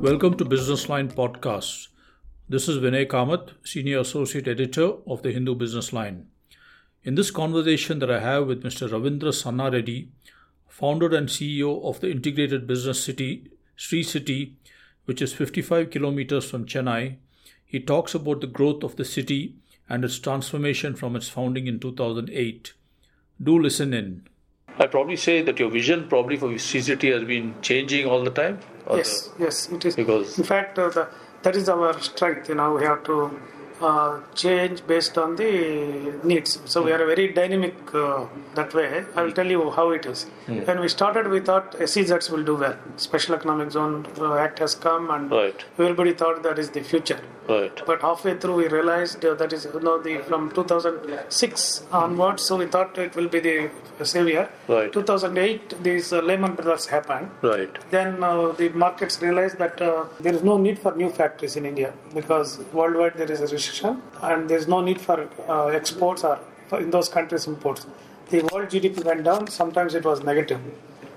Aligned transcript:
Welcome 0.00 0.38
to 0.38 0.46
Business 0.46 0.88
Line 0.88 1.10
Podcast. 1.10 1.88
This 2.48 2.68
is 2.70 2.78
Vinay 2.78 3.06
Kamath, 3.06 3.50
Senior 3.62 3.98
Associate 3.98 4.48
Editor 4.48 4.94
of 5.06 5.22
the 5.22 5.30
Hindu 5.30 5.54
Business 5.54 5.92
Line. 5.92 6.26
In 7.04 7.16
this 7.16 7.30
conversation 7.30 7.98
that 7.98 8.10
I 8.10 8.18
have 8.20 8.46
with 8.46 8.62
Mr. 8.62 8.88
Ravindra 8.88 9.30
Sannareddy, 9.30 10.08
founder 10.66 11.14
and 11.14 11.28
CEO 11.28 11.84
of 11.84 12.00
the 12.00 12.10
integrated 12.10 12.66
business 12.66 13.04
city 13.04 13.50
Sri 13.76 14.02
City, 14.02 14.56
which 15.04 15.20
is 15.20 15.34
55 15.34 15.90
kilometers 15.90 16.48
from 16.48 16.64
Chennai, 16.64 17.16
he 17.62 17.78
talks 17.78 18.14
about 18.14 18.40
the 18.40 18.46
growth 18.46 18.82
of 18.82 18.96
the 18.96 19.04
city 19.04 19.56
and 19.86 20.02
its 20.02 20.18
transformation 20.18 20.94
from 20.94 21.14
its 21.14 21.28
founding 21.28 21.66
in 21.66 21.78
2008. 21.78 22.72
Do 23.42 23.58
listen 23.58 23.92
in. 23.92 24.26
I'd 24.80 24.90
probably 24.90 25.16
say 25.16 25.42
that 25.42 25.58
your 25.58 25.70
vision 25.70 26.08
probably 26.08 26.36
for 26.38 26.58
City 26.58 27.10
has 27.10 27.24
been 27.24 27.54
changing 27.60 28.06
all 28.06 28.24
the 28.24 28.30
time. 28.30 28.58
Yes, 28.90 29.28
the, 29.28 29.44
yes, 29.44 29.68
it 29.70 29.84
is. 29.84 29.94
Because 29.94 30.38
in 30.38 30.44
fact, 30.44 30.78
uh, 30.78 30.88
the, 30.88 31.08
that 31.42 31.54
is 31.54 31.68
our 31.68 32.00
strength. 32.00 32.48
You 32.48 32.54
know, 32.54 32.74
we 32.74 32.82
have 32.84 33.04
to 33.04 33.38
uh, 33.82 34.20
change 34.34 34.86
based 34.86 35.16
on 35.18 35.36
the 35.36 35.50
needs. 36.24 36.58
So 36.66 36.82
we 36.82 36.92
are 36.92 36.98
very 36.98 37.32
dynamic 37.32 37.74
uh, 37.94 38.26
that 38.54 38.74
way. 38.74 39.04
I 39.16 39.22
will 39.22 39.32
tell 39.32 39.46
you 39.46 39.70
how 39.70 39.90
it 39.90 40.06
is. 40.06 40.26
Mm. 40.46 40.66
When 40.66 40.80
we 40.80 40.88
started, 40.88 41.28
we 41.28 41.40
thought 41.40 41.72
SEZs 41.78 42.30
will 42.30 42.44
do 42.44 42.56
well. 42.56 42.76
Special 42.96 43.34
Economic 43.34 43.70
Zone 43.72 44.06
uh, 44.18 44.34
Act 44.34 44.58
has 44.58 44.74
come, 44.74 45.10
and 45.10 45.30
right, 45.30 45.64
everybody 45.78 46.12
thought 46.12 46.42
that 46.42 46.58
is 46.58 46.70
the 46.70 46.82
future. 46.82 47.20
right, 47.48 47.80
But 47.86 48.00
halfway 48.02 48.36
through, 48.38 48.56
we 48.56 48.68
realized 48.68 49.24
uh, 49.24 49.34
that 49.34 49.52
is 49.52 49.66
you 49.74 49.80
know 49.80 49.96
the 50.02 50.18
from 50.28 50.50
2006 50.52 51.84
onwards. 51.92 52.42
So 52.42 52.56
we 52.56 52.66
thought 52.66 52.98
it 52.98 53.14
will 53.16 53.28
be 53.28 53.40
the 53.40 53.70
savior. 54.04 54.48
Right. 54.68 54.92
2008, 54.92 55.82
these 55.82 56.12
uh, 56.12 56.20
Lehman 56.20 56.54
Brothers 56.54 56.86
happened. 56.86 57.30
right, 57.42 57.70
Then 57.90 58.22
uh, 58.22 58.52
the 58.52 58.68
markets 58.70 59.20
realized 59.22 59.58
that 59.58 59.80
uh, 59.80 60.04
there 60.20 60.34
is 60.34 60.42
no 60.42 60.56
need 60.58 60.78
for 60.78 60.94
new 60.94 61.10
factories 61.10 61.56
in 61.56 61.66
India 61.66 61.92
because 62.14 62.58
worldwide 62.72 63.14
there 63.14 63.30
is 63.30 63.40
a 63.40 63.46
recession 63.46 63.69
and 64.22 64.48
there 64.48 64.58
is 64.58 64.68
no 64.68 64.80
need 64.80 65.00
for 65.00 65.28
uh, 65.48 65.66
exports 65.66 66.24
or 66.24 66.38
for 66.68 66.80
in 66.80 66.90
those 66.90 67.08
countries 67.08 67.46
imports. 67.46 67.86
The 68.30 68.42
world 68.52 68.68
GDP 68.68 69.04
went 69.04 69.24
down. 69.24 69.48
Sometimes 69.48 69.94
it 69.94 70.04
was 70.04 70.22
negative. 70.22 70.60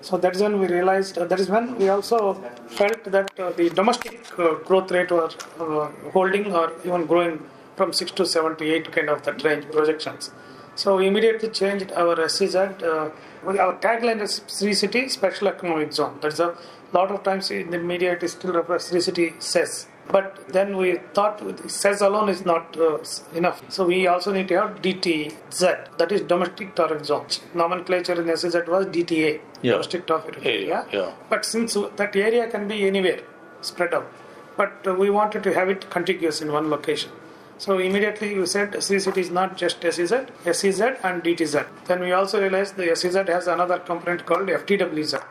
So 0.01 0.17
that 0.17 0.35
is 0.35 0.41
when 0.41 0.59
we 0.59 0.67
realized. 0.67 1.17
Uh, 1.17 1.25
that 1.25 1.39
is 1.39 1.49
when 1.49 1.77
we 1.77 1.89
also 1.89 2.33
felt 2.79 3.03
that 3.05 3.39
uh, 3.39 3.51
the 3.51 3.69
domestic 3.69 4.15
uh, 4.37 4.55
growth 4.69 4.91
rate 4.91 5.11
was 5.11 5.37
uh, 5.59 5.89
holding 6.11 6.51
or 6.53 6.73
even 6.85 7.05
growing 7.05 7.41
from 7.77 7.93
six 7.93 8.11
to 8.11 8.25
seven 8.25 8.55
to 8.57 8.65
eight 8.73 8.91
kind 8.91 9.09
of 9.09 9.23
that 9.23 9.43
range 9.43 9.65
projections. 9.71 10.31
So 10.75 10.97
we 10.97 11.07
immediately 11.07 11.49
changed 11.49 11.91
our 11.91 12.27
SEZ. 12.27 12.55
Uh, 12.55 13.11
our 13.45 13.75
tagline 13.79 14.21
is 14.21 14.41
Sri 14.47 14.73
City 14.73 15.07
Special 15.07 15.47
Economic 15.47 15.93
Zone. 15.93 16.17
That's 16.21 16.39
a 16.39 16.55
lot 16.93 17.11
of 17.11 17.23
times 17.23 17.51
in 17.51 17.69
the 17.69 17.77
media 17.77 18.13
it 18.13 18.23
is 18.23 18.31
still 18.31 18.53
referred 18.53 18.81
Sri 18.81 18.99
City 18.99 19.33
SEZ. 19.39 19.87
But 20.09 20.47
then 20.49 20.75
we 20.77 20.99
thought 21.13 21.41
says 21.71 22.01
alone 22.01 22.29
is 22.29 22.45
not 22.45 22.75
uh, 22.77 22.97
enough. 23.33 23.63
So 23.69 23.85
we 23.85 24.05
also 24.07 24.33
need 24.33 24.47
to 24.49 24.55
have 24.61 24.81
DTZ, 24.81 25.97
that 25.97 26.11
is 26.11 26.21
Domestic 26.21 26.75
Tariff 26.75 27.05
Zone. 27.05 27.25
Nomenclature 27.53 28.21
in 28.21 28.35
SEZ 28.35 28.67
was 28.67 28.85
DTA, 28.87 29.39
Yeah. 29.61 29.71
Domestic 29.73 30.05
Tariff 30.05 30.45
Area, 30.45 30.85
yeah. 30.91 31.11
But 31.29 31.45
since 31.45 31.73
that 31.73 32.15
area 32.15 32.47
can 32.49 32.67
be 32.67 32.85
anywhere, 32.85 33.21
spread 33.61 33.93
out. 33.93 34.11
But 34.57 34.85
uh, 34.85 34.93
we 34.93 35.09
wanted 35.09 35.43
to 35.43 35.53
have 35.53 35.69
it 35.69 35.89
contiguous 35.89 36.41
in 36.41 36.51
one 36.51 36.69
location. 36.69 37.11
So 37.57 37.77
immediately 37.77 38.37
we 38.37 38.45
said 38.45 38.83
City 38.83 39.21
is 39.21 39.29
not 39.31 39.55
just 39.55 39.81
SEZ, 39.81 40.13
SEZ 40.51 40.81
and 40.81 41.23
DTZ. 41.23 41.65
Then 41.85 42.01
we 42.01 42.11
also 42.11 42.41
realized 42.41 42.75
the 42.75 42.93
SEZ 42.95 43.27
has 43.29 43.47
another 43.47 43.79
component 43.79 44.25
called 44.25 44.47
FTWZ, 44.49 45.23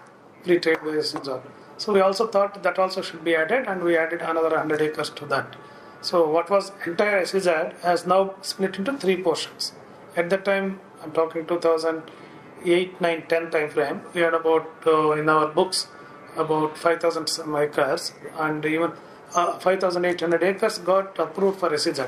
Free 0.45 0.59
Trade 0.59 0.79
Zone. 1.03 1.43
So 1.83 1.93
we 1.93 2.01
also 2.01 2.29
thought 2.29 2.63
that 2.63 2.79
also 2.79 3.03
should 3.03 3.25
be 3.25 3.35
added 3.35 3.67
and 3.67 3.83
we 3.83 3.97
added 3.97 4.21
another 4.23 4.51
100 4.51 4.81
acres 4.81 5.11
to 5.21 5.27
that. 5.27 5.57
So 6.01 6.29
what 6.35 6.49
was 6.49 6.71
entire 6.87 7.27
SEZ 7.27 7.49
has 7.83 8.07
now 8.07 8.35
split 8.41 8.77
into 8.79 8.93
three 8.97 9.17
portions. 9.21 9.73
At 10.17 10.31
that 10.31 10.45
time, 10.45 10.79
I'm 11.03 11.11
talking 11.11 11.45
2008, 11.45 13.01
9, 13.01 13.23
10 13.29 13.51
time 13.51 13.69
frame, 13.71 14.01
we 14.15 14.21
had 14.21 14.33
about 14.33 14.71
uh, 14.87 15.11
in 15.23 15.29
our 15.29 15.49
books 15.49 15.89
about 16.37 16.79
5,000 16.79 17.27
some 17.27 17.57
acres 17.57 18.13
and 18.39 18.65
even 18.65 18.93
uh, 19.35 19.59
5,800 19.59 20.41
acres 20.45 20.79
got 20.79 21.19
approved 21.19 21.59
for 21.59 21.77
SEZ. 21.77 22.03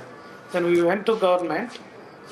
Then 0.53 0.67
we 0.67 0.85
went 0.85 1.05
to 1.07 1.17
government 1.17 1.81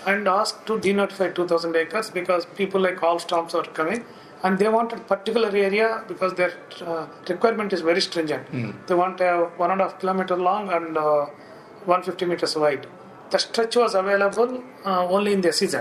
and 0.06 0.28
asked 0.28 0.64
to 0.68 0.78
denotify 0.78 1.34
2,000 1.34 1.74
acres 1.74 2.08
because 2.08 2.46
people 2.46 2.80
like 2.80 3.02
Alstoms 3.02 3.52
are 3.52 3.64
coming 3.64 4.04
and 4.44 4.58
they 4.58 4.68
wanted 4.68 5.06
particular 5.06 5.48
area 5.48 6.02
because 6.08 6.34
their 6.34 6.52
uh, 6.84 7.06
requirement 7.28 7.72
is 7.72 7.80
very 7.80 8.00
stringent. 8.00 8.44
They 8.86 8.94
want 8.94 9.20
a 9.20 9.50
one 9.56 9.70
and 9.70 9.80
a 9.80 9.84
half 9.84 9.98
kilometer 10.00 10.36
long 10.36 10.70
and 10.72 10.96
uh, 10.96 11.26
150 11.84 12.26
meters 12.26 12.56
wide. 12.56 12.86
The 13.30 13.38
stretch 13.38 13.76
was 13.76 13.94
available 13.94 14.62
uh, 14.84 15.06
only 15.06 15.32
in 15.32 15.40
the 15.40 15.52
SEZ. 15.52 15.76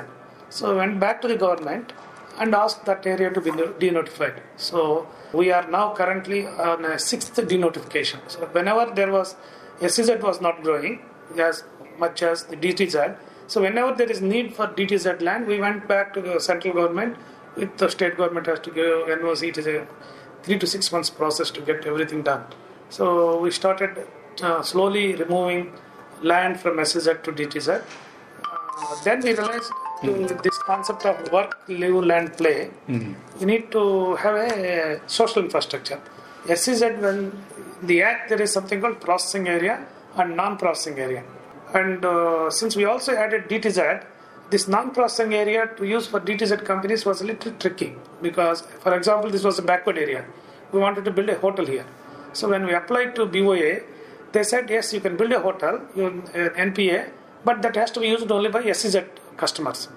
So 0.49 0.71
we 0.71 0.77
went 0.77 0.99
back 0.99 1.21
to 1.23 1.27
the 1.27 1.35
government 1.35 1.93
and 2.39 2.53
asked 2.55 2.85
that 2.85 3.05
area 3.05 3.29
to 3.31 3.41
be 3.41 3.51
denotified. 3.51 4.39
So 4.55 5.07
we 5.33 5.51
are 5.51 5.67
now 5.69 5.93
currently 5.93 6.47
on 6.47 6.85
a 6.85 6.97
sixth 6.99 7.35
denotification. 7.35 8.19
So 8.27 8.39
whenever 8.57 8.93
there 8.93 9.11
was 9.11 9.35
a 9.81 9.89
SEZ 9.89 10.21
was 10.21 10.39
not 10.41 10.61
growing 10.63 11.01
as 11.37 11.63
much 11.97 12.21
as 12.23 12.45
the 12.45 12.55
DTZ. 12.55 13.17
So 13.47 13.61
whenever 13.61 13.93
there 13.95 14.09
is 14.09 14.21
need 14.21 14.55
for 14.55 14.67
DTZ 14.67 15.21
land, 15.21 15.47
we 15.47 15.59
went 15.59 15.87
back 15.87 16.13
to 16.13 16.21
the 16.21 16.39
central 16.39 16.73
government. 16.73 17.17
With 17.55 17.77
the 17.77 17.89
state 17.89 18.17
government 18.17 18.47
has 18.47 18.59
to 18.61 18.71
give 18.71 19.07
NOC. 19.19 19.49
It 19.49 19.57
is 19.57 19.67
a 19.67 19.87
three 20.43 20.57
to 20.59 20.67
six 20.67 20.91
months 20.91 21.09
process 21.09 21.51
to 21.51 21.61
get 21.61 21.85
everything 21.85 22.21
done. 22.23 22.45
So 22.89 23.39
we 23.39 23.51
started 23.51 24.07
uh, 24.41 24.61
slowly 24.61 25.15
removing 25.15 25.73
land 26.21 26.59
from 26.59 26.83
SEZ 26.83 27.05
to 27.23 27.31
DTZ. 27.31 27.83
Uh, 28.43 29.03
then 29.03 29.21
we 29.21 29.33
realized 29.33 29.71
to 30.03 30.39
this 30.43 30.57
concept 30.59 31.05
of 31.05 31.31
work, 31.31 31.59
live, 31.67 32.03
land, 32.03 32.33
play, 32.33 32.71
you 33.39 33.45
need 33.45 33.71
to 33.71 34.15
have 34.15 34.35
a 34.35 34.99
social 35.07 35.43
infrastructure. 35.43 35.99
SEZ, 36.47 36.81
when 36.99 37.31
the 37.83 38.01
act, 38.01 38.29
there 38.29 38.41
is 38.41 38.51
something 38.51 38.81
called 38.81 38.99
processing 38.99 39.47
area 39.47 39.85
and 40.15 40.35
non-processing 40.35 40.99
area. 40.99 41.23
And 41.73 42.03
uh, 42.03 42.49
since 42.49 42.75
we 42.75 42.85
also 42.85 43.15
added 43.15 43.47
DTZ, 43.47 44.03
this 44.51 44.67
non-processing 44.67 45.33
area 45.33 45.67
to 45.77 45.85
use 45.85 46.07
for 46.07 46.19
DTZ 46.19 46.63
companies 46.65 47.05
was 47.05 47.21
a 47.21 47.25
little 47.25 47.53
tricky 47.53 47.95
because, 48.21 48.61
for 48.83 48.93
example, 48.95 49.29
this 49.29 49.43
was 49.43 49.57
a 49.59 49.61
backward 49.61 49.97
area. 49.97 50.25
We 50.71 50.79
wanted 50.79 51.05
to 51.05 51.11
build 51.11 51.29
a 51.29 51.37
hotel 51.39 51.65
here. 51.65 51.85
So 52.33 52.49
when 52.49 52.65
we 52.65 52.73
applied 52.73 53.15
to 53.15 53.25
BOA, 53.25 53.79
they 54.33 54.43
said 54.43 54.69
yes, 54.69 54.93
you 54.93 55.01
can 55.01 55.17
build 55.17 55.31
a 55.31 55.39
hotel, 55.39 55.81
you, 55.95 56.05
uh, 56.05 56.49
NPA, 56.67 57.09
but 57.43 57.61
that 57.61 57.75
has 57.75 57.91
to 57.91 57.99
be 57.99 58.07
used 58.07 58.31
only 58.31 58.49
by 58.49 58.71
SEZ 58.71 59.03
customers. 59.37 59.89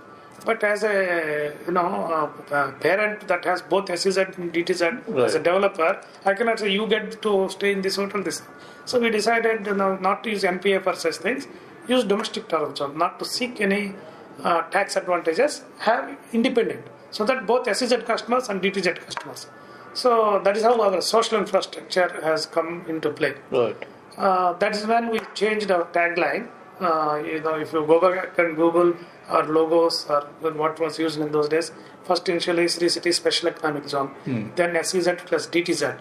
But 0.45 0.63
as 0.63 0.83
a 0.85 1.55
you 1.67 1.73
know 1.73 2.31
uh, 2.51 2.73
parent 2.73 3.27
that 3.29 3.45
has 3.45 3.63
both 3.63 3.87
SEZ 3.99 4.19
and 4.19 4.53
DTZ 4.53 5.25
as 5.25 5.35
a 5.35 5.39
developer, 5.39 6.01
I 6.25 6.35
cannot 6.35 6.59
say 6.59 6.71
you 6.71 6.87
get 6.87 7.23
to 7.23 7.49
stay 7.49 7.73
in 7.73 7.83
this 7.83 7.97
hotel. 7.97 8.23
This, 8.23 8.43
so 8.85 9.01
we 9.01 9.11
decided 9.11 9.67
you 9.67 9.75
know, 9.75 9.97
not 9.97 10.23
to 10.25 10.31
use 10.31 10.43
NPA 10.43 10.83
for 10.83 10.95
such 10.95 11.17
things. 11.17 11.47
Use 11.89 12.05
domestic 12.05 12.51
zone, 12.51 12.99
not 12.99 13.19
to 13.19 13.25
seek 13.25 13.61
any 13.61 13.95
uh, 14.43 14.63
tax 14.71 14.97
advantages. 14.97 15.63
Have 15.81 16.17
independent, 16.33 16.85
so 17.11 17.25
that 17.25 17.47
both 17.47 17.67
SEZ 17.77 17.93
customers 18.05 18.49
and 18.49 18.61
DTZ 18.63 18.97
customers. 19.05 19.47
So 19.95 20.41
that 20.45 20.57
is 20.57 20.63
how 20.65 20.81
our 20.81 21.01
social 21.01 21.39
infrastructure 21.39 22.09
has 22.23 22.47
come 22.47 22.85
into 22.89 23.11
play. 23.11 23.35
right, 23.51 23.77
Uh, 24.17 24.53
that 24.55 24.75
is 24.77 24.87
when 24.87 25.11
we 25.11 25.21
changed 25.35 25.71
our 25.71 25.85
tagline. 25.97 26.49
Uh, 26.81 27.23
you 27.25 27.41
know, 27.41 27.55
if 27.55 27.73
you 27.73 27.85
go 27.87 28.01
back 28.01 28.37
and 28.39 28.57
Google 28.57 28.95
our 29.29 29.45
logos 29.45 30.07
or 30.09 30.23
what 30.63 30.79
was 30.81 30.99
used 30.99 31.21
in 31.21 31.31
those 31.33 31.49
days, 31.49 31.71
first 32.05 32.29
initially 32.29 32.67
Sri 32.69 32.89
City 32.89 33.13
Special 33.13 33.49
Economic 33.49 33.89
Zone, 33.89 34.11
then 34.57 34.77
SEZ 34.85 35.09
plus 35.27 35.47
DTZ. 35.47 35.97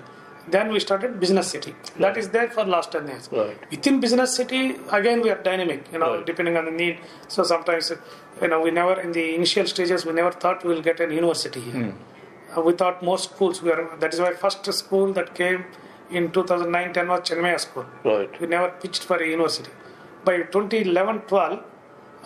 Then 0.47 0.71
we 0.71 0.79
started 0.79 1.19
Business 1.19 1.47
City. 1.49 1.73
That 1.99 2.17
is 2.17 2.29
there 2.29 2.49
for 2.49 2.65
last 2.65 2.91
10 2.91 3.07
years. 3.07 3.29
Right. 3.31 3.57
Within 3.71 3.99
Business 4.01 4.35
City, 4.35 4.75
again 4.91 5.21
we 5.21 5.29
are 5.29 5.41
dynamic, 5.41 5.85
you 5.91 5.99
know, 5.99 6.15
Right. 6.17 6.25
depending 6.25 6.57
on 6.57 6.65
the 6.65 6.71
need. 6.71 6.99
So 7.29 7.43
sometimes, 7.43 7.91
you 8.41 8.47
know, 8.47 8.59
we 8.61 8.71
never, 8.71 8.99
in 8.99 9.13
the 9.13 9.35
initial 9.35 9.65
stages, 9.67 10.05
we 10.05 10.11
never 10.13 10.31
thought 10.31 10.63
we 10.65 10.73
will 10.73 10.81
get 10.81 10.99
a 10.99 11.07
university 11.13 11.61
here. 11.61 11.93
Uh, 12.55 12.61
we 12.61 12.73
thought 12.73 13.01
most 13.01 13.31
schools 13.31 13.61
were, 13.61 13.89
that 13.99 14.13
is 14.13 14.19
why 14.19 14.33
first 14.33 14.71
school 14.73 15.13
that 15.13 15.33
came 15.33 15.63
in 16.11 16.29
2009-10 16.29 17.07
was 17.07 17.21
Chinmaya 17.21 17.59
School. 17.59 17.85
right, 18.03 18.39
We 18.41 18.47
never 18.47 18.69
pitched 18.69 19.03
for 19.03 19.17
a 19.17 19.27
university. 19.27 19.71
By 20.25 20.39
2011-12, 20.43 21.63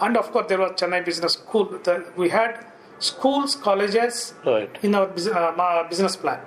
and 0.01 0.17
of 0.17 0.31
course 0.31 0.47
there 0.47 0.59
was 0.59 0.71
Chennai 0.71 1.05
Business 1.05 1.33
School. 1.33 1.65
The, 1.83 2.05
we 2.15 2.29
had 2.29 2.65
schools, 2.99 3.55
colleges 3.55 4.33
right, 4.45 4.75
in 4.81 4.95
our 4.95 5.07
uh, 5.07 5.87
business 5.87 6.15
plan. 6.15 6.39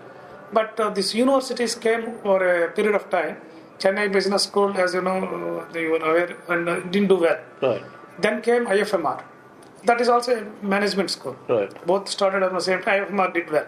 But 0.53 0.79
uh, 0.81 0.91
these 0.91 1.15
universities 1.15 1.75
came 1.75 2.19
for 2.23 2.39
a 2.47 2.71
period 2.73 2.95
of 2.95 3.09
time. 3.11 3.37
Chennai 3.79 4.13
Business 4.13 4.43
School, 4.45 4.77
as 4.77 4.95
you 4.95 5.01
know, 5.03 5.19
uh, 5.25 5.73
they 5.73 5.87
were 5.87 5.99
aware 5.99 6.37
and 6.49 6.69
uh, 6.69 6.81
didn't 6.81 7.09
do 7.09 7.17
well. 7.17 7.39
right, 7.63 7.83
Then 8.19 8.43
came 8.43 8.67
IFMR. 8.67 9.23
That 9.85 10.01
is 10.01 10.09
also 10.09 10.33
a 10.41 10.65
management 10.67 11.11
school. 11.11 11.37
right, 11.49 11.73
Both 11.87 12.09
started 12.09 12.43
at 12.43 12.53
the 12.53 12.61
same 12.61 12.83
time. 12.83 13.07
IFMR 13.07 13.33
did 13.33 13.51
well. 13.51 13.67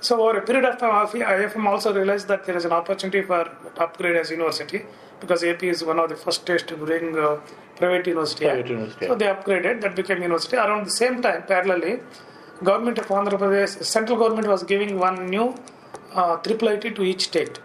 So 0.00 0.22
over 0.22 0.38
a 0.38 0.42
period 0.42 0.64
of 0.64 0.78
time, 0.78 1.06
IFM 1.06 1.66
also 1.66 1.92
realized 1.92 2.28
that 2.28 2.44
there 2.44 2.56
is 2.56 2.64
an 2.64 2.72
opportunity 2.72 3.22
for 3.22 3.40
upgrade 3.76 4.16
as 4.16 4.30
university 4.30 4.82
because 5.20 5.42
AP 5.44 5.62
is 5.64 5.84
one 5.84 5.98
of 5.98 6.08
the 6.08 6.16
first 6.16 6.42
states 6.42 6.62
to 6.62 6.76
bring 6.76 7.18
uh, 7.18 7.40
private 7.76 8.06
university. 8.06 8.44
Private 8.46 8.68
university 8.68 9.06
So 9.08 9.14
they 9.16 9.26
upgraded. 9.26 9.80
That 9.82 9.96
became 9.96 10.22
university. 10.22 10.56
Around 10.56 10.86
the 10.86 10.90
same 10.92 11.20
time, 11.20 11.42
parallelly, 11.42 12.00
government 12.62 12.98
of 12.98 13.08
Andhra 13.08 13.38
Pradesh, 13.38 13.84
central 13.84 14.16
government 14.16 14.46
was 14.46 14.62
giving 14.62 14.98
one 14.98 15.26
new 15.26 15.54
uh, 16.12 16.36
triple 16.38 16.68
IT 16.68 16.94
to 16.96 17.02
each 17.02 17.24
state. 17.24 17.58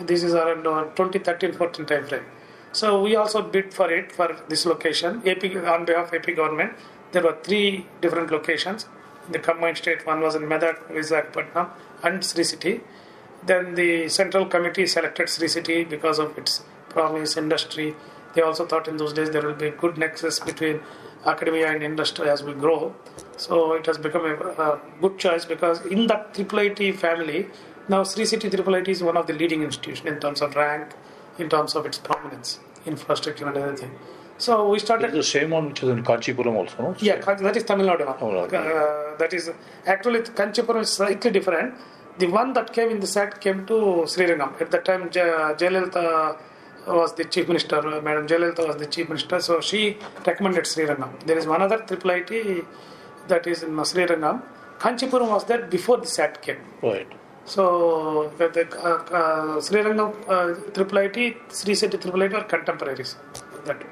This 0.00 0.22
is 0.22 0.34
around 0.34 0.66
uh, 0.66 0.86
2013-14 0.94 1.86
time 1.86 2.06
frame. 2.06 2.24
So 2.72 3.02
we 3.02 3.16
also 3.16 3.42
bid 3.42 3.72
for 3.74 3.90
it 3.90 4.12
for 4.12 4.36
this 4.48 4.66
location. 4.66 5.22
AP 5.26 5.44
on 5.66 5.84
behalf 5.84 6.12
of 6.12 6.14
AP 6.14 6.36
government, 6.36 6.74
there 7.12 7.22
were 7.22 7.36
three 7.42 7.86
different 8.00 8.30
locations. 8.30 8.86
The 9.30 9.38
combined 9.38 9.78
state 9.78 10.06
one 10.06 10.20
was 10.20 10.34
in 10.34 10.42
Medak, 10.42 10.88
Visakhapatnam, 10.88 11.70
and 12.02 12.24
Sri 12.24 12.44
City. 12.44 12.80
Then 13.44 13.74
the 13.74 14.08
central 14.08 14.46
committee 14.46 14.86
selected 14.86 15.28
Sri 15.28 15.48
City 15.48 15.84
because 15.84 16.18
of 16.18 16.36
its 16.38 16.62
promise, 16.88 17.36
industry. 17.36 17.94
They 18.34 18.42
also 18.42 18.66
thought 18.66 18.88
in 18.88 18.96
those 18.96 19.12
days 19.12 19.30
there 19.30 19.42
will 19.42 19.54
be 19.54 19.68
a 19.68 19.70
good 19.70 19.98
nexus 19.98 20.38
between 20.38 20.80
academia 21.26 21.68
and 21.72 21.82
industry 21.82 22.28
as 22.28 22.42
we 22.42 22.52
grow. 22.52 22.94
So 23.36 23.72
it 23.74 23.86
has 23.86 23.98
become 23.98 24.24
a, 24.24 24.34
a 24.34 24.80
good 25.00 25.18
choice 25.18 25.44
because 25.44 25.84
in 25.86 26.06
that 26.08 26.34
triple 26.34 26.58
IT 26.60 26.96
family, 26.96 27.48
now 27.88 28.02
Sri 28.04 28.24
City 28.24 28.48
Triple 28.50 28.74
IT 28.74 28.88
is 28.88 29.02
one 29.02 29.16
of 29.16 29.26
the 29.26 29.32
leading 29.32 29.62
institutions 29.62 30.06
in 30.06 30.20
terms 30.20 30.40
of 30.42 30.54
rank, 30.56 30.88
in 31.38 31.48
terms 31.48 31.74
of 31.74 31.86
its 31.86 31.98
prominence, 31.98 32.58
infrastructure 32.86 33.46
and 33.46 33.56
everything. 33.56 33.92
So 34.38 34.68
we 34.68 34.78
started. 34.78 35.06
It's 35.06 35.16
the 35.16 35.22
same 35.40 35.50
one 35.50 35.68
which 35.68 35.82
is 35.82 35.88
in 35.88 36.04
Kanchipuram 36.04 36.54
also, 36.54 36.82
no? 36.82 36.96
Yeah, 37.00 37.16
that 37.20 37.56
is 37.56 37.64
Tamil 37.64 37.86
Nadu. 37.86 38.06
now. 38.06 38.12
Tamil 38.12 38.46
Nadu. 38.46 38.54
Uh, 38.54 39.16
that 39.16 39.32
is 39.32 39.50
actually 39.86 40.20
Kanchipuram 40.20 40.82
is 40.82 40.90
slightly 40.90 41.30
different. 41.30 41.74
The 42.18 42.26
one 42.26 42.52
that 42.52 42.72
came 42.72 42.90
in 42.90 43.00
the 43.00 43.06
set 43.06 43.40
came 43.40 43.66
to 43.66 43.74
Srirangam. 44.12 44.60
At 44.60 44.70
that 44.72 44.84
time, 44.84 45.08
Jayalalitha 45.10 46.36
was 46.86 47.14
the 47.14 47.24
chief 47.24 47.48
minister. 47.48 47.78
uh, 47.78 48.00
Madam 48.00 48.26
Jayalalitha 48.28 48.66
was 48.66 48.76
the 48.76 48.86
chief 48.86 49.08
minister, 49.08 49.40
so 49.40 49.60
she 49.60 49.98
recommended 50.26 50.64
Srirangam. 50.64 51.10
There 51.26 51.38
is 51.38 51.46
one 51.46 51.62
other 51.62 51.78
triple 51.78 52.10
IT 52.10 52.64
that 53.28 53.46
is 53.46 53.62
in 53.62 53.70
Srirangam. 53.70 54.42
Kanchipuram 54.78 55.28
was 55.30 55.44
there 55.46 55.62
before 55.62 55.96
the 55.98 56.06
SAT 56.06 56.42
came. 56.42 56.60
Right. 56.82 57.10
So 57.48 58.30
the, 58.36 58.48
the 58.48 58.64
uh, 58.78 58.96
uh, 59.20 59.60
Sri 59.62 59.80
Rangam 59.80 60.12
uh, 60.28 60.70
Triple 60.74 60.98
IT, 60.98 61.36
Sri 61.50 61.74
City 61.74 61.96
Triple 61.96 62.22
IT 62.22 62.34
are 62.34 62.44
contemporaries. 62.44 63.16
That 63.64 63.82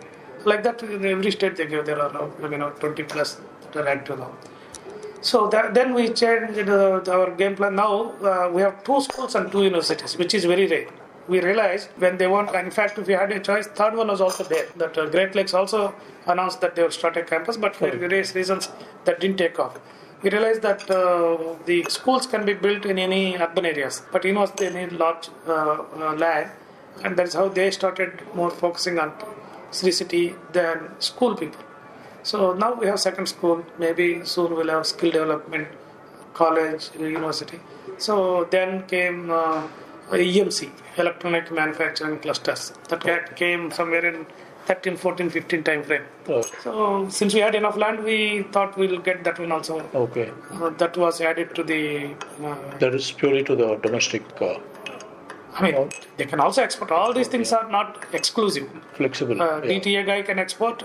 like 0.45 0.63
that 0.63 0.83
in 0.83 1.05
every 1.07 1.31
state 1.31 1.57
they 1.57 1.67
give 1.67 1.87
there 1.87 2.01
are 2.01 2.15
uh, 2.23 2.51
you 2.51 2.59
know 2.59 2.71
20 2.71 3.03
plus 3.05 3.41
that 3.63 3.77
are 3.77 3.89
active 3.89 4.19
now. 4.19 4.33
So 5.23 5.49
that, 5.49 5.73
then 5.73 5.95
we 5.95 6.11
changed 6.11 6.69
uh, 6.69 7.01
our 7.09 7.31
game 7.31 7.57
plan. 7.57 7.77
Now 7.77 8.13
uh, 8.23 8.51
we 8.53 8.61
have 8.61 8.85
two 8.85 9.01
schools 9.01 9.35
and 9.35 9.51
two 9.51 9.65
universities, 9.65 10.19
which 10.19 10.35
is 10.35 10.45
very 10.45 10.67
rare. 10.67 10.89
We 11.27 11.41
realized 11.41 11.89
when 11.97 12.19
they 12.19 12.29
want, 12.29 12.55
in 12.55 12.71
fact, 12.71 12.99
if 12.99 13.07
we 13.09 13.15
had 13.15 13.33
a 13.33 13.41
choice, 13.41 13.67
third 13.67 13.97
one 13.97 14.09
was 14.09 14.21
also 14.21 14.45
there. 14.45 14.67
That 14.77 14.97
uh, 14.97 15.07
Great 15.07 15.35
Lakes 15.35 15.55
also 15.55 15.95
announced 16.27 16.61
that 16.61 16.77
they 16.77 16.83
will 16.83 16.93
start 16.93 17.17
a 17.17 17.23
campus, 17.23 17.57
but 17.57 17.75
for 17.75 17.91
various 17.91 18.35
reasons 18.35 18.69
that 19.07 19.19
didn't 19.19 19.39
take 19.39 19.59
off. 19.59 19.81
We 20.27 20.31
realized 20.33 20.63
that 20.63 20.91
uh, 20.91 21.55
the 21.67 21.85
schools 21.89 22.27
can 22.27 22.45
be 22.45 22.55
built 22.55 22.85
in 22.85 22.99
any 22.99 23.37
urban 23.37 23.65
areas, 23.65 24.03
but 24.11 24.25
university 24.25 24.71
they 24.71 24.75
need 24.77 24.91
large 24.91 25.29
uh, 25.47 25.53
uh, 25.53 26.15
land, 26.15 26.51
and 27.05 27.17
that's 27.17 27.35
how 27.35 27.47
they 27.47 27.71
started 27.71 28.11
more 28.35 28.51
focusing 28.51 28.99
on 28.99 29.13
Sri 29.71 29.93
City 29.93 30.35
than 30.53 31.01
school 31.01 31.37
people. 31.37 31.63
So 32.25 32.55
now 32.55 32.75
we 32.75 32.89
have 32.89 32.99
second 32.99 33.29
school. 33.29 33.65
Maybe 33.79 34.25
soon 34.25 34.57
we'll 34.57 34.71
have 34.71 34.85
skill 34.89 35.13
development 35.13 35.69
college, 36.35 36.91
university. 36.99 37.61
So 37.99 38.49
then 38.51 38.83
came 38.89 39.31
uh, 39.31 39.69
EMC, 40.11 40.73
electronic 40.97 41.53
manufacturing 41.53 42.19
clusters. 42.19 42.73
That 42.89 43.37
came 43.37 43.71
somewhere 43.71 44.05
in 44.05 44.27
13, 44.67 44.97
14, 44.97 45.31
15 45.31 45.63
time 45.63 45.83
frame. 45.83 46.03
Right. 46.29 46.45
So 46.63 47.09
since 47.09 47.35
we 47.35 47.41
had 47.41 47.55
enough 47.55 47.77
land, 47.77 48.03
we 48.03 48.43
thought 48.53 48.77
we'll 48.77 48.99
get 48.99 49.23
that 49.25 49.39
one 49.39 49.53
also. 49.53 49.81
Okay. 49.95 50.31
Uh, 50.53 50.71
that 50.71 50.97
was 50.97 51.21
added 51.21 51.55
to 51.55 51.63
the. 51.63 52.15
Uh, 52.45 52.57
That 52.79 52.95
is 52.95 53.13
purely 53.13 53.45
to 53.45 53.55
the 53.57 53.77
domestic 53.77 54.23
uh, 54.41 54.59
I 55.59 55.63
mean, 55.63 55.89
they 56.19 56.27
can 56.27 56.41
also 56.41 56.63
export. 56.63 56.91
All 56.91 57.13
these 57.15 57.29
things 57.29 57.53
are 57.53 57.69
not 57.71 58.05
exclusive. 58.13 58.69
flexible. 58.95 59.41
uh, 59.41 59.63
yeah. 59.63 59.79
DTA 59.79 60.07
guy 60.07 60.23
can 60.23 60.39
export, 60.39 60.83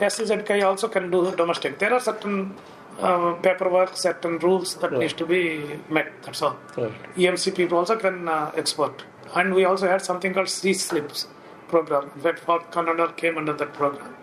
SZ 0.00 0.44
guy 0.44 0.60
also 0.60 0.88
can 0.88 1.10
do 1.10 1.34
domestic. 1.36 1.78
There 1.78 1.92
are 1.94 2.00
certain 2.00 2.54
uh, 3.00 3.32
paperwork, 3.34 3.96
certain 3.96 4.38
rules 4.38 4.74
that 4.76 4.92
needs 4.92 5.14
to 5.14 5.24
be 5.24 5.42
met. 5.88 6.12
That's 6.22 6.42
all. 6.42 6.56
Right. 6.76 6.92
EMC 7.16 7.56
people 7.56 7.78
also 7.78 7.96
can 7.96 8.28
uh, 8.28 8.52
export, 8.56 9.04
and 9.34 9.54
we 9.54 9.64
also 9.64 9.88
had 9.88 10.02
something 10.02 10.34
called 10.34 10.48
C 10.50 10.74
slips 10.74 11.26
program. 11.74 12.10
In 12.16 12.20
fact, 12.26 12.40
Fort 12.48 12.70
Kannada 12.72 13.06
came 13.22 13.38
under 13.42 13.52
that 13.62 13.72
program. 13.80 14.14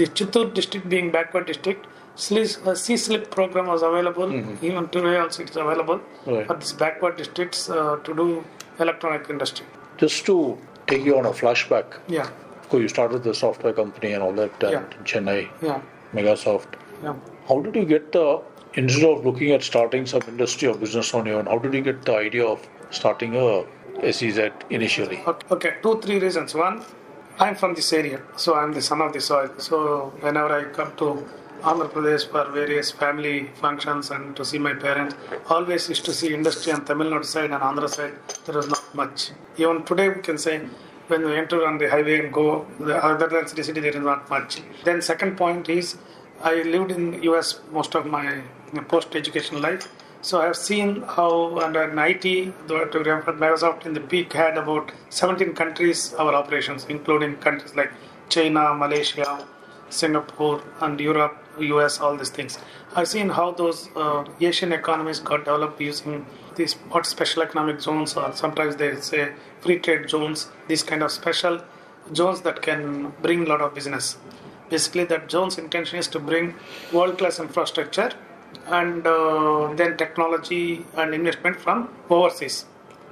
The 0.00 0.06
Chittoor 0.20 0.52
district 0.58 0.88
being 0.94 1.10
backward 1.16 1.46
district, 1.46 1.86
C 2.16 2.96
slip 2.96 3.30
program 3.30 3.66
was 3.66 3.82
available. 3.82 4.32
Even 4.68 4.88
today 4.88 5.16
also 5.18 5.42
it 5.44 5.50
is 5.50 5.56
available 5.64 6.00
Right. 6.26 6.46
for 6.46 6.54
these 6.62 6.72
backward 6.72 7.16
districts 7.16 7.68
uh, 7.70 7.96
to 8.04 8.14
do 8.22 8.26
electronic 8.86 9.28
industry. 9.30 9.66
Just 9.98 10.24
to 10.26 10.36
take 10.86 11.04
you 11.04 11.18
on 11.18 11.26
a 11.26 11.34
flashback, 11.42 11.98
Yeah, 12.08 12.28
because 12.62 12.80
you 12.80 12.88
started 12.88 13.22
the 13.28 13.34
software 13.34 13.72
company 13.82 14.12
and 14.14 14.22
all 14.22 14.32
that 14.42 14.64
uh, 14.64 14.70
Yeah. 14.70 14.82
in 14.98 15.04
Chennai, 15.12 15.48
yeah, 15.62 15.80
Megasoft. 16.14 16.74
yeah. 17.04 17.14
How 17.48 17.60
did 17.60 17.76
you 17.76 17.84
get 17.84 18.10
the, 18.12 18.26
instead 18.74 19.08
of 19.10 19.24
looking 19.24 19.52
at 19.52 19.62
starting 19.62 20.06
some 20.14 20.22
industry 20.28 20.68
or 20.68 20.74
business 20.84 21.12
on 21.14 21.26
your 21.26 21.38
own, 21.40 21.46
how 21.46 21.58
did 21.58 21.74
you 21.74 21.82
get 21.90 22.04
the 22.10 22.16
idea 22.16 22.44
of 22.54 22.66
starting 22.90 23.36
a 23.36 23.46
SEZ 24.02 24.50
initially? 24.70 25.22
Okay, 25.50 25.76
two, 25.82 26.00
three 26.00 26.18
reasons. 26.18 26.54
One, 26.54 26.84
I'm 27.38 27.54
from 27.54 27.74
this 27.74 27.92
area, 27.92 28.20
so 28.36 28.54
I'm 28.54 28.72
the 28.72 28.82
son 28.82 29.00
of 29.02 29.12
the 29.12 29.20
soil. 29.20 29.50
So 29.58 30.12
whenever 30.20 30.52
I 30.52 30.64
come 30.72 30.96
to 30.96 31.26
Andhra 31.62 31.88
Pradesh 31.88 32.28
for 32.30 32.50
various 32.50 32.90
family 32.90 33.50
functions 33.60 34.10
and 34.10 34.36
to 34.36 34.44
see 34.44 34.58
my 34.58 34.74
parents, 34.74 35.14
always 35.48 35.88
used 35.88 36.04
to 36.04 36.12
see 36.12 36.32
industry 36.32 36.72
on 36.72 36.84
Tamil 36.84 37.10
Nadu 37.10 37.24
side 37.24 37.50
and 37.50 37.62
Andhra 37.62 37.88
side. 37.88 38.14
There 38.44 38.56
was 38.56 38.68
not 38.68 38.94
much. 38.94 39.30
Even 39.56 39.82
today, 39.84 40.08
we 40.08 40.22
can 40.22 40.38
say 40.38 40.60
when 41.08 41.24
we 41.24 41.36
enter 41.36 41.66
on 41.66 41.78
the 41.78 41.88
highway 41.88 42.20
and 42.20 42.32
go, 42.32 42.66
the, 42.80 42.96
other 42.96 43.28
than 43.28 43.46
Sri 43.48 43.62
City, 43.62 43.80
there 43.80 43.96
is 43.96 44.04
not 44.12 44.28
much. 44.30 44.60
Then 44.84 45.00
second 45.02 45.36
point 45.36 45.68
is, 45.68 45.96
I 46.42 46.62
lived 46.62 46.90
in 46.90 47.22
US 47.22 47.60
most 47.72 47.94
of 47.94 48.06
my 48.06 48.42
post-education 48.88 49.60
life. 49.62 49.88
So 50.26 50.40
I 50.40 50.46
have 50.46 50.56
seen 50.56 51.02
how 51.02 51.56
under 51.60 51.82
IT, 52.04 52.22
the 52.66 52.86
to 52.92 52.98
remember 52.98 53.32
Microsoft 53.32 53.86
in 53.86 53.92
the 53.92 54.00
peak 54.00 54.32
had 54.32 54.58
about 54.58 54.90
17 55.10 55.52
countries 55.54 56.14
our 56.14 56.34
operations, 56.34 56.84
including 56.88 57.36
countries 57.36 57.76
like 57.76 57.92
China, 58.28 58.74
Malaysia, 58.74 59.46
Singapore, 59.88 60.64
and 60.80 60.98
Europe, 60.98 61.36
US, 61.60 62.00
all 62.00 62.16
these 62.16 62.30
things. 62.30 62.58
I've 62.96 63.06
seen 63.06 63.28
how 63.28 63.52
those 63.52 63.88
uh, 63.94 64.24
Asian 64.40 64.72
economies 64.72 65.20
got 65.20 65.44
developed 65.44 65.80
using 65.80 66.26
these 66.56 66.74
what 66.90 67.06
special 67.06 67.44
economic 67.44 67.80
zones, 67.80 68.16
or 68.16 68.32
sometimes 68.34 68.74
they 68.74 68.96
say 68.96 69.32
free 69.60 69.78
trade 69.78 70.10
zones. 70.10 70.48
These 70.66 70.82
kind 70.82 71.04
of 71.04 71.12
special 71.12 71.62
zones 72.16 72.40
that 72.40 72.62
can 72.62 73.12
bring 73.22 73.44
a 73.46 73.48
lot 73.54 73.60
of 73.60 73.74
business. 73.76 74.16
Basically, 74.70 75.04
that 75.04 75.30
zone's 75.30 75.56
intention 75.56 76.00
is 76.00 76.08
to 76.08 76.18
bring 76.18 76.56
world-class 76.92 77.38
infrastructure 77.38 78.10
and 78.66 79.06
uh, 79.06 79.72
then 79.74 79.96
technology 79.96 80.84
and 80.96 81.14
investment 81.14 81.60
from 81.60 81.88
overseas. 82.10 82.64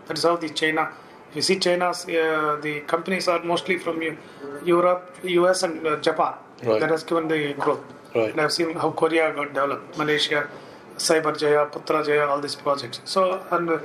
That 0.06 0.18
is 0.18 0.24
how 0.24 0.36
the 0.36 0.48
China. 0.50 0.90
You 1.34 1.42
see 1.42 1.58
China's, 1.58 2.04
uh, 2.08 2.58
the 2.62 2.80
companies 2.86 3.26
are 3.28 3.42
mostly 3.42 3.78
from 3.78 4.00
Eu- 4.02 4.16
Europe, 4.64 5.16
US, 5.24 5.62
and 5.64 5.84
uh, 5.86 5.96
Japan. 5.96 6.34
Right. 6.62 6.80
That 6.80 6.90
has 6.90 7.02
given 7.02 7.26
the 7.28 7.54
growth. 7.54 7.82
Right. 8.14 8.30
And 8.30 8.40
I've 8.40 8.52
seen 8.52 8.74
how 8.76 8.90
Korea 8.92 9.32
got 9.34 9.48
developed, 9.48 9.98
Malaysia, 9.98 10.48
Cyberjaya, 10.96 11.70
Putra 11.72 12.04
Jaya, 12.06 12.26
all 12.26 12.40
these 12.40 12.54
projects. 12.54 13.00
So, 13.04 13.44
and 13.50 13.68
uh, 13.68 13.78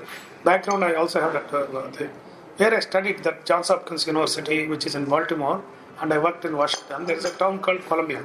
background, 0.44 0.84
I 0.86 0.94
also 0.94 1.20
have 1.20 1.34
that. 1.34 1.51
Uh, 1.54 1.89
the, 1.98 2.10
where 2.58 2.75
I 2.75 2.80
studied 2.82 3.24
that 3.24 3.46
Johns 3.46 3.70
Hopkins 3.70 4.06
University, 4.06 4.68
which 4.68 4.86
is 4.86 4.94
in 4.94 5.06
Baltimore, 5.06 5.63
and 6.01 6.13
I 6.13 6.18
worked 6.20 6.46
in 6.46 6.56
Washington. 6.56 7.06
There 7.06 7.16
is 7.18 7.25
a 7.25 7.32
town 7.32 7.60
called 7.60 7.82
Columbia, 7.88 8.22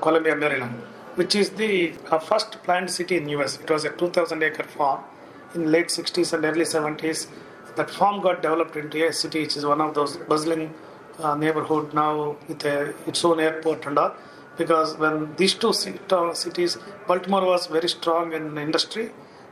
Columbia, 0.00 0.34
Maryland, 0.34 0.82
which 1.16 1.34
is 1.34 1.50
the 1.50 1.92
uh, 2.10 2.18
first 2.18 2.62
planned 2.62 2.90
city 2.90 3.16
in 3.16 3.28
US. 3.28 3.58
It 3.60 3.70
was 3.70 3.84
a 3.84 3.90
2,000 3.90 4.42
acre 4.42 4.64
farm 4.64 5.02
in 5.54 5.70
late 5.70 5.88
60s 5.88 6.32
and 6.32 6.44
early 6.44 6.64
70s. 6.64 7.28
That 7.76 7.90
farm 7.90 8.20
got 8.20 8.42
developed 8.42 8.76
into 8.76 9.06
a 9.06 9.12
city, 9.12 9.42
which 9.42 9.56
is 9.56 9.66
one 9.66 9.80
of 9.80 9.94
those 9.94 10.16
bustling 10.16 10.72
uh, 11.18 11.34
neighborhood 11.34 11.94
now 11.94 12.36
with 12.48 12.64
a, 12.64 12.94
its 13.06 13.24
own 13.24 13.40
airport 13.40 13.86
and 13.86 13.98
all. 13.98 14.14
Because 14.56 14.96
when 14.96 15.34
these 15.36 15.54
two 15.54 15.72
cities, 15.72 16.78
Baltimore 17.08 17.44
was 17.44 17.66
very 17.66 17.88
strong 17.88 18.32
in 18.32 18.56
industry, 18.56 19.10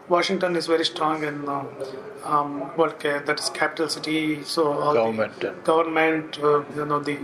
Washington 0.08 0.56
is 0.56 0.66
very 0.66 0.84
strong 0.84 1.24
in 1.24 1.48
uh, 1.48 1.64
um, 2.24 2.70
that 2.76 3.36
is 3.38 3.50
capital 3.50 3.88
city. 3.88 4.42
So 4.44 4.72
all 4.72 4.94
Government, 4.94 5.40
the 5.40 5.50
government, 5.64 6.38
uh, 6.42 6.64
you 6.76 6.84
know, 6.84 7.00
the 7.00 7.18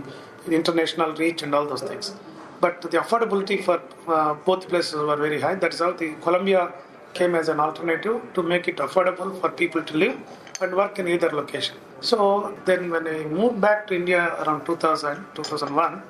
international 0.49 1.13
reach 1.13 1.43
and 1.43 1.53
all 1.53 1.65
those 1.65 1.81
things. 1.81 2.13
But 2.61 2.81
the 2.81 2.97
affordability 2.97 3.63
for 3.63 3.81
uh, 4.07 4.33
both 4.33 4.67
places 4.67 4.95
were 4.95 5.15
very 5.15 5.39
high. 5.39 5.55
That 5.55 5.73
is 5.73 5.79
how 5.79 5.91
the 5.93 6.13
Columbia 6.21 6.73
came 7.13 7.35
as 7.35 7.49
an 7.49 7.59
alternative 7.59 8.21
to 8.33 8.43
make 8.43 8.67
it 8.67 8.77
affordable 8.77 9.39
for 9.41 9.49
people 9.49 9.83
to 9.83 9.97
live 9.97 10.17
and 10.61 10.75
work 10.75 10.99
in 10.99 11.07
either 11.07 11.29
location. 11.29 11.75
So 12.01 12.55
then 12.65 12.89
when 12.89 13.07
I 13.07 13.23
moved 13.23 13.59
back 13.61 13.87
to 13.87 13.95
India 13.95 14.35
around 14.43 14.65
2000, 14.65 15.25
2001, 15.35 16.01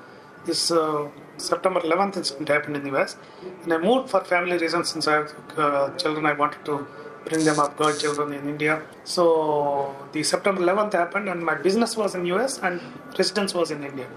this 0.45 0.71
uh, 0.71 1.07
September 1.37 1.79
11th 1.81 2.17
incident 2.17 2.49
happened 2.49 2.75
in 2.77 2.83
the 2.83 2.97
US. 2.97 3.15
And 3.63 3.73
I 3.73 3.77
moved 3.77 4.09
for 4.09 4.21
family 4.23 4.57
reasons 4.57 4.89
since 4.89 5.07
I 5.07 5.13
have 5.13 5.33
uh, 5.57 5.89
children, 5.97 6.25
I 6.25 6.33
wanted 6.33 6.63
to 6.65 6.85
bring 7.25 7.43
them 7.45 7.59
up, 7.59 7.77
girl 7.77 7.93
children 7.93 8.33
in 8.33 8.47
India. 8.47 8.81
So 9.03 9.95
the 10.13 10.23
September 10.23 10.61
11th 10.61 10.93
happened 10.93 11.29
and 11.29 11.43
my 11.43 11.55
business 11.55 11.95
was 11.95 12.15
in 12.15 12.25
US 12.27 12.59
and 12.59 12.81
residence 13.17 13.53
was 13.53 13.71
in 13.71 13.83
India. 13.83 14.07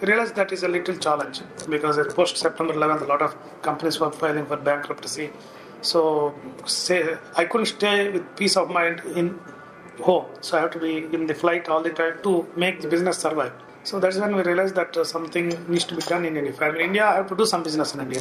Realized 0.00 0.36
that 0.36 0.52
is 0.52 0.62
a 0.62 0.68
little 0.68 0.96
challenge 0.96 1.40
because 1.68 1.98
post 2.14 2.36
September 2.36 2.72
11th, 2.72 3.02
a 3.02 3.06
lot 3.06 3.20
of 3.20 3.36
companies 3.62 3.98
were 3.98 4.12
filing 4.12 4.46
for 4.46 4.56
bankruptcy. 4.56 5.30
So 5.82 6.34
say 6.66 7.16
I 7.36 7.44
couldn't 7.44 7.66
stay 7.66 8.08
with 8.10 8.36
peace 8.36 8.56
of 8.56 8.70
mind 8.70 9.02
in 9.16 9.38
home. 10.00 10.26
So 10.40 10.56
I 10.56 10.60
have 10.60 10.70
to 10.72 10.78
be 10.78 10.98
in 10.98 11.26
the 11.26 11.34
flight 11.34 11.68
all 11.68 11.82
the 11.82 11.90
time 11.90 12.18
to 12.22 12.46
make 12.56 12.80
the 12.80 12.88
business 12.88 13.18
survive. 13.18 13.52
So 13.82 13.98
that's 13.98 14.18
when 14.18 14.36
we 14.36 14.42
realized 14.42 14.74
that 14.76 14.96
uh, 14.96 15.04
something 15.04 15.48
needs 15.68 15.84
to 15.86 15.96
be 15.96 16.02
done 16.02 16.24
in 16.24 16.36
India. 16.36 16.52
In 16.68 16.76
India, 16.76 17.06
I 17.06 17.14
have 17.16 17.28
to 17.28 17.36
do 17.36 17.46
some 17.46 17.62
business 17.62 17.94
in 17.94 18.00
India. 18.00 18.20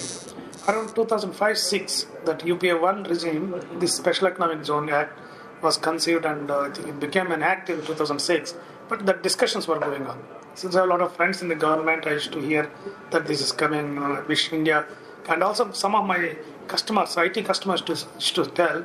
Around 0.67 0.89
2005-6, 0.89 2.25
that 2.25 2.45
UPA 2.45 2.79
1 2.79 3.03
regime, 3.03 3.61
this 3.79 3.95
Special 3.95 4.27
Economic 4.27 4.65
Zone 4.65 4.89
Act, 4.89 5.19
was 5.61 5.77
conceived 5.77 6.25
and 6.25 6.49
uh, 6.49 6.69
it 6.71 6.99
became 6.99 7.31
an 7.31 7.43
act 7.43 7.69
in 7.69 7.81
2006. 7.85 8.55
But 8.87 9.05
the 9.05 9.13
discussions 9.13 9.67
were 9.67 9.79
going 9.79 10.05
on. 10.05 10.23
Since 10.57 10.75
I 10.75 10.79
have 10.79 10.89
a 10.89 10.91
lot 10.91 11.01
of 11.01 11.15
friends 11.15 11.43
in 11.43 11.49
the 11.49 11.55
government, 11.63 12.07
I 12.07 12.13
used 12.13 12.31
to 12.31 12.39
hear 12.41 12.71
that 13.11 13.27
this 13.27 13.41
is 13.41 13.51
coming, 13.51 13.99
uh, 13.99 14.23
wish 14.27 14.51
India, 14.51 14.85
and 15.29 15.43
also 15.43 15.71
some 15.71 15.93
of 15.93 16.03
my 16.07 16.35
customers, 16.67 17.15
IT 17.15 17.45
customers, 17.45 17.81
to, 17.83 17.95
to 18.37 18.45
tell, 18.59 18.83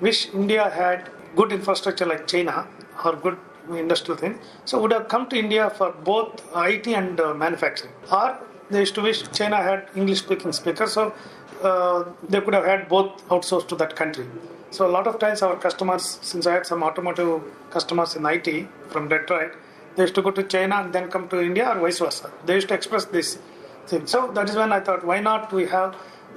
wish 0.00 0.34
India 0.34 0.68
had 0.68 1.08
good 1.36 1.52
infrastructure 1.52 2.06
like 2.06 2.26
China 2.26 2.66
or 3.04 3.14
good 3.14 3.38
industrial 3.70 4.18
thing. 4.18 4.40
So 4.64 4.80
would 4.82 4.92
have 4.92 5.06
come 5.06 5.28
to 5.28 5.38
India 5.38 5.70
for 5.70 5.92
both 5.92 6.42
IT 6.56 6.88
and 6.88 7.20
uh, 7.20 7.34
manufacturing. 7.34 7.92
Or 8.10 8.36
they 8.70 8.80
used 8.80 8.96
to 8.96 9.02
wish 9.02 9.22
China 9.30 9.58
had 9.58 9.88
English 9.94 10.18
speaking 10.18 10.52
speakers, 10.52 10.94
so 10.94 11.14
uh, 11.62 12.02
they 12.28 12.40
could 12.40 12.54
have 12.54 12.64
had 12.64 12.88
both 12.88 13.24
outsourced 13.28 13.68
to 13.68 13.76
that 13.76 13.94
country. 13.94 14.26
So 14.72 14.88
a 14.88 14.90
lot 14.90 15.06
of 15.06 15.20
times 15.20 15.40
our 15.40 15.54
customers, 15.54 16.18
since 16.22 16.48
I 16.48 16.54
had 16.54 16.66
some 16.66 16.82
automotive 16.82 17.42
customers 17.70 18.16
in 18.16 18.26
IT 18.26 18.66
from 18.88 19.08
Detroit, 19.08 19.52
they 19.96 20.02
used 20.02 20.14
to 20.14 20.22
go 20.22 20.30
to 20.30 20.42
China 20.42 20.76
and 20.76 20.92
then 20.92 21.10
come 21.10 21.28
to 21.28 21.40
India 21.40 21.68
or 21.70 21.80
vice 21.80 21.98
versa. 21.98 22.30
They 22.44 22.54
used 22.54 22.68
to 22.68 22.74
express 22.74 23.06
this 23.06 23.38
thing. 23.86 24.06
So 24.06 24.30
that 24.32 24.48
is 24.48 24.56
when 24.56 24.72
I 24.72 24.80
thought, 24.80 25.04
why 25.04 25.20
not 25.20 25.52
we 25.52 25.66
have 25.66 25.96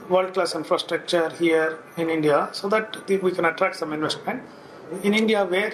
world-class 0.09 0.55
infrastructure 0.55 1.29
here 1.31 1.79
in 1.97 2.09
India 2.09 2.49
so 2.53 2.69
that 2.69 3.07
we 3.07 3.31
can 3.31 3.45
attract 3.45 3.75
some 3.75 3.93
investment 3.93 4.41
in 5.03 5.13
India 5.13 5.45
where 5.45 5.73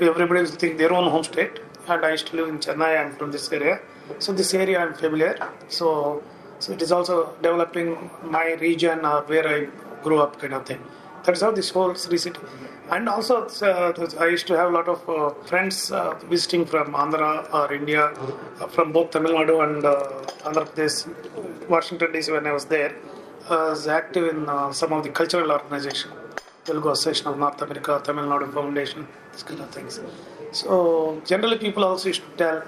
everybody 0.00 0.40
is 0.40 0.50
think 0.50 0.78
their 0.78 0.92
own 0.92 1.10
home 1.10 1.24
state. 1.24 1.60
And 1.88 2.04
I 2.04 2.10
used 2.12 2.26
to 2.28 2.36
live 2.36 2.48
in 2.48 2.58
Chennai. 2.58 3.00
I'm 3.00 3.16
from 3.16 3.32
this 3.32 3.50
area, 3.50 3.80
so 4.18 4.32
this 4.32 4.52
area 4.54 4.78
I'm 4.78 4.94
familiar. 4.94 5.38
So, 5.68 6.22
so 6.58 6.72
it 6.72 6.82
is 6.82 6.92
also 6.92 7.34
developing 7.42 8.10
my 8.22 8.52
region 8.54 9.04
or 9.04 9.22
where 9.22 9.48
I 9.48 9.68
grew 10.02 10.18
up, 10.20 10.38
kind 10.38 10.54
of 10.54 10.66
thing. 10.66 10.80
That's 11.24 11.42
how 11.42 11.50
this 11.50 11.70
whole 11.70 11.94
Sri 11.94 12.18
City. 12.18 12.40
And 12.90 13.08
also, 13.08 13.46
uh, 13.46 13.92
I 14.18 14.26
used 14.26 14.46
to 14.48 14.56
have 14.56 14.68
a 14.70 14.74
lot 14.78 14.88
of 14.88 15.08
uh, 15.08 15.30
friends 15.50 15.92
uh, 15.92 16.14
visiting 16.34 16.64
from 16.66 16.92
Andhra 16.94 17.32
or 17.54 17.72
India, 17.72 18.06
uh, 18.06 18.66
from 18.66 18.90
both 18.92 19.10
Tamil 19.12 19.32
Nadu 19.32 19.56
and 19.66 19.84
uh, 19.84 19.94
Andhra 20.48 20.64
Pradesh, 20.68 20.96
Washington 21.68 22.10
DC 22.12 22.32
when 22.32 22.46
I 22.46 22.52
was 22.52 22.64
there. 22.64 22.92
I 23.48 23.70
was 23.70 23.86
active 23.86 24.26
in 24.32 24.48
uh, 24.48 24.72
some 24.72 24.92
of 24.92 25.04
the 25.04 25.10
cultural 25.10 25.52
organizations. 25.52 26.14
Telugu 26.64 26.88
Association 26.90 27.26
of 27.28 27.38
North 27.38 27.60
America, 27.62 28.00
Tamil 28.06 28.24
Nadu 28.32 28.52
Foundation, 28.52 29.06
these 29.32 29.44
kind 29.44 29.60
of 29.60 29.70
things. 29.70 30.00
So 30.60 31.22
generally, 31.30 31.58
people 31.58 31.84
also 31.84 32.08
used 32.12 32.24
to 32.28 32.32
tell, 32.42 32.58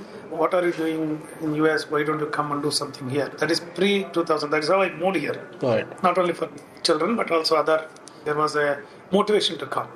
"What 0.40 0.54
are 0.56 0.64
you 0.68 0.73
doing 0.82 1.02
in 1.44 1.54
US? 1.62 1.82
Why 1.92 2.02
don't 2.09 2.23
you 2.25 2.30
come 2.38 2.52
and 2.54 2.62
do 2.66 2.71
something 2.80 3.09
here?" 3.16 3.28
That 3.40 3.50
is 3.54 3.61
pre 3.78 3.90
2000. 4.16 4.50
That 4.54 4.62
is 4.66 4.71
how 4.75 4.80
I 4.87 4.90
moved 5.02 5.18
here. 5.26 5.37
Right. 5.71 5.88
Not 6.06 6.16
only 6.23 6.35
for 6.40 6.49
children, 6.88 7.16
but 7.21 7.30
also 7.38 7.56
other. 7.62 7.78
There 8.25 8.35
was 8.35 8.57
a 8.57 8.83
motivation 9.11 9.59
to 9.59 9.67
come. 9.67 9.88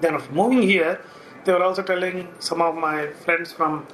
Then 0.00 0.14
of 0.14 0.30
moving 0.32 0.62
here, 0.62 1.00
they 1.44 1.52
were 1.52 1.62
also 1.62 1.82
telling 1.82 2.28
some 2.38 2.60
of 2.60 2.74
my 2.74 3.08
friends 3.24 3.52
from 3.52 3.86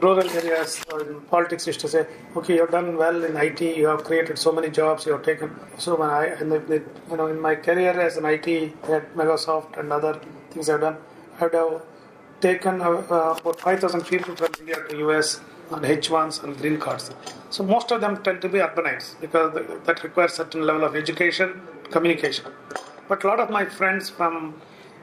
rural 0.00 0.28
areas 0.30 0.82
or 0.92 1.02
in 1.02 1.20
politics 1.22 1.66
used 1.66 1.80
to 1.80 1.88
say, 1.88 2.06
okay, 2.36 2.56
you've 2.56 2.70
done 2.70 2.96
well 2.96 3.24
in 3.24 3.36
IT, 3.36 3.60
you 3.60 3.86
have 3.86 4.04
created 4.04 4.38
so 4.38 4.52
many 4.52 4.70
jobs, 4.70 5.06
you 5.06 5.12
have 5.12 5.22
taken 5.22 5.54
so 5.78 5.96
many. 5.96 6.30
And 6.32 6.52
they, 6.52 6.82
you 7.10 7.16
know, 7.16 7.26
in 7.26 7.40
my 7.40 7.54
career 7.54 7.98
as 8.00 8.16
an 8.16 8.24
IT 8.24 8.48
at 8.84 9.14
Microsoft 9.14 9.78
and 9.78 9.92
other 9.92 10.18
things 10.50 10.68
I've 10.70 10.80
done, 10.80 10.96
I 11.38 11.44
would 11.44 11.54
have 11.54 11.82
taken 12.40 12.80
uh, 12.80 12.90
uh, 12.90 13.36
about 13.38 13.60
5,000 13.60 14.02
people 14.06 14.34
from 14.36 14.48
India 14.60 14.76
to 14.88 14.98
US 15.08 15.40
on 15.70 15.82
H1s 15.82 16.42
and 16.42 16.56
green 16.56 16.78
cards. 16.78 17.10
So 17.50 17.62
most 17.62 17.90
of 17.92 18.00
them 18.00 18.22
tend 18.22 18.40
to 18.42 18.48
be 18.48 18.58
urbanized 18.58 19.20
because 19.20 19.54
that 19.84 20.02
requires 20.02 20.34
certain 20.34 20.62
level 20.62 20.84
of 20.84 20.96
education, 20.96 21.60
communication. 21.90 22.46
But 23.10 23.24
a 23.24 23.26
lot 23.26 23.40
of 23.40 23.50
my 23.50 23.64
friends 23.64 24.08
from, 24.08 24.54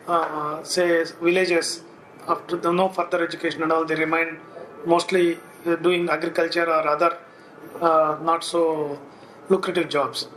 uh, 0.07 0.63
say, 0.63 1.03
villages, 1.21 1.81
after 2.25 2.55
the 2.55 2.71
no 2.71 2.87
further 2.87 3.21
education 3.23 3.63
and 3.63 3.71
all, 3.71 3.83
they 3.83 3.95
remain 3.95 4.37
mostly 4.85 5.37
uh, 5.65 5.75
doing 5.75 6.09
agriculture 6.09 6.67
or 6.75 6.87
other 6.87 7.17
uh, 7.81 8.17
not 8.21 8.45
so 8.45 8.97
lucrative 9.49 9.89
jobs. 9.89 10.27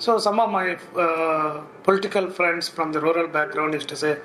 So 0.00 0.18
some 0.18 0.40
of 0.40 0.50
my 0.50 0.76
uh, 0.96 1.60
political 1.84 2.30
friends 2.30 2.68
from 2.68 2.90
the 2.90 3.00
rural 3.00 3.28
background 3.28 3.74
used 3.74 3.88
to 3.90 3.96
say, 3.96 4.18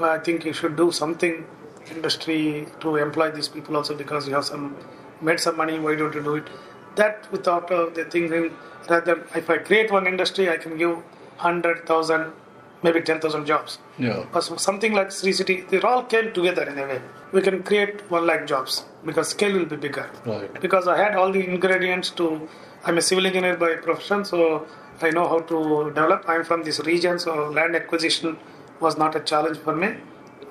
well, 0.00 0.10
I 0.10 0.18
think 0.18 0.44
you 0.44 0.52
should 0.52 0.74
do 0.76 0.90
something 0.90 1.46
industry 1.92 2.66
to 2.80 2.96
employ 2.96 3.30
these 3.30 3.48
people 3.48 3.76
also 3.76 3.94
because 3.94 4.26
you 4.26 4.34
have 4.34 4.44
some 4.44 4.76
made 5.20 5.38
some 5.38 5.56
money. 5.56 5.78
Why 5.78 5.94
don't 5.94 6.14
you 6.14 6.22
do 6.22 6.34
it? 6.36 6.48
That 6.96 7.30
without 7.30 7.70
uh, 7.70 7.86
the 7.90 8.04
thinking 8.04 8.50
rather 8.88 9.24
if 9.36 9.48
I 9.48 9.58
create 9.58 9.92
one 9.92 10.08
industry, 10.08 10.50
I 10.50 10.56
can 10.56 10.76
give 10.76 10.98
hundred 11.36 11.86
thousand, 11.86 12.32
maybe 12.82 13.00
ten 13.00 13.20
thousand 13.20 13.46
jobs. 13.46 13.78
Yeah. 13.98 14.24
But 14.32 14.42
something 14.42 14.92
like 14.92 15.10
Sri 15.12 15.32
City, 15.32 15.62
they 15.68 15.80
all 15.80 16.02
came 16.04 16.32
together 16.32 16.62
in 16.62 16.78
a 16.78 16.86
way. 16.86 17.00
We 17.32 17.42
can 17.42 17.62
create 17.62 18.10
one 18.10 18.26
lakh 18.26 18.46
jobs 18.46 18.84
because 19.04 19.28
scale 19.28 19.52
will 19.52 19.66
be 19.66 19.76
bigger. 19.76 20.08
Right. 20.24 20.60
Because 20.60 20.88
I 20.88 20.96
had 20.96 21.14
all 21.14 21.32
the 21.32 21.44
ingredients 21.44 22.10
to. 22.10 22.48
I'm 22.84 22.98
a 22.98 23.02
civil 23.02 23.26
engineer 23.26 23.56
by 23.56 23.74
profession, 23.76 24.24
so 24.24 24.66
I 25.02 25.10
know 25.10 25.28
how 25.28 25.40
to 25.40 25.90
develop. 25.94 26.24
I'm 26.28 26.44
from 26.44 26.62
this 26.62 26.80
region, 26.80 27.18
so 27.18 27.48
land 27.48 27.74
acquisition 27.74 28.38
was 28.80 28.96
not 28.96 29.16
a 29.16 29.20
challenge 29.20 29.58
for 29.58 29.74
me. 29.74 29.94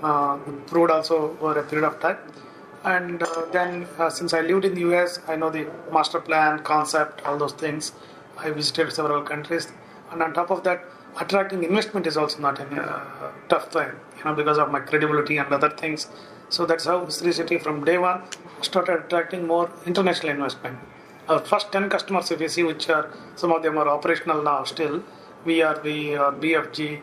Uh, 0.04 0.38
proved 0.68 0.92
also 0.92 1.38
over 1.42 1.60
a 1.60 1.64
period 1.64 1.88
of 1.88 2.00
time. 2.00 2.18
And 2.84 3.24
uh, 3.24 3.46
then, 3.52 3.88
uh, 3.98 4.10
since 4.10 4.34
I 4.34 4.42
lived 4.42 4.64
in 4.66 4.76
the 4.76 4.82
US, 4.92 5.20
I 5.28 5.36
know 5.36 5.50
the 5.50 5.68
master 5.92 6.20
plan, 6.20 6.60
concept, 6.60 7.26
all 7.26 7.38
those 7.38 7.54
things. 7.54 7.94
I 8.38 8.52
visited 8.52 8.94
several 8.94 9.24
countries, 9.24 9.72
and 10.12 10.22
on 10.22 10.34
top 10.34 10.52
of 10.52 10.64
that, 10.64 10.86
attracting 11.20 11.64
investment 11.64 12.08
is 12.08 12.18
also 12.18 12.40
not 12.40 12.60
a 12.60 12.82
uh, 12.82 13.32
tough 13.50 13.72
thing, 13.72 13.90
you 14.18 14.24
know, 14.24 14.34
because 14.34 14.58
of 14.58 14.72
my 14.72 14.80
credibility 14.80 15.38
and 15.38 15.52
other 15.54 15.70
things. 15.70 16.08
So 16.50 16.66
that's 16.66 16.86
how 16.86 17.08
Sri 17.10 17.32
City 17.32 17.58
from 17.58 17.84
day 17.84 17.98
one 17.98 18.22
started 18.62 19.06
attracting 19.06 19.46
more 19.46 19.70
international 19.86 20.32
investment. 20.32 20.78
Our 21.28 21.40
first 21.40 21.72
10 21.72 21.90
customers, 21.90 22.32
if 22.32 22.40
you 22.40 22.50
see, 22.50 22.64
which 22.64 22.90
are 22.90 23.10
some 23.36 23.52
of 23.52 23.64
them 23.64 23.78
are 23.78 23.88
operational 23.88 24.42
now 24.42 24.64
still, 24.64 25.04
VRV 25.46 26.20
or 26.20 26.32
BFG, 26.32 27.02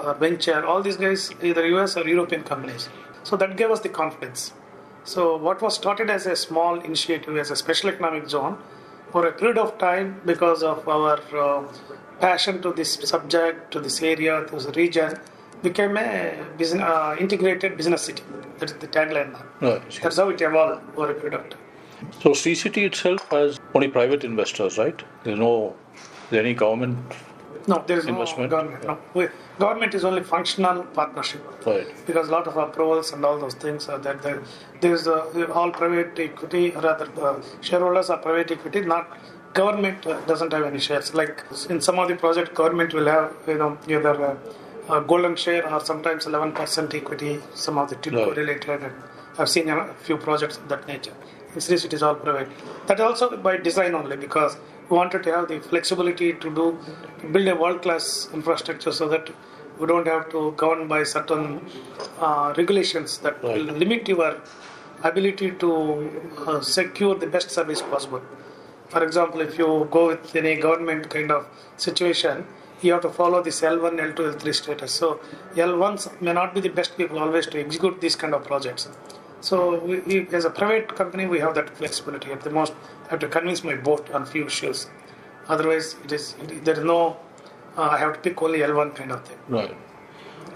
uh, 0.00 0.14
Venture, 0.14 0.64
all 0.64 0.82
these 0.82 0.96
guys, 0.96 1.32
either 1.42 1.66
US 1.78 1.96
or 1.96 2.06
European 2.06 2.44
companies. 2.44 2.88
So 3.24 3.36
that 3.36 3.56
gave 3.56 3.70
us 3.70 3.80
the 3.80 3.88
confidence. 3.88 4.52
So 5.04 5.36
what 5.36 5.60
was 5.60 5.74
started 5.74 6.08
as 6.08 6.26
a 6.26 6.36
small 6.36 6.80
initiative, 6.80 7.36
as 7.36 7.50
a 7.50 7.56
special 7.56 7.90
economic 7.90 8.28
zone, 8.28 8.58
for 9.10 9.26
a 9.26 9.32
period 9.32 9.58
of 9.58 9.76
time, 9.78 10.20
because 10.24 10.62
of 10.62 10.88
our 10.88 11.20
uh, 11.36 11.64
passion 12.20 12.62
to 12.62 12.72
this 12.72 12.94
subject, 12.94 13.70
to 13.72 13.80
this 13.80 14.02
area, 14.02 14.44
to 14.46 14.54
this 14.56 14.76
region, 14.76 15.18
became 15.62 15.96
a 15.96 16.44
business, 16.58 16.82
uh, 16.82 17.16
integrated 17.18 17.76
business 17.76 18.02
city. 18.02 18.22
That's 18.58 18.72
the 18.74 18.86
tagline 18.88 19.32
now. 19.32 19.80
That's 20.02 20.16
how 20.16 20.28
it 20.28 20.40
evolved 20.40 20.82
over 20.96 21.10
a 21.10 21.14
period 21.14 21.34
of 21.40 21.50
time. 21.50 21.60
So 22.22 22.34
Sri 22.34 22.54
City 22.54 22.84
itself 22.84 23.26
has 23.30 23.58
only 23.74 23.88
private 23.88 24.24
investors, 24.24 24.76
right? 24.78 25.00
There's 25.24 25.38
no 25.38 25.74
there 26.30 26.40
any 26.40 26.54
government 26.54 26.98
No, 27.66 27.82
there 27.86 27.98
is 27.98 28.06
Investment? 28.06 28.50
no 28.50 28.56
government. 28.58 28.84
No, 28.86 28.98
we, 29.14 29.28
government 29.58 29.94
is 29.94 30.04
only 30.04 30.22
functional 30.22 30.82
partnership. 30.98 31.42
right. 31.66 31.86
because 32.06 32.28
a 32.28 32.32
lot 32.32 32.46
of 32.46 32.56
approvals 32.56 33.12
and 33.12 33.24
all 33.24 33.38
those 33.38 33.54
things 33.54 33.88
are 33.88 33.98
that 34.06 34.20
there, 34.22 34.42
there's 34.82 35.06
uh, 35.08 35.46
all 35.54 35.70
private 35.70 36.18
equity 36.18 36.70
rather 36.72 37.08
uh, 37.22 37.40
shareholders 37.62 38.10
are 38.10 38.18
private 38.18 38.50
equity 38.50 38.80
not 38.82 39.16
government 39.54 40.06
uh, 40.06 40.20
doesn't 40.30 40.52
have 40.56 40.64
any 40.70 40.80
shares 40.86 41.08
like 41.20 41.42
in 41.70 41.80
some 41.86 41.98
of 42.02 42.08
the 42.10 42.16
project 42.24 42.54
government 42.60 42.92
will 42.98 43.06
have 43.14 43.32
you 43.52 43.58
know 43.62 43.70
either 43.96 44.14
uh, 44.30 44.94
a 44.96 45.00
golden 45.12 45.34
share 45.44 45.62
or 45.72 45.80
sometimes 45.90 46.26
11% 46.26 46.94
equity 47.00 47.32
some 47.64 47.78
of 47.82 47.88
the 47.90 47.96
TIDCO 47.96 48.26
Right. 48.26 48.36
related 48.42 48.82
and 48.86 48.92
I've 49.38 49.48
seen 49.56 49.68
a 49.68 49.78
few 50.06 50.16
projects 50.26 50.56
of 50.58 50.68
that 50.72 50.86
nature 50.92 51.14
in 51.54 51.60
Sri 51.66 51.76
City 51.84 51.96
is 52.00 52.02
all 52.08 52.16
private 52.26 52.48
that 52.88 53.00
also 53.06 53.36
by 53.48 53.56
design 53.68 53.94
only 54.00 54.16
because 54.26 54.56
we 54.88 54.96
wanted 55.00 55.22
to 55.26 55.32
have 55.36 55.46
the 55.52 55.58
flexibility 55.70 56.28
to 56.44 56.48
do 56.60 56.66
build 57.32 57.48
a 57.54 57.56
world 57.62 57.80
class 57.86 58.28
infrastructure 58.38 58.92
so 59.00 59.08
that 59.14 59.30
we 59.78 59.86
don't 59.92 60.06
have 60.14 60.24
to 60.34 60.40
govern 60.62 60.86
by 60.94 61.00
certain 61.16 61.44
uh, 62.20 62.52
regulations 62.56 63.18
that 63.24 63.42
Right. 63.42 63.54
will 63.56 63.74
limit 63.84 64.08
your 64.14 64.30
ability 65.10 65.48
to 65.62 65.70
uh, 66.48 66.60
secure 66.60 67.14
the 67.22 67.26
best 67.36 67.50
service 67.58 67.82
possible. 67.94 68.22
For 68.88 69.02
example, 69.02 69.40
if 69.40 69.58
you 69.58 69.88
go 69.90 70.08
with 70.08 70.36
any 70.36 70.56
government 70.56 71.10
kind 71.10 71.30
of 71.30 71.46
situation, 71.76 72.46
you 72.82 72.92
have 72.92 73.02
to 73.02 73.10
follow 73.10 73.42
this 73.42 73.60
L1, 73.62 73.98
L2, 73.98 74.34
L3 74.34 74.54
status. 74.54 74.92
So 74.92 75.20
L1s 75.54 76.20
may 76.20 76.32
not 76.32 76.54
be 76.54 76.60
the 76.60 76.68
best 76.68 76.96
people 76.96 77.18
always 77.18 77.46
to 77.48 77.60
execute 77.60 78.00
these 78.00 78.16
kind 78.16 78.34
of 78.34 78.44
projects. 78.44 78.88
So 79.40 79.78
we, 79.84 80.00
we, 80.00 80.28
as 80.32 80.44
a 80.44 80.50
private 80.50 80.94
company, 80.94 81.26
we 81.26 81.38
have 81.40 81.54
that 81.54 81.70
flexibility. 81.76 82.32
At 82.32 82.42
the 82.42 82.50
most, 82.50 82.72
I 83.06 83.10
have 83.10 83.20
to 83.20 83.28
convince 83.28 83.62
my 83.62 83.74
board 83.74 84.10
on 84.10 84.24
few 84.24 84.46
issues. 84.46 84.86
Otherwise, 85.48 85.96
it 86.04 86.12
is 86.12 86.34
it, 86.42 86.64
there 86.64 86.78
is 86.78 86.84
no. 86.84 87.16
Uh, 87.76 87.82
I 87.82 87.98
have 87.98 88.14
to 88.14 88.20
pick 88.20 88.40
only 88.40 88.60
L1 88.60 88.94
kind 88.94 89.12
of 89.12 89.22
thing. 89.24 89.36
Right. 89.48 89.76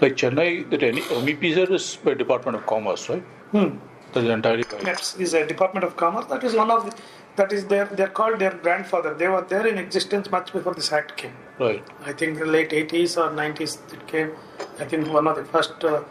Like 0.01 0.15
Chennai, 0.15 0.69
that 0.71 0.81
any 0.81 1.01
MEPZ 1.01 1.71
is 1.71 1.97
by 1.97 2.13
Department 2.13 2.55
of 2.57 2.65
Commerce, 2.65 3.09
right? 3.09 3.21
Hmm. 3.51 3.77
That 4.13 4.23
is 4.23 4.29
entirely 4.29 4.63
by. 4.63 4.77
That's 4.83 5.15
is 5.17 5.33
a 5.35 5.45
Department 5.45 5.83
of 5.83 5.95
Commerce. 5.95 6.25
That 6.25 6.43
is 6.43 6.55
one 6.55 6.71
of 6.71 6.85
the, 6.85 6.95
that 7.39 7.51
is 7.57 7.65
their 7.71 7.85
they're 7.97 8.13
called 8.19 8.39
their 8.43 8.55
grandfather. 8.65 9.11
They 9.21 9.29
were 9.35 9.45
there 9.53 9.65
in 9.71 9.77
existence 9.85 10.29
much 10.35 10.51
before 10.57 10.73
this 10.79 10.91
act 10.99 11.15
came. 11.21 11.35
Right. 11.65 11.83
I 12.09 12.13
think 12.19 12.39
the 12.43 12.49
late 12.55 12.71
80s 12.81 13.11
or 13.23 13.29
90s 13.43 13.73
it 13.95 14.03
came. 14.13 14.31
I 14.83 14.85
think 14.91 15.07
one 15.19 15.27
of 15.31 15.35
the 15.39 15.45
first 15.55 15.83
uh, 15.83 16.03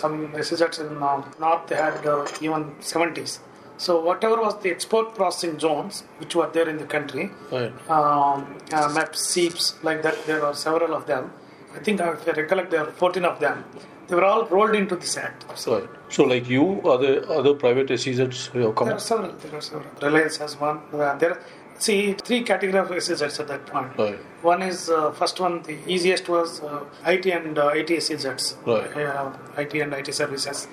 some 0.00 0.14
SEZs 0.48 0.78
in 0.84 1.02
uh, 1.02 1.22
north 1.44 1.64
they 1.70 1.76
had 1.86 2.06
uh, 2.06 2.26
even 2.46 2.62
70s. 2.94 3.38
So 3.84 3.92
whatever 4.08 4.36
was 4.46 4.54
the 4.64 4.70
export 4.70 5.14
processing 5.20 5.54
zones 5.64 6.02
which 6.18 6.34
were 6.40 6.48
there 6.56 6.68
in 6.72 6.76
the 6.82 6.88
country, 6.96 7.24
Right. 7.50 7.72
um, 7.96 8.58
uh, 8.72 8.88
maps, 8.96 9.20
SEEPZ, 9.32 9.82
like 9.88 10.02
that, 10.06 10.18
there 10.26 10.40
were 10.44 10.54
several 10.66 10.92
of 10.98 11.06
them. 11.06 11.32
I 11.74 11.80
think 11.86 12.00
if 12.00 12.28
I 12.28 12.32
recollect, 12.42 12.70
there 12.70 12.84
were 12.84 12.92
14 12.92 13.24
of 13.24 13.40
them. 13.40 13.64
They 14.08 14.14
were 14.18 14.24
all 14.24 14.44
rolled 14.54 14.76
into 14.82 14.96
this 15.04 15.16
act. 15.26 15.40
So 15.64 15.80
Right. 15.80 15.90
So, 16.12 16.24
like 16.24 16.46
you, 16.46 16.64
other 16.84 17.12
other 17.38 17.54
private 17.54 17.88
SEZs 17.88 18.54
you 18.54 18.60
have 18.66 18.74
come 18.74 18.88
there 18.88 18.96
are 18.96 19.06
several. 19.10 19.32
There 19.32 19.54
are 19.56 19.62
several. 19.62 19.90
Reliance 20.02 20.36
has 20.36 20.56
one. 20.60 20.80
Uh, 20.92 21.16
there, 21.16 21.38
see, 21.78 22.12
three 22.12 22.42
categories 22.42 22.90
of 22.90 23.18
SEZs 23.20 23.40
at 23.40 23.48
that 23.48 23.64
point. 23.66 23.96
Right. 23.96 24.18
One 24.42 24.60
is 24.60 24.90
uh, 24.90 25.12
first 25.12 25.40
one. 25.40 25.62
The 25.62 25.78
easiest 25.86 26.28
was 26.28 26.60
uh, 26.62 26.84
IT 27.06 27.24
and 27.26 27.58
uh, 27.58 27.68
IT 27.68 27.88
SEZs. 27.88 28.56
Right. 28.66 28.94
Uh, 29.06 29.32
IT 29.56 29.74
and 29.74 29.94
IT 29.94 30.14
services. 30.14 30.68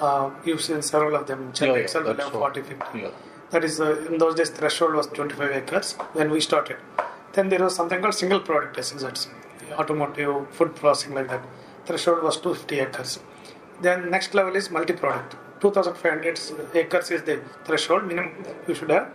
Uh, 0.00 0.30
you've 0.44 0.60
seen 0.60 0.82
several 0.82 1.14
of 1.14 1.26
them. 1.28 1.52
Chennai 1.52 1.66
Yeah, 1.66 1.74
yeah, 1.74 1.84
itself 1.84 2.04
will 2.06 2.14
have 2.14 2.32
so. 2.32 2.38
40, 2.40 2.62
50. 2.62 2.98
Yeah. 2.98 3.10
That 3.50 3.64
is, 3.64 3.80
uh, 3.80 4.06
in 4.10 4.18
those 4.18 4.34
days, 4.34 4.50
threshold 4.50 4.94
was 4.94 5.06
25 5.08 5.50
acres 5.52 5.92
when 6.14 6.30
we 6.30 6.40
started. 6.40 6.78
Then 7.34 7.50
there 7.50 7.62
was 7.62 7.76
something 7.76 8.00
called 8.00 8.14
single 8.14 8.40
product 8.40 8.76
SEZs, 8.78 9.28
automotive, 9.72 10.48
food 10.50 10.74
processing, 10.74 11.14
like 11.14 11.28
that. 11.28 11.42
Threshold 11.86 12.22
was 12.24 12.36
250 12.38 12.80
acres. 12.80 13.20
Then 13.82 14.10
next 14.10 14.34
level 14.34 14.54
is 14.54 14.70
multi-product. 14.70 15.36
2,500 15.60 16.40
acres 16.74 17.10
is 17.10 17.22
the 17.22 17.40
threshold 17.64 18.04
minimum 18.06 18.32
you 18.66 18.74
should 18.74 18.90
have. 18.90 19.12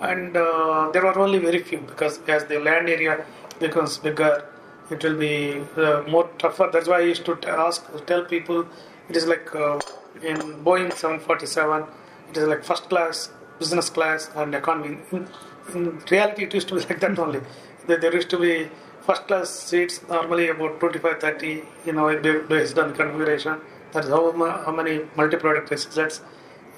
And 0.00 0.36
uh, 0.36 0.90
there 0.92 1.06
are 1.06 1.18
only 1.18 1.38
very 1.38 1.62
few 1.62 1.78
because 1.78 2.20
as 2.26 2.44
the 2.44 2.58
land 2.58 2.88
area 2.88 3.24
becomes 3.60 3.98
bigger, 3.98 4.44
it 4.90 5.04
will 5.04 5.16
be 5.16 5.62
uh, 5.76 6.02
more 6.08 6.28
tougher. 6.38 6.70
That's 6.72 6.88
why 6.88 6.98
I 6.98 7.02
used 7.14 7.24
to 7.26 7.38
ask, 7.48 7.84
tell 8.06 8.24
people, 8.24 8.66
it 9.08 9.16
is 9.16 9.26
like 9.26 9.54
uh, 9.54 9.78
in 10.22 10.36
Boeing 10.64 10.92
747, 10.92 11.84
it 12.30 12.36
is 12.36 12.48
like 12.48 12.64
first 12.64 12.88
class, 12.88 13.30
business 13.58 13.90
class, 13.90 14.30
and 14.34 14.54
economy. 14.54 14.98
In, 15.12 15.28
in 15.74 15.98
reality, 16.10 16.44
it 16.44 16.54
used 16.54 16.68
to 16.68 16.74
be 16.74 16.80
like 16.88 17.00
that 17.00 17.18
only. 17.18 17.40
There, 17.86 17.98
there 17.98 18.14
used 18.14 18.30
to 18.30 18.38
be 18.38 18.68
first 19.02 19.26
class 19.28 19.50
seats 19.50 20.00
normally 20.08 20.48
about 20.48 20.80
25 20.80 21.20
30, 21.20 21.62
you 21.86 21.92
know, 21.92 22.16
based 22.48 22.78
on 22.78 22.94
configuration. 22.94 23.60
That's 23.92 24.08
how, 24.08 24.32
how 24.66 24.72
many 24.72 25.00
multi 25.16 25.36
product 25.36 25.70
SEZs, 25.70 26.20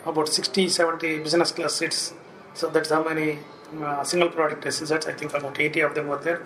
about 0.06 0.28
60 0.28 0.68
70 0.68 1.18
business 1.18 1.52
class 1.52 1.74
seats. 1.74 2.14
So 2.54 2.68
that's 2.68 2.90
how 2.90 3.02
many 3.04 3.38
uh, 3.82 4.02
single 4.04 4.28
product 4.28 4.64
SEZs. 4.64 5.06
I 5.06 5.12
think 5.12 5.34
about 5.34 5.58
80 5.58 5.80
of 5.80 5.94
them 5.94 6.08
were 6.08 6.18
there. 6.18 6.42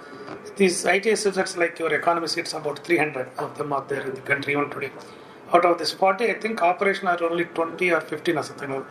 These 0.56 0.84
IT 0.84 1.04
SEZs, 1.04 1.56
like 1.56 1.78
your 1.78 1.92
economy 1.94 2.28
seats, 2.28 2.52
about 2.52 2.84
300 2.84 3.28
of 3.38 3.56
them 3.58 3.72
are 3.72 3.84
there 3.88 4.02
in 4.02 4.14
the 4.14 4.20
country 4.20 4.52
even 4.54 4.70
today. 4.70 4.90
Out 5.52 5.64
of 5.64 5.78
this 5.78 5.92
40, 5.92 6.24
I 6.30 6.34
think 6.34 6.62
operation 6.62 7.06
are 7.06 7.22
only 7.22 7.44
20 7.44 7.90
or 7.92 8.00
15 8.00 8.38
or 8.38 8.42
something. 8.42 8.72
I 8.72 8.82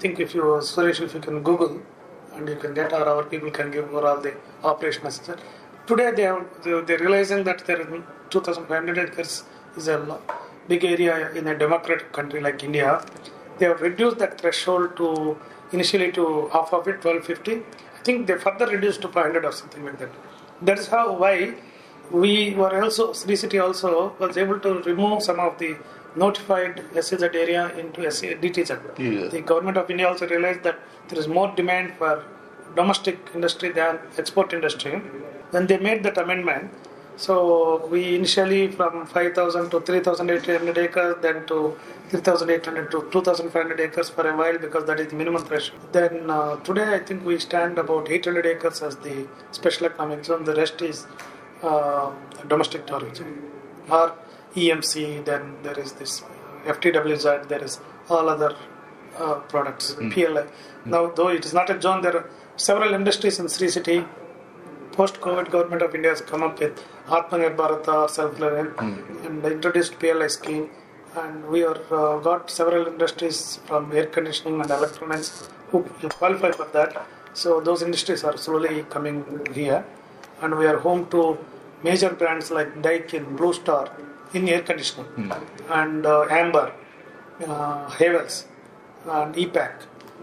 think 0.00 0.20
if 0.20 0.34
you, 0.34 0.42
Suresh, 0.42 1.00
if 1.00 1.14
you 1.14 1.20
can 1.20 1.42
Google 1.42 1.80
and 2.34 2.48
you 2.48 2.56
can 2.56 2.74
get 2.74 2.92
or 2.92 3.06
our 3.08 3.24
people 3.24 3.50
can 3.50 3.70
give 3.70 3.92
over 3.94 4.06
all 4.06 4.20
the 4.20 4.34
operation 4.64 5.10
SEZ. 5.10 5.36
Today 5.86 6.10
they 6.12 6.22
have 6.22 6.44
they- 6.62 6.96
realizing 6.96 7.44
that 7.44 7.64
there 7.66 7.80
is 7.80 7.88
2,500 8.30 8.98
acres 8.98 9.44
is 9.76 9.88
a 9.88 9.98
lo- 9.98 10.20
big 10.68 10.84
area 10.84 11.30
in 11.32 11.46
a 11.46 11.56
democratic 11.56 12.12
country 12.12 12.40
like 12.40 12.62
India. 12.62 13.04
They 13.58 13.66
have 13.66 13.80
reduced 13.80 14.18
that 14.18 14.40
threshold 14.40 14.96
to 14.96 15.38
initially 15.72 16.12
to 16.12 16.48
half 16.52 16.72
of 16.72 16.88
it, 16.88 17.04
1250. 17.04 17.56
I 17.56 18.02
think 18.04 18.26
they 18.26 18.36
further 18.36 18.66
reduced 18.66 19.02
to 19.02 19.08
500 19.08 19.44
or 19.44 19.52
something 19.52 19.84
like 19.84 19.98
that. 19.98 20.10
That 20.62 20.78
is 20.78 20.88
how 20.88 21.12
why 21.16 21.54
we 22.10 22.54
were 22.54 22.82
also 22.82 23.12
Sri 23.12 23.36
City 23.36 23.58
also 23.58 24.14
was 24.18 24.36
able 24.36 24.58
to 24.60 24.82
remove 24.82 25.22
some 25.22 25.40
of 25.40 25.58
the 25.58 25.76
notified 26.14 26.82
SEZ 27.00 27.22
area 27.22 27.70
into 27.78 28.00
DTZ. 28.00 28.98
Yeah. 28.98 29.28
The 29.28 29.40
government 29.40 29.76
of 29.76 29.90
India 29.90 30.08
also 30.08 30.28
realized 30.28 30.62
that 30.62 30.78
there 31.08 31.18
is 31.18 31.26
more 31.26 31.52
demand 31.54 31.94
for 31.94 32.24
domestic 32.76 33.18
industry 33.34 33.70
than 33.70 33.98
export 34.18 34.52
industry. 34.52 34.92
When 35.50 35.66
they 35.66 35.78
made 35.78 36.02
that 36.02 36.18
amendment, 36.18 36.72
so 37.16 37.86
we 37.86 38.14
initially 38.14 38.68
from 38.68 39.06
5,000 39.06 39.70
to 39.70 39.80
3,800 39.80 40.78
acres, 40.78 41.16
then 41.20 41.46
to 41.46 41.76
3,800 42.08 42.90
to 42.90 43.08
2,500 43.10 43.80
acres 43.80 44.10
for 44.10 44.28
a 44.28 44.36
while 44.36 44.58
because 44.58 44.84
that 44.86 45.00
is 45.00 45.08
the 45.08 45.16
minimum 45.16 45.44
threshold. 45.44 45.80
Then 45.92 46.30
uh, 46.30 46.56
today 46.56 46.94
I 46.94 46.98
think 46.98 47.24
we 47.24 47.38
stand 47.38 47.78
about 47.78 48.10
800 48.10 48.46
acres 48.46 48.82
as 48.82 48.96
the 48.96 49.26
special 49.50 49.86
economic 49.86 50.24
zone. 50.24 50.44
The 50.44 50.54
rest 50.54 50.82
is 50.82 51.06
uh, 51.62 52.12
domestic 52.48 52.86
tourism 52.86 53.50
or 53.90 54.14
EMC. 54.54 55.24
Then 55.24 55.56
there 55.62 55.78
is 55.78 55.92
this 55.92 56.22
FTWZ. 56.66 57.48
There 57.48 57.62
is 57.62 57.80
all 58.08 58.28
other 58.28 58.56
uh, 59.18 59.34
products 59.52 59.94
PLI. 60.12 60.46
Now, 60.84 61.10
though 61.10 61.28
it 61.28 61.44
is 61.44 61.54
not 61.54 61.70
a 61.70 61.80
zone, 61.80 62.02
there 62.02 62.16
are 62.16 62.30
several 62.56 62.94
industries 62.94 63.38
in 63.38 63.48
Sri 63.48 63.68
City 63.68 64.04
post-COVID 64.92 65.50
government 65.50 65.82
of 65.82 65.94
India 65.94 66.10
has 66.10 66.20
come 66.20 66.42
up 66.42 66.58
with 66.60 66.84
Atmanirbhar 67.06 67.56
Bharata 67.56 67.92
or 68.02 68.08
self-reliant 68.08 68.78
and 69.26 69.44
introduced 69.44 69.98
PLI 69.98 70.28
scheme 70.28 70.70
and 71.16 71.46
we 71.48 71.62
are 71.64 71.80
uh, 71.90 72.18
got 72.18 72.50
several 72.50 72.86
industries 72.86 73.58
from 73.66 73.92
air 73.92 74.06
conditioning 74.06 74.60
and 74.60 74.70
electronics 74.70 75.48
who 75.70 75.82
qualify 76.20 76.50
for 76.50 76.66
that. 76.72 77.06
So 77.34 77.60
those 77.60 77.82
industries 77.82 78.24
are 78.24 78.36
slowly 78.36 78.84
coming 78.84 79.46
here 79.52 79.84
and 80.40 80.56
we 80.58 80.66
are 80.66 80.78
home 80.78 81.08
to 81.10 81.38
major 81.82 82.10
brands 82.10 82.50
like 82.50 82.82
Daikin, 82.82 83.36
Blue 83.36 83.52
Star 83.52 83.90
in 84.34 84.48
air 84.48 84.62
conditioning 84.62 85.32
and 85.70 86.06
uh, 86.06 86.26
Amber, 86.30 86.72
uh, 87.46 87.88
Havells 87.88 88.44
and 89.06 89.34
EPACK. 89.34 89.72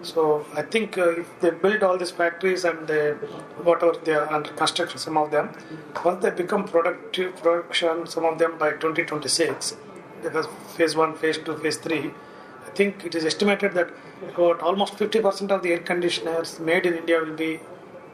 So 0.01 0.45
I 0.55 0.61
think 0.61 0.97
uh, 0.97 1.09
if 1.09 1.39
they 1.41 1.49
build 1.51 1.83
all 1.83 1.97
these 1.97 2.11
factories 2.11 2.63
and 2.63 2.87
they 2.87 3.11
whatever 3.63 3.93
they 4.03 4.13
are 4.13 4.31
under 4.31 4.49
construction, 4.51 4.97
some 4.97 5.17
of 5.17 5.31
them, 5.31 5.49
once 6.05 6.23
they 6.23 6.31
become 6.31 6.65
productive 6.65 7.35
production, 7.37 8.07
some 8.07 8.25
of 8.25 8.37
them 8.39 8.57
by 8.57 8.71
2026, 8.71 9.75
because 10.23 10.47
phase 10.75 10.95
one, 10.95 11.15
phase 11.15 11.37
two, 11.37 11.57
phase 11.57 11.77
three, 11.77 12.11
I 12.65 12.69
think 12.71 13.05
it 13.05 13.15
is 13.15 13.25
estimated 13.25 13.73
that 13.73 13.89
about 14.33 14.61
almost 14.61 14.93
50% 14.97 15.51
of 15.51 15.63
the 15.63 15.71
air 15.71 15.79
conditioners 15.79 16.59
made 16.59 16.85
in 16.85 16.93
India 16.93 17.19
will 17.19 17.35
be 17.35 17.59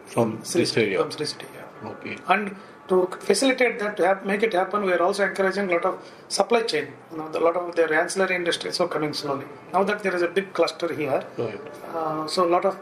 From 0.06 0.44
Sri 0.44 0.66
City, 0.66 0.96
from 0.96 1.12
Sri 1.12 1.26
City. 1.26 1.46
Yeah. 1.56 1.90
Okay. 1.90 2.18
And 2.28 2.56
to 2.88 3.08
facilitate 3.20 3.80
that, 3.80 3.98
to 3.98 4.06
have, 4.06 4.26
make 4.26 4.44
it 4.44 4.54
happen, 4.54 4.84
we 4.86 4.92
are 4.94 5.02
also 5.02 5.24
encouraging 5.26 5.70
a 5.70 5.74
lot 5.74 5.86
of 5.86 5.96
supply 6.28 6.62
chain. 6.62 6.88
You 7.12 7.18
know, 7.18 7.28
a 7.34 7.40
lot 7.40 7.56
of 7.56 7.76
their 7.76 7.92
ancillary 7.94 8.36
industries 8.36 8.80
are 8.80 8.88
coming 8.88 9.14
slowly. 9.14 9.46
Now 9.74 9.84
that 9.84 10.04
there 10.04 10.16
is 10.16 10.22
a 10.22 10.28
big 10.28 10.54
cluster 10.54 10.94
here, 10.94 11.24
Right. 11.38 11.60
uh, 11.96 12.28
so 12.28 12.46
a 12.46 12.52
lot 12.56 12.66
of 12.66 12.78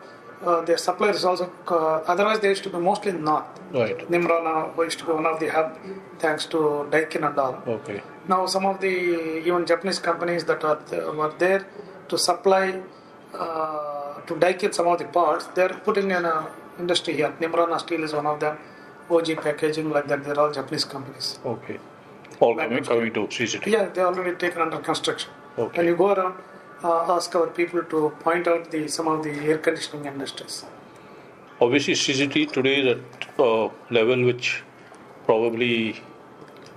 uh, 0.45 0.59
their 0.61 0.77
suppliers 0.77 1.23
also. 1.23 1.49
Uh, 1.67 1.75
otherwise, 2.13 2.39
they 2.41 2.49
used 2.49 2.63
to 2.63 2.69
be 2.69 2.77
mostly 2.77 3.11
in 3.11 3.23
north. 3.23 3.45
Right. 3.71 3.97
Neemrana 4.09 4.75
used 4.77 4.99
to 4.99 5.05
be 5.05 5.13
one 5.13 5.25
of 5.25 5.39
the 5.39 5.47
hub, 5.47 5.77
thanks 6.19 6.45
to 6.47 6.57
Daikin 6.91 7.25
and 7.25 7.37
all. 7.39 7.63
Okay. 7.65 8.01
Now, 8.27 8.45
some 8.45 8.65
of 8.65 8.81
the 8.81 9.41
even 9.47 9.65
Japanese 9.65 9.99
companies 9.99 10.43
that 10.45 10.63
are 10.65 10.79
there, 10.89 11.09
were 11.13 11.33
there 11.39 11.65
to 12.09 12.17
supply 12.17 12.81
uh, 13.33 14.19
to 14.27 14.33
Daikin 14.35 14.73
some 14.73 14.87
of 14.87 14.99
the 14.99 15.05
parts, 15.05 15.45
they 15.55 15.63
are 15.63 15.79
putting 15.85 16.11
in 16.11 16.25
a 16.25 16.47
industry 16.77 17.13
here. 17.15 17.33
Nimrana 17.39 17.79
Steel 17.79 18.03
is 18.03 18.13
one 18.13 18.25
of 18.25 18.39
them. 18.41 18.57
Oji 19.09 19.41
Packaging, 19.41 19.89
like 19.89 20.07
that, 20.07 20.23
they're 20.23 20.39
all 20.39 20.51
Japanese 20.51 20.85
companies. 20.85 21.39
Okay. 21.45 21.79
All 22.39 22.55
coming, 22.55 22.83
coming 22.83 23.13
to 23.13 23.29
City. 23.31 23.71
Yeah, 23.71 23.85
they 23.89 24.01
are 24.01 24.07
already 24.07 24.35
taken 24.35 24.61
under 24.61 24.79
construction. 24.79 25.29
Okay. 25.57 25.77
When 25.77 25.87
you 25.87 25.95
go 25.95 26.13
around, 26.13 26.35
uh, 26.83 27.15
ask 27.15 27.33
our 27.35 27.47
people 27.47 27.83
to 27.83 28.09
point 28.19 28.47
out 28.47 28.71
the 28.71 28.87
some 28.87 29.07
of 29.07 29.23
the 29.23 29.31
air 29.31 29.57
conditioning 29.57 30.05
industries. 30.05 30.65
obviously 31.61 31.93
CCT 31.93 32.51
today 32.51 32.81
is 32.81 32.87
at 32.97 33.39
a 33.39 33.69
level 33.89 34.23
which 34.29 34.63
probably 35.25 36.01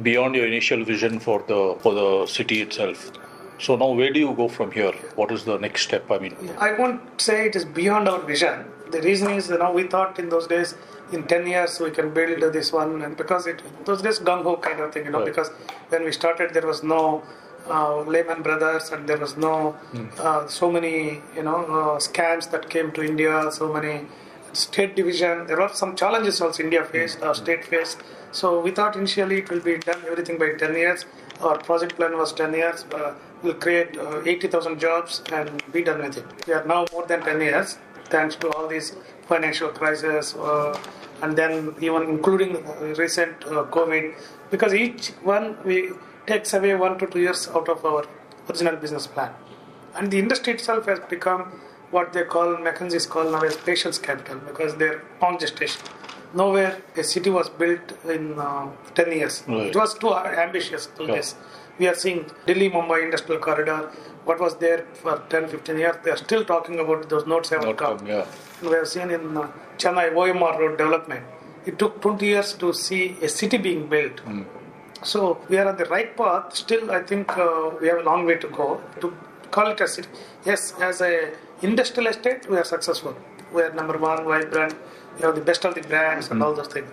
beyond 0.03 0.35
your 0.35 0.47
initial 0.47 0.85
vision 0.85 1.19
for 1.19 1.43
the 1.49 1.61
for 1.81 1.95
the 1.95 2.27
city 2.27 2.61
itself. 2.63 3.11
So 3.59 3.75
now, 3.77 3.91
where 3.93 4.13
do 4.13 4.21
you 4.21 4.35
go 4.35 4.49
from 4.49 4.71
here? 4.71 4.93
What 5.15 5.31
is 5.33 5.45
the 5.45 5.57
next 5.59 5.83
step? 5.83 6.11
I 6.11 6.19
mean, 6.19 6.37
I 6.59 6.73
won't 6.75 7.21
say 7.21 7.47
it 7.47 7.57
is 7.57 7.65
beyond 7.65 8.09
our 8.09 8.21
vision. 8.21 8.67
The 8.91 9.01
reason 9.01 9.31
is, 9.31 9.49
you 9.49 9.59
know, 9.59 9.73
we 9.73 9.85
thought 9.85 10.19
in 10.19 10.29
those 10.29 10.47
days, 10.47 10.75
in 11.13 11.25
10 11.25 11.47
years, 11.47 11.79
we 11.81 11.91
can 11.91 12.13
build 12.13 12.53
this 12.53 12.73
one, 12.73 13.03
and 13.03 13.17
because 13.17 13.47
it 13.47 13.63
was 13.87 14.03
days 14.03 14.19
gung 14.19 14.43
ho 14.43 14.57
kind 14.57 14.81
of 14.81 14.93
thing, 14.93 15.05
you 15.05 15.11
know, 15.11 15.19
Right. 15.21 15.27
because 15.27 15.51
when 15.91 16.05
we 16.05 16.13
started, 16.13 16.53
there 16.55 16.67
was 16.67 16.83
no 16.83 17.23
uh, 17.71 18.01
Lehman 18.01 18.43
Brothers, 18.43 18.91
and 18.91 19.09
there 19.09 19.19
was 19.19 19.37
no 19.37 19.77
uh, 20.19 20.47
so 20.47 20.71
many, 20.71 21.21
you 21.37 21.43
know, 21.43 21.59
uh, 21.79 21.99
scams 21.99 22.51
that 22.51 22.69
came 22.71 22.93
to 22.93 23.03
India, 23.03 23.51
so 23.51 23.73
many 23.73 24.07
state 24.53 24.95
division. 24.97 25.47
There 25.47 25.57
were 25.59 25.69
some 25.73 25.95
challenges 25.97 26.41
also 26.41 26.63
India 26.63 26.85
faced, 26.85 27.23
or 27.23 27.35
state 27.35 27.65
faced. 27.65 27.99
So 28.33 28.61
we 28.61 28.71
thought 28.71 28.97
initially 28.97 29.39
it 29.39 29.51
will 29.51 29.61
be 29.61 29.79
done 29.79 30.03
everything 30.11 30.39
by 30.39 30.53
10 30.53 30.75
years. 30.75 31.07
Our 31.41 31.59
project 31.59 31.97
plan 31.97 32.17
was 32.17 32.33
10 32.33 32.55
years. 32.55 32.85
Uh, 32.95 33.15
we'll 33.43 33.55
create 33.55 33.97
uh, 33.99 34.23
80,000 34.25 34.79
jobs 34.81 35.23
and 35.33 35.63
be 35.73 35.83
done 35.83 36.01
with 36.03 36.17
it. 36.19 36.25
We 36.47 36.55
are 36.55 36.65
now 36.65 36.87
more 36.93 37.07
than 37.07 37.21
10 37.23 37.41
years, 37.41 37.79
thanks 38.07 38.37
to 38.37 38.51
all 38.53 38.67
these 38.69 38.95
financial 39.29 39.69
crisis, 39.71 40.35
uh, 40.37 40.79
and 41.23 41.37
then 41.37 41.75
even 41.81 42.03
including 42.05 42.57
uh, 42.57 42.95
recent 42.99 43.45
uh, 43.45 43.65
COVID, 43.65 44.15
because 44.51 44.75
each 44.75 45.09
one 45.23 45.57
we 45.65 45.91
takes 46.27 46.53
away 46.55 46.75
one 46.75 46.99
to 46.99 47.07
two 47.07 47.21
years 47.21 47.49
out 47.49 47.69
of 47.69 47.85
our 47.85 48.05
original 48.49 48.77
business 48.77 49.07
plan. 49.07 49.33
And 49.95 50.11
the 50.11 50.19
industry 50.19 50.55
itself 50.55 50.87
has 50.87 50.99
become 51.01 51.61
what 51.91 52.13
they 52.13 52.25
call, 52.25 52.57
McKinsey's 52.57 53.07
call 53.07 53.31
now 53.31 53.43
as 53.43 53.57
patience 53.57 53.99
capital 53.99 54.39
because 54.41 54.75
they're 54.77 55.03
long 55.23 55.39
gestation. 55.39 55.81
Nowhere 56.35 56.83
a 56.97 57.05
city 57.05 57.31
was 57.31 57.49
built 57.49 57.93
in 58.05 58.39
uh, 58.39 58.69
10 58.95 59.13
years. 59.13 59.45
Right. 59.47 59.67
It 59.69 59.77
was 59.77 59.95
too 59.95 60.13
ambitious 60.15 60.87
to 60.97 61.05
Yeah. 61.05 61.15
this. 61.15 61.37
We 61.79 61.87
are 61.89 61.95
seeing 61.95 62.25
Delhi 62.47 62.71
Mumbai 62.71 63.05
Industrial 63.05 63.41
Corridor. 63.41 63.91
What 64.25 64.41
was 64.41 64.57
there 64.57 64.87
for 64.95 65.23
10 65.29 65.49
15 65.49 65.79
years? 65.79 65.97
They 66.05 66.11
are 66.11 66.17
still 66.17 66.45
talking 66.45 66.79
about 66.81 67.09
those 67.09 67.27
notes 67.27 67.51
haven't 67.51 67.77
come. 67.77 67.99
come, 67.99 68.07
yeah. 68.07 68.27
We 68.63 68.71
have 68.71 68.89
seen 68.89 69.11
in 69.11 69.37
uh, 69.37 69.51
Chennai 69.79 70.13
OMR 70.13 70.59
road 70.59 70.79
development. 70.79 71.25
It 71.67 71.79
took 71.79 72.01
20 72.01 72.27
years 72.27 72.53
to 72.55 72.73
see 72.73 73.17
a 73.23 73.29
city 73.29 73.59
being 73.59 73.89
built. 73.89 74.21
So 75.03 75.39
we 75.49 75.59
are 75.59 75.69
on 75.69 75.77
the 75.77 75.85
right 75.87 76.17
path. 76.17 76.57
Still, 76.57 76.91
I 76.91 77.03
think 77.03 77.37
uh, 77.37 77.71
we 77.81 77.89
have 77.89 77.99
a 77.99 78.03
long 78.03 78.25
way 78.25 78.37
to 78.37 78.49
go 78.49 78.81
to 79.01 79.15
call 79.51 79.71
it 79.71 79.81
a 79.81 79.89
city. 79.89 80.09
Yes, 80.45 80.73
as 80.81 81.01
a 81.01 81.33
industrial 81.63 82.09
estate, 82.09 82.49
we 82.49 82.57
are 82.57 82.65
successful. 82.65 83.15
We 83.53 83.63
are 83.63 83.73
number 83.73 83.99
one, 83.99 84.25
vibrant. 84.25 84.75
We 85.17 85.23
have 85.23 85.35
the 85.35 85.41
best 85.41 85.65
of 85.65 85.75
the 85.75 85.83
brands 85.83 86.31
and 86.31 86.43
all 86.43 86.55
those 86.55 86.69
things. 86.69 86.89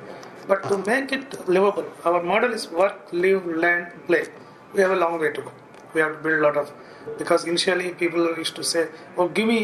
But 0.47 0.63
to 0.69 0.77
make 0.79 1.11
it 1.13 1.47
livable, 1.47 1.85
our 2.03 2.21
model 2.21 2.53
is 2.53 2.69
work, 2.69 2.97
live, 3.11 3.45
learn, 3.45 3.91
play. 4.07 4.25
We 4.73 4.81
have 4.81 4.91
a 4.91 4.95
long 4.95 5.19
way 5.19 5.31
to 5.31 5.41
go. 5.41 5.51
We 5.93 6.01
have 6.01 6.13
to 6.17 6.19
build 6.23 6.39
a 6.39 6.43
lot 6.47 6.57
of 6.57 6.71
because 7.19 7.45
initially 7.45 7.91
people 8.03 8.23
used 8.43 8.55
to 8.55 8.63
say, 8.73 8.83
"Oh, 9.17 9.27
give 9.27 9.47
me 9.53 9.59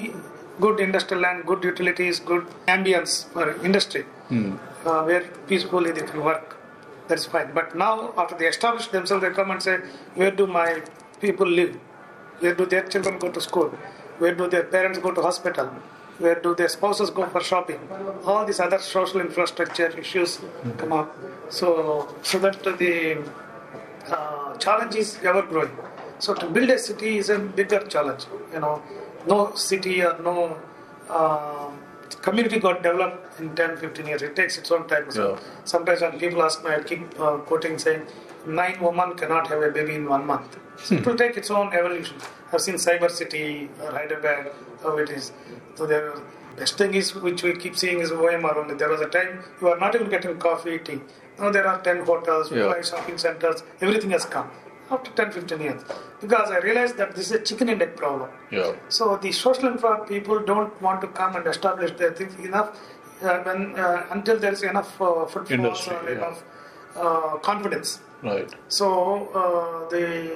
good 0.66 0.80
industrial 0.86 1.22
land, 1.26 1.46
good 1.52 1.64
utilities, 1.72 2.20
good 2.32 2.46
ambience 2.76 3.14
for 3.34 3.46
industry, 3.70 4.06
uh, 4.86 5.02
where 5.10 5.24
peacefully 5.52 5.92
they 6.00 6.06
can 6.14 6.24
work." 6.32 6.56
That's 7.10 7.26
fine. 7.36 7.52
But 7.54 7.76
now, 7.76 8.14
after 8.24 8.36
they 8.40 8.48
establish 8.48 8.88
themselves, 8.96 9.24
they 9.24 9.32
come 9.38 9.50
and 9.52 9.64
say, 9.68 9.78
Where 10.16 10.32
do 10.42 10.46
my 10.46 10.84
people 11.22 11.48
live? 11.48 11.72
Where 12.40 12.54
do 12.60 12.66
their 12.74 12.84
children 12.84 13.18
go 13.24 13.32
to 13.38 13.42
school? 13.42 13.70
Where 14.20 14.36
do 14.42 14.48
their 14.48 14.64
parents 14.76 15.00
go 15.00 15.12
to 15.12 15.22
hospital? 15.30 15.72
Where 16.20 16.36
do 16.36 16.54
their 16.54 16.68
spouses 16.68 17.10
go 17.10 17.26
for 17.34 17.42
shopping? 17.42 17.80
All 18.26 18.46
these 18.46 18.60
other 18.60 18.78
social 18.78 19.22
infrastructure 19.22 19.88
issues 20.04 20.40
come 20.78 20.94
up. 20.94 21.16
So, 21.50 22.14
so 22.22 22.38
that 22.40 22.62
the 22.64 23.24
uh, 24.12 24.56
challenge 24.58 24.96
is 24.96 25.18
ever 25.24 25.42
growing. 25.42 25.76
So 26.20 26.34
to 26.34 26.48
build 26.50 26.70
a 26.70 26.78
city 26.80 27.18
is 27.18 27.30
a 27.30 27.40
bigger 27.40 27.80
challenge. 27.88 28.26
You 28.54 28.60
know, 28.60 28.82
no 29.28 29.54
city 29.56 30.02
or 30.04 30.18
no 30.22 30.58
uh, 31.10 31.70
community 32.22 32.60
got 32.60 32.84
developed 32.84 33.40
in 33.40 33.56
10, 33.56 33.78
15 33.78 34.06
years. 34.08 34.22
It 34.22 34.36
takes 34.36 34.58
its 34.58 34.72
own 34.72 34.88
time. 34.88 35.10
So 35.12 35.34
Yeah. 35.34 35.40
sometimes 35.66 36.02
when 36.02 36.20
people 36.20 36.44
ask 36.44 36.64
me, 36.64 36.72
I 36.72 36.82
keep 36.84 37.20
uh, 37.20 37.38
quoting 37.50 37.78
saying, 37.78 38.06
nine 38.46 38.82
women 38.82 39.16
cannot 39.16 39.48
have 39.48 39.62
a 39.62 39.72
baby 39.72 39.96
in 39.96 40.08
one 40.10 40.26
month. 40.26 40.58
So 40.84 40.96
it 40.96 41.06
will 41.06 41.18
take 41.18 41.38
its 41.38 41.50
own 41.52 41.74
evolution. 41.74 42.18
I've 42.52 42.62
seen 42.62 42.76
Cyber 42.76 43.10
City 43.12 43.70
or 43.84 43.92
Hyderabad, 43.92 44.52
how 44.84 44.98
it 44.98 45.10
is. 45.10 45.32
So 45.76 45.86
the 45.86 46.22
best 46.58 46.78
thing 46.78 46.94
is 46.94 47.14
which 47.16 47.44
we 47.44 47.54
keep 47.56 47.76
seeing 47.78 48.00
is 48.00 48.12
OMR 48.12 48.56
only. 48.58 48.76
There 48.76 48.90
was 48.90 49.02
a 49.02 49.08
time 49.10 49.44
you 49.62 49.68
are 49.70 49.78
not 49.80 49.94
even 49.96 50.10
getting 50.10 50.38
coffee, 50.38 50.80
tea. 50.80 51.00
Now 51.40 51.52
there 51.52 51.68
are 51.68 51.80
10 51.82 52.06
hotels, 52.06 52.52
Yeah. 52.52 52.72
five 52.74 52.86
shopping 52.86 53.18
centers, 53.18 53.64
everything 53.82 54.12
has 54.12 54.26
come 54.26 54.50
after 54.92 55.12
10, 55.12 55.32
15 55.32 55.60
years. 55.62 55.82
Because 56.22 56.52
I 56.52 56.60
realized 56.60 56.98
that 56.98 57.16
this 57.16 57.26
is 57.28 57.32
a 57.32 57.40
chicken 57.40 57.70
and 57.70 57.82
egg 57.82 57.96
problem. 57.96 58.30
Yeah. 58.52 58.74
So 58.90 59.18
the 59.18 59.32
social 59.32 59.68
infra 59.70 60.06
people 60.06 60.40
don't 60.40 60.82
want 60.82 61.02
to 61.02 61.08
come 61.08 61.36
and 61.36 61.48
establish 61.48 61.92
their 61.98 62.12
things 62.12 62.36
enough 62.46 62.78
uh, 63.24 63.40
when 63.44 63.78
uh, 63.78 64.06
until 64.12 64.40
there 64.40 64.52
is 64.52 64.64
enough 64.64 65.02
uh, 65.02 65.26
footfalls 65.26 65.88
or 65.88 66.02
yeah. 66.06 66.16
enough 66.18 66.44
uh, 66.96 67.38
confidence. 67.50 68.00
Right. 68.24 68.50
So 68.68 68.88
uh, 69.42 69.90
the 69.90 70.34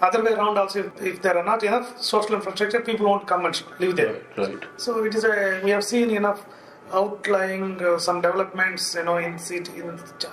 other 0.00 0.22
way 0.24 0.32
around 0.32 0.56
also, 0.58 0.84
if, 0.84 1.02
if 1.02 1.22
there 1.22 1.36
are 1.36 1.44
not 1.44 1.62
enough 1.62 2.00
social 2.00 2.34
infrastructure, 2.36 2.80
people 2.80 3.06
won't 3.06 3.26
come 3.26 3.44
and 3.46 3.62
live 3.80 3.96
there. 3.96 4.14
Right. 4.36 4.48
Right. 4.48 4.64
So 4.76 5.04
it 5.04 5.14
is 5.14 5.24
a 5.24 5.60
we 5.64 5.70
have 5.70 5.84
seen 5.84 6.10
enough 6.10 6.44
outlying 6.92 7.82
uh, 7.84 7.98
some 7.98 8.20
developments, 8.20 8.94
you 8.94 9.04
know, 9.04 9.16
in 9.18 9.38
city 9.38 9.72
in 9.80 9.88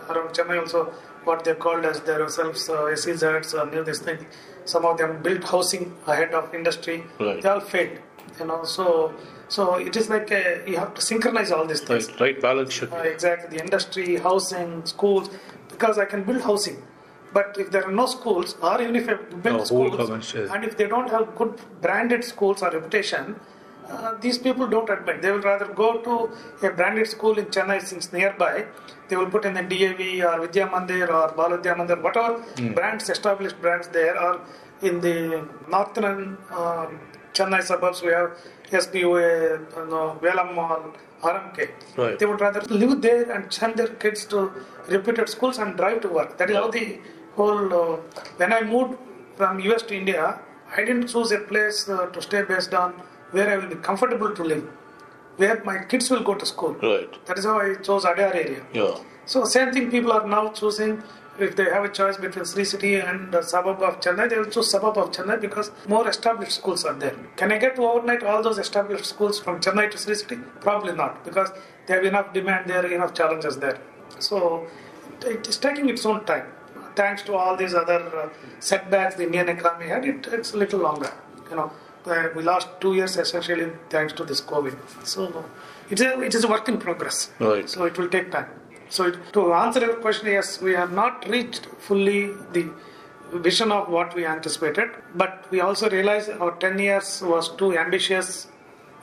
around 0.10 0.30
Chennai 0.36 0.60
also 0.62 0.86
what 1.24 1.44
they 1.44 1.54
called 1.56 1.86
as 1.86 2.02
themselves 2.02 2.70
uh, 2.70 2.74
SEZs 3.02 3.54
or 3.60 3.70
new 3.72 3.84
this 3.84 4.00
thing. 4.00 4.26
Some 4.66 4.86
of 4.86 4.98
them 4.98 5.22
built 5.22 5.44
housing 5.44 5.94
ahead 6.08 6.34
of 6.34 6.54
industry. 6.54 7.04
Right. 7.20 7.42
They 7.42 7.50
all 7.50 7.60
failed, 7.60 8.00
you 8.40 8.46
know. 8.48 8.64
So 8.64 9.14
so 9.48 9.76
it 9.76 9.96
is 9.96 10.10
like 10.10 10.32
a, 10.32 10.64
you 10.68 10.78
have 10.78 10.94
to 10.96 11.02
synchronize 11.02 11.52
all 11.52 11.66
these 11.66 11.82
things. 11.82 12.10
Right. 12.12 12.20
Right. 12.22 12.42
Balance 12.42 12.74
should 12.74 12.92
Uh, 12.94 13.04
be. 13.04 13.10
exactly, 13.10 13.58
the 13.58 13.64
industry, 13.64 14.16
housing, 14.18 14.86
schools, 14.86 15.30
because 15.70 15.98
I 15.98 16.06
can 16.06 16.24
build 16.24 16.42
housing. 16.42 16.82
But 17.34 17.58
if 17.60 17.70
there 17.70 17.86
are 17.86 17.92
no 17.92 18.06
schools, 18.06 18.56
or 18.62 18.82
even 18.82 18.96
if 18.96 19.10
I 19.10 19.16
build 19.16 19.68
whole 19.68 19.92
schools, 19.92 20.34
and 20.36 20.64
if 20.64 20.78
they 20.78 20.88
don't 20.88 21.10
have 21.10 21.36
good 21.36 21.60
branded 21.82 22.24
schools 22.24 22.64
or 22.64 22.70
reputation, 22.72 23.36
uh, 23.90 24.16
these 24.20 24.38
people 24.38 24.68
don't 24.68 24.90
admit. 24.90 25.22
They 25.22 25.32
will 25.32 25.42
rather 25.42 25.66
go 25.66 26.00
to 26.08 26.68
a 26.68 26.72
branded 26.72 27.08
school 27.08 27.38
in 27.38 27.46
Chennai 27.46 27.82
since 27.82 28.12
nearby. 28.12 28.66
They 29.08 29.16
will 29.16 29.30
put 29.30 29.46
in 29.46 29.54
the 29.54 29.62
DAV 29.62 30.02
or 30.28 30.48
Vidya 30.48 30.68
Mandir 30.68 31.08
or 31.10 31.34
Bal 31.36 31.58
Vidya 31.58 31.76
Mandir, 31.76 32.02
whatever 32.02 32.44
brands, 32.74 33.10
established 33.10 33.62
brands 33.62 33.88
there, 33.90 34.20
or 34.20 34.42
in 34.82 35.02
the 35.02 35.48
northern 35.70 36.38
um, 36.52 37.00
Chennai 37.34 37.62
suburbs, 37.62 38.02
we 38.02 38.12
have 38.12 38.38
SBOA, 38.72 39.76
you 39.78 39.86
know, 39.92 40.18
Velammal, 40.22 40.96
RMK. 41.22 41.70
Right. 41.98 42.18
They 42.20 42.26
would 42.26 42.42
rather 42.42 42.62
live 42.62 43.02
there 43.02 43.30
and 43.32 43.52
send 43.52 43.76
their 43.76 43.88
kids 43.88 44.26
to 44.26 44.52
reputed 44.88 45.30
schools 45.30 45.58
and 45.58 45.76
drive 45.76 46.02
to 46.02 46.10
work. 46.10 46.38
That 46.38 46.50
is 46.50 46.56
how 46.56 46.72
the 46.72 47.00
whole. 47.36 47.74
Uh, 47.74 47.98
when 48.38 48.54
I 48.54 48.62
moved 48.62 48.98
from 49.36 49.60
US 49.60 49.84
to 49.84 49.96
India, 49.96 50.40
I 50.76 50.84
didn't 50.84 51.08
choose 51.08 51.32
a 51.32 51.40
place 51.40 51.88
uh, 51.90 52.08
to 52.08 52.22
stay 52.22 52.44
based 52.44 52.74
on 52.74 53.02
where 53.32 53.50
I 53.50 53.58
will 53.58 53.70
be 53.70 53.76
comfortable 53.76 54.34
to 54.34 54.44
live, 54.44 54.64
where 55.38 55.64
my 55.64 55.84
kids 55.84 56.10
will 56.10 56.24
go 56.24 56.36
to 56.36 56.46
school. 56.46 56.74
Right. 56.74 57.26
That 57.26 57.38
is 57.38 57.46
how 57.46 57.60
I 57.60 57.76
chose 57.76 58.06
Adyar 58.06 58.34
area. 58.36 58.64
Yeah. 58.74 58.98
So 59.26 59.44
same 59.46 59.72
thing 59.72 59.92
people 59.92 60.12
are 60.12 60.28
now 60.28 60.50
choosing. 60.52 61.04
If 61.38 61.58
they 61.58 61.66
have 61.66 61.84
a 61.84 61.90
choice 61.90 62.16
between 62.16 62.46
Sri 62.46 62.64
City 62.64 62.96
and 62.96 63.34
the 63.34 63.42
suburb 63.42 63.82
of 63.82 64.00
Chennai, 64.00 64.30
they 64.30 64.38
will 64.38 64.46
choose 64.46 64.72
suburb 64.72 64.98
of 64.98 65.12
Chennai 65.12 65.42
because 65.42 65.70
more 65.86 66.08
established 66.08 66.54
schools 66.54 66.86
are 66.86 66.94
there. 66.94 67.16
Can 67.36 67.52
I 67.52 67.58
get 67.58 67.76
to 67.76 67.82
overnight 67.82 68.24
all 68.24 68.42
those 68.42 68.58
established 68.58 69.06
schools 69.06 69.38
from 69.40 69.60
Chennai 69.60 69.92
to 69.92 69.98
Sri 69.98 70.16
City? 70.16 70.38
Probably 70.62 70.94
not 70.94 71.26
because 71.26 71.50
they 71.88 71.96
have 71.96 72.06
enough 72.06 72.32
demand 72.34 72.70
there, 72.70 72.86
enough 72.86 73.14
challenges 73.14 73.58
there. 73.58 73.78
So 74.20 74.66
it 75.26 75.46
is 75.46 75.58
taking 75.58 75.90
its 75.90 76.06
own 76.06 76.24
time. 76.24 76.46
Thanks 76.96 77.22
to 77.24 77.36
all 77.36 77.58
these 77.58 77.74
other 77.74 78.00
uh, 78.18 78.30
setbacks 78.62 79.16
the 79.16 79.24
Indian 79.24 79.50
economy 79.50 79.88
had, 79.88 80.06
it 80.06 80.24
takes 80.24 80.54
a 80.54 80.58
little 80.58 80.80
longer. 80.80 81.12
You 81.50 81.58
know, 81.58 81.72
we 82.36 82.44
lost 82.44 82.68
two 82.80 82.94
years 82.96 83.18
essentially 83.18 83.72
thanks 83.90 84.14
to 84.14 84.24
this 84.24 84.42
COVID. 84.42 84.78
So 85.06 85.46
it's 85.90 86.02
a 86.02 86.22
it 86.22 86.36
is 86.36 86.44
a 86.44 86.48
work 86.48 86.68
in 86.70 86.78
progress. 86.78 87.32
Right. 87.40 87.70
So 87.70 87.86
it 87.86 87.98
will 87.98 88.10
take 88.10 88.32
time. 88.32 88.48
So 88.90 89.06
it, 89.06 89.18
to 89.34 89.54
answer 89.54 89.80
your 89.80 89.96
question, 89.96 90.28
yes, 90.28 90.62
we 90.62 90.74
have 90.74 90.92
not 90.92 91.28
reached 91.28 91.66
fully 91.80 92.34
the 92.54 92.70
vision 93.34 93.72
of 93.72 93.90
what 93.90 94.14
we 94.16 94.26
anticipated, 94.26 94.90
but 95.16 95.46
we 95.52 95.60
also 95.62 95.90
realized 95.90 96.30
our 96.30 96.52
10 96.52 96.80
years 96.80 97.22
was 97.22 97.50
too 97.56 97.78
ambitious 97.78 98.48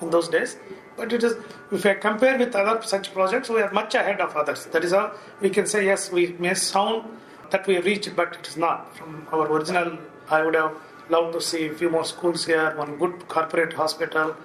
in 0.00 0.10
those 0.10 0.28
days. 0.28 0.56
But 0.96 1.12
it 1.12 1.24
is, 1.24 1.34
if 1.70 1.84
I 1.86 1.94
compare 1.94 2.38
with 2.38 2.54
other 2.54 2.82
such 2.82 3.12
projects, 3.12 3.48
we 3.48 3.60
are 3.60 3.72
much 3.72 3.94
ahead 3.94 4.20
of 4.20 4.36
others. 4.36 4.66
That 4.66 4.84
is 4.84 4.92
how 4.92 5.12
we 5.40 5.50
can 5.50 5.66
say, 5.66 5.84
yes, 5.84 6.12
we 6.12 6.36
may 6.38 6.54
sound 6.54 7.04
that 7.50 7.66
we 7.66 7.74
have 7.74 7.84
reached, 7.84 8.14
but 8.14 8.36
it 8.36 8.46
is 8.46 8.56
not. 8.56 8.94
From 8.96 9.26
our 9.32 9.50
original, 9.50 9.98
I 10.30 10.42
would 10.42 10.54
have 10.54 10.74
loved 11.08 11.32
to 11.34 11.40
see 11.40 11.66
a 11.66 11.74
few 11.74 11.90
more 11.90 12.04
schools 12.04 12.44
here, 12.46 12.74
one 12.76 12.96
good 12.96 13.28
corporate 13.28 13.72
hospital, 13.74 14.36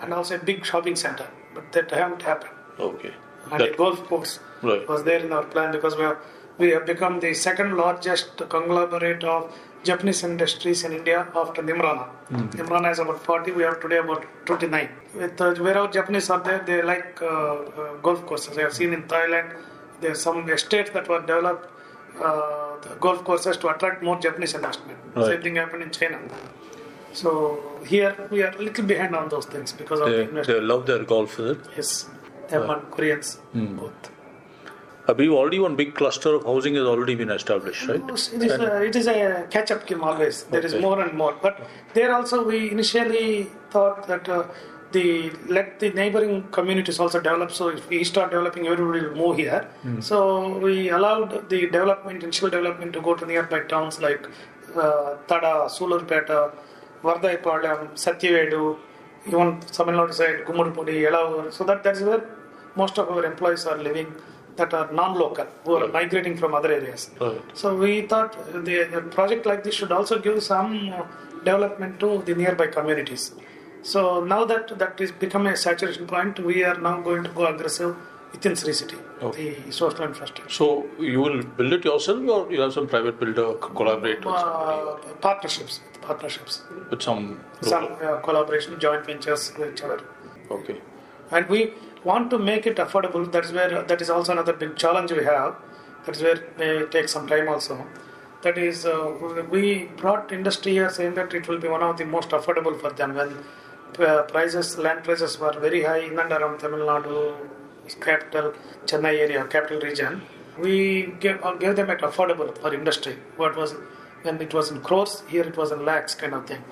and 0.00 0.12
also 0.12 0.36
a 0.36 0.38
big 0.38 0.64
shopping 0.64 0.96
center. 0.96 1.26
But 1.54 1.72
that 1.72 1.90
haven't 1.90 2.22
happened. 2.22 2.52
Okay. 2.78 3.12
And 3.50 3.60
a 3.62 3.70
golf 3.76 4.04
course 4.08 4.40
Right. 4.62 4.88
was 4.88 5.04
there 5.04 5.18
in 5.20 5.32
our 5.32 5.44
plan 5.44 5.72
because 5.72 5.96
we 5.96 6.02
have, 6.02 6.18
we 6.58 6.70
have 6.70 6.86
become 6.86 7.20
the 7.20 7.34
second 7.34 7.76
largest 7.76 8.42
conglomerate 8.48 9.22
of 9.24 9.54
Japanese 9.84 10.24
industries 10.24 10.82
in 10.84 10.92
India 10.92 11.26
after 11.36 11.62
Neemrana. 11.62 12.08
Neemrana 12.32 12.90
is 12.92 12.98
about 12.98 13.22
40, 13.22 13.52
we 13.52 13.62
have 13.64 13.80
today 13.80 13.98
about 13.98 14.24
29. 14.46 14.88
With, 15.14 15.38
uh, 15.40 15.54
wherever 15.56 15.86
Japanese 15.88 16.30
are 16.30 16.40
there, 16.40 16.62
they 16.64 16.80
like 16.82 17.20
uh, 17.20 17.26
uh, 17.26 17.94
golf 18.02 18.24
courses. 18.24 18.56
I 18.56 18.62
have 18.62 18.72
seen 18.72 18.94
in 18.94 19.02
Thailand, 19.02 19.54
there 20.00 20.12
are 20.12 20.14
some 20.14 20.48
estates 20.48 20.90
that 20.92 21.06
were 21.06 21.20
developed, 21.20 21.68
uh, 22.22 22.76
golf 23.00 23.24
courses 23.24 23.56
to 23.58 23.68
attract 23.68 24.02
more 24.02 24.18
Japanese 24.20 24.54
investment. 24.54 24.98
Right. 25.14 25.26
Same 25.26 25.42
thing 25.42 25.56
happened 25.56 25.82
in 25.82 25.90
China. 25.90 26.18
So 27.12 27.62
here 27.86 28.14
we 28.30 28.42
are 28.42 28.50
a 28.50 28.58
little 28.58 28.84
behind 28.84 29.14
on 29.14 29.28
those 29.28 29.46
things 29.46 29.72
because 29.72 30.00
of 30.00 30.06
the 30.06 30.12
They, 30.16 30.22
investment. 30.24 30.46
they 30.60 30.60
love 30.64 30.86
their 30.86 31.04
golf, 31.04 31.38
is 31.38 31.56
it? 31.56 31.58
Yes, 31.76 32.10
them 32.48 32.68
and 32.70 32.90
Koreans 32.90 33.38
both. 33.54 34.10
I 35.06 35.12
believe 35.12 35.32
already 35.32 35.58
one 35.60 35.76
big 35.76 35.94
cluster 35.94 36.34
of 36.36 36.44
housing 36.44 36.76
has 36.76 36.84
already 36.84 37.14
been 37.14 37.30
established, 37.30 37.86
right? 37.88 38.00
It 38.08 38.10
is, 38.42 38.52
a, 38.52 38.82
it 38.84 38.96
is 38.96 39.06
a 39.06 39.46
catch-up 39.50 39.86
game 39.86 40.02
always. 40.02 40.44
There 40.44 40.64
is 40.64 40.72
Okay. 40.72 40.80
more 40.82 40.98
and 41.02 41.12
more. 41.12 41.36
But 41.42 41.60
there 41.92 42.14
also 42.14 42.42
we 42.42 42.70
initially 42.70 43.50
thought 43.70 44.06
that 44.08 44.26
uh, 44.28 44.44
the 44.96 45.06
let 45.56 45.68
the 45.82 45.90
neighboring 46.00 46.34
communities 46.56 46.98
also 47.04 47.20
develop. 47.28 47.50
So 47.58 47.68
if 47.76 47.82
we 47.92 47.98
start 48.12 48.30
developing, 48.36 48.66
everybody 48.72 49.00
will 49.06 49.16
move 49.22 49.36
here. 49.44 49.62
So 50.10 50.18
we 50.66 50.74
allowed 50.98 51.30
the 51.52 51.60
development, 51.76 52.22
initial 52.28 52.50
development, 52.56 52.92
to 52.98 53.00
go 53.08 53.14
to 53.20 53.26
nearby 53.32 53.60
towns 53.74 54.00
like 54.06 54.24
uh, 54.76 55.16
Tada, 55.30 55.52
Sulurpeta, 55.76 56.40
Varadaiahpalem, 57.02 57.80
Satyavedu, 58.04 58.62
even 59.28 59.60
Tamil 59.78 59.94
Nadu 60.00 60.14
side, 60.20 60.38
Gummidipoondi, 60.48 60.94
Yelavar. 61.06 61.52
So 61.58 61.64
that 61.70 61.82
that's 61.88 62.00
where 62.10 62.22
most 62.82 62.98
of 63.02 63.08
our 63.16 63.24
employees 63.32 63.64
are 63.72 63.78
living 63.88 64.08
that 64.58 64.72
are 64.78 64.88
non-local, 65.00 65.46
who 65.64 65.72
are 65.76 65.80
Right. 65.84 65.92
migrating 65.98 66.36
from 66.40 66.50
other 66.58 66.70
areas. 66.78 67.02
Right. 67.20 67.40
So 67.60 67.76
we 67.84 67.92
thought 68.12 68.32
the, 68.68 68.76
a 68.98 69.02
project 69.16 69.46
like 69.50 69.62
this 69.66 69.74
should 69.80 69.92
also 69.98 70.16
give 70.26 70.36
some 70.52 70.70
development 71.48 71.98
to 72.02 72.10
the 72.28 72.34
nearby 72.42 72.68
communities. 72.76 73.24
So 73.92 74.24
now 74.24 74.44
that 74.50 74.78
that 74.82 75.00
is 75.06 75.12
become 75.12 75.46
a 75.46 75.56
saturation 75.56 76.06
point, 76.06 76.38
we 76.50 76.64
are 76.64 76.76
now 76.88 77.00
going 77.08 77.24
to 77.24 77.30
go 77.38 77.46
aggressive 77.46 77.94
within 78.32 78.56
Sri 78.60 78.72
City, 78.72 78.96
Okay. 79.22 79.50
the 79.66 79.72
social 79.72 80.04
infrastructure. 80.04 80.48
So 80.58 80.86
you 80.98 81.20
will 81.24 81.42
build 81.58 81.72
it 81.78 81.84
yourself 81.84 82.28
or 82.36 82.40
you 82.52 82.60
have 82.62 82.72
some 82.72 82.86
private 82.94 83.20
builder 83.20 83.46
co- 83.64 83.74
collaborate 83.80 84.24
with, 84.24 84.34
Uh, 84.34 84.96
partnerships, 85.26 85.76
partnerships, 86.08 86.54
with 86.90 87.02
some 87.08 87.22
some 87.72 87.84
uh, 88.08 88.16
collaboration, 88.28 88.80
joint 88.86 89.04
ventures 89.12 89.44
with 89.58 89.70
each 89.74 89.82
other. 89.88 90.00
Okay. 90.58 90.78
and 91.36 91.48
we 91.52 91.60
want 92.08 92.26
to 92.32 92.38
make 92.48 92.66
it 92.70 92.80
affordable 92.82 93.22
that 93.34 93.44
is 93.46 93.52
where 93.58 93.76
that 93.90 94.00
is 94.04 94.10
also 94.14 94.32
another 94.34 94.52
big 94.62 94.72
challenge 94.82 95.12
we 95.18 95.22
have 95.28 95.52
that 96.06 96.16
is 96.16 96.22
where 96.26 96.34
it 96.40 96.58
may 96.62 96.72
take 96.96 97.06
some 97.12 97.24
time 97.30 97.46
also 97.52 97.76
that 98.46 98.58
is 98.64 98.82
uh, 98.90 98.96
we 99.54 99.62
brought 100.02 100.34
industry 100.38 100.72
here 100.78 100.90
saying 100.98 101.14
that 101.20 101.32
it 101.38 101.48
will 101.52 101.60
be 101.64 101.70
one 101.76 101.84
of 101.88 101.94
the 102.02 102.06
most 102.16 102.34
affordable 102.38 102.76
for 102.82 102.90
them 103.00 103.14
when 103.20 103.32
prices 104.32 104.68
land 104.84 105.02
prices 105.08 105.34
were 105.42 105.54
very 105.66 105.82
high 105.88 106.02
in 106.10 106.18
and 106.24 106.32
around 106.38 106.56
tamil 106.64 106.82
nadu 106.92 107.18
capital 108.06 108.46
chennai 108.90 109.14
area 109.26 109.42
capital 109.54 109.80
region 109.88 110.14
we 110.64 110.76
gave, 111.22 111.38
uh, 111.46 111.54
gave 111.62 111.74
them 111.80 111.90
it 111.94 112.02
affordable 112.08 112.50
for 112.62 112.72
industry 112.80 113.14
what 113.42 113.54
was 113.60 113.72
when 114.24 114.36
it 114.46 114.52
was 114.58 114.68
in 114.72 114.78
crores 114.88 115.14
here 115.32 115.46
it 115.52 115.56
was 115.62 115.70
in 115.76 115.80
lakhs 115.90 116.14
kind 116.22 116.34
of 116.38 116.42
thing 116.50 116.62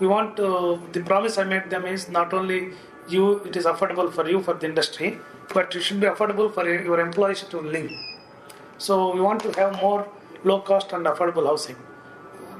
we 0.00 0.06
want 0.06 0.36
to, 0.38 0.80
the 0.92 1.00
promise 1.00 1.36
I 1.36 1.44
made 1.44 1.68
them 1.68 1.84
is 1.84 2.08
not 2.08 2.32
only 2.32 2.72
you, 3.08 3.40
it 3.44 3.54
is 3.54 3.66
affordable 3.66 4.10
for 4.10 4.28
you 4.28 4.40
for 4.40 4.54
the 4.54 4.66
industry, 4.66 5.18
but 5.52 5.74
it 5.76 5.82
should 5.82 6.00
be 6.00 6.06
affordable 6.06 6.52
for 6.52 6.66
your 6.68 7.00
employees 7.00 7.42
to 7.50 7.60
live. 7.60 7.90
So 8.78 9.14
we 9.14 9.20
want 9.20 9.42
to 9.42 9.52
have 9.60 9.80
more 9.82 10.08
low 10.42 10.60
cost 10.60 10.92
and 10.94 11.04
affordable 11.04 11.46
housing. 11.46 11.76